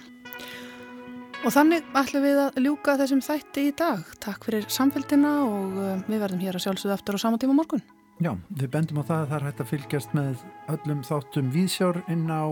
Og 1.42 1.50
þannig 1.50 1.88
ætlum 1.98 2.22
við 2.22 2.38
að 2.38 2.58
ljúka 2.62 2.94
þessum 3.00 3.22
þætti 3.26 3.62
í 3.66 3.74
dag. 3.74 4.02
Takk 4.22 4.46
fyrir 4.46 4.68
samfélgina 4.70 5.32
og 5.42 5.78
uh, 5.82 6.04
við 6.06 6.22
verðum 6.22 6.44
hér 6.44 6.58
að 6.60 6.66
sjálfsögðu 6.68 6.94
eftir 6.94 7.18
á 7.18 7.24
sama 7.24 7.40
tíma 7.42 7.56
morgun. 7.58 7.82
Já, 8.22 8.36
við 8.54 8.68
bendum 8.76 9.00
á 9.02 9.04
það 9.08 9.16
að 9.24 9.32
það 9.32 9.38
er 9.40 9.46
hægt 9.48 9.64
að 9.64 9.72
fylgjast 9.72 10.14
með 10.14 10.44
öllum 10.76 11.02
þáttum 11.08 11.48
víðsjár 11.56 11.98
inn 12.14 12.28
á 12.30 12.46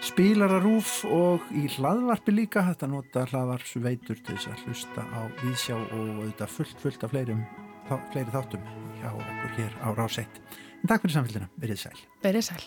spilararúf 0.00 0.94
og 1.12 1.44
í 1.52 1.66
hlaðvarpi 1.74 2.32
líka 2.32 2.64
hægt 2.64 2.86
að 2.86 2.94
nota 2.94 3.26
hlaðvarpsveitur 3.28 4.22
til 4.24 4.38
þess 4.38 4.48
að 4.48 4.64
hlusta 4.64 5.04
á 5.04 5.20
víðsjá 5.42 5.76
og 5.76 6.00
auðvitað 6.00 6.54
fullt, 6.56 6.80
fullt 6.80 7.04
af 7.04 7.12
fleirum, 7.12 7.44
þá, 7.90 7.94
fleiri 8.14 8.36
þáttum 8.38 8.64
hjá 9.02 9.10
okkur 9.12 9.54
hér 9.58 9.76
á 9.84 9.88
Ráseitt. 10.00 10.40
En 10.80 10.88
takk 10.88 11.04
fyrir 11.04 11.18
samfélgina, 11.18 11.52
verið 11.60 11.84
sæl. 11.84 12.00
Verið 12.24 12.48
sæl. 12.48 12.64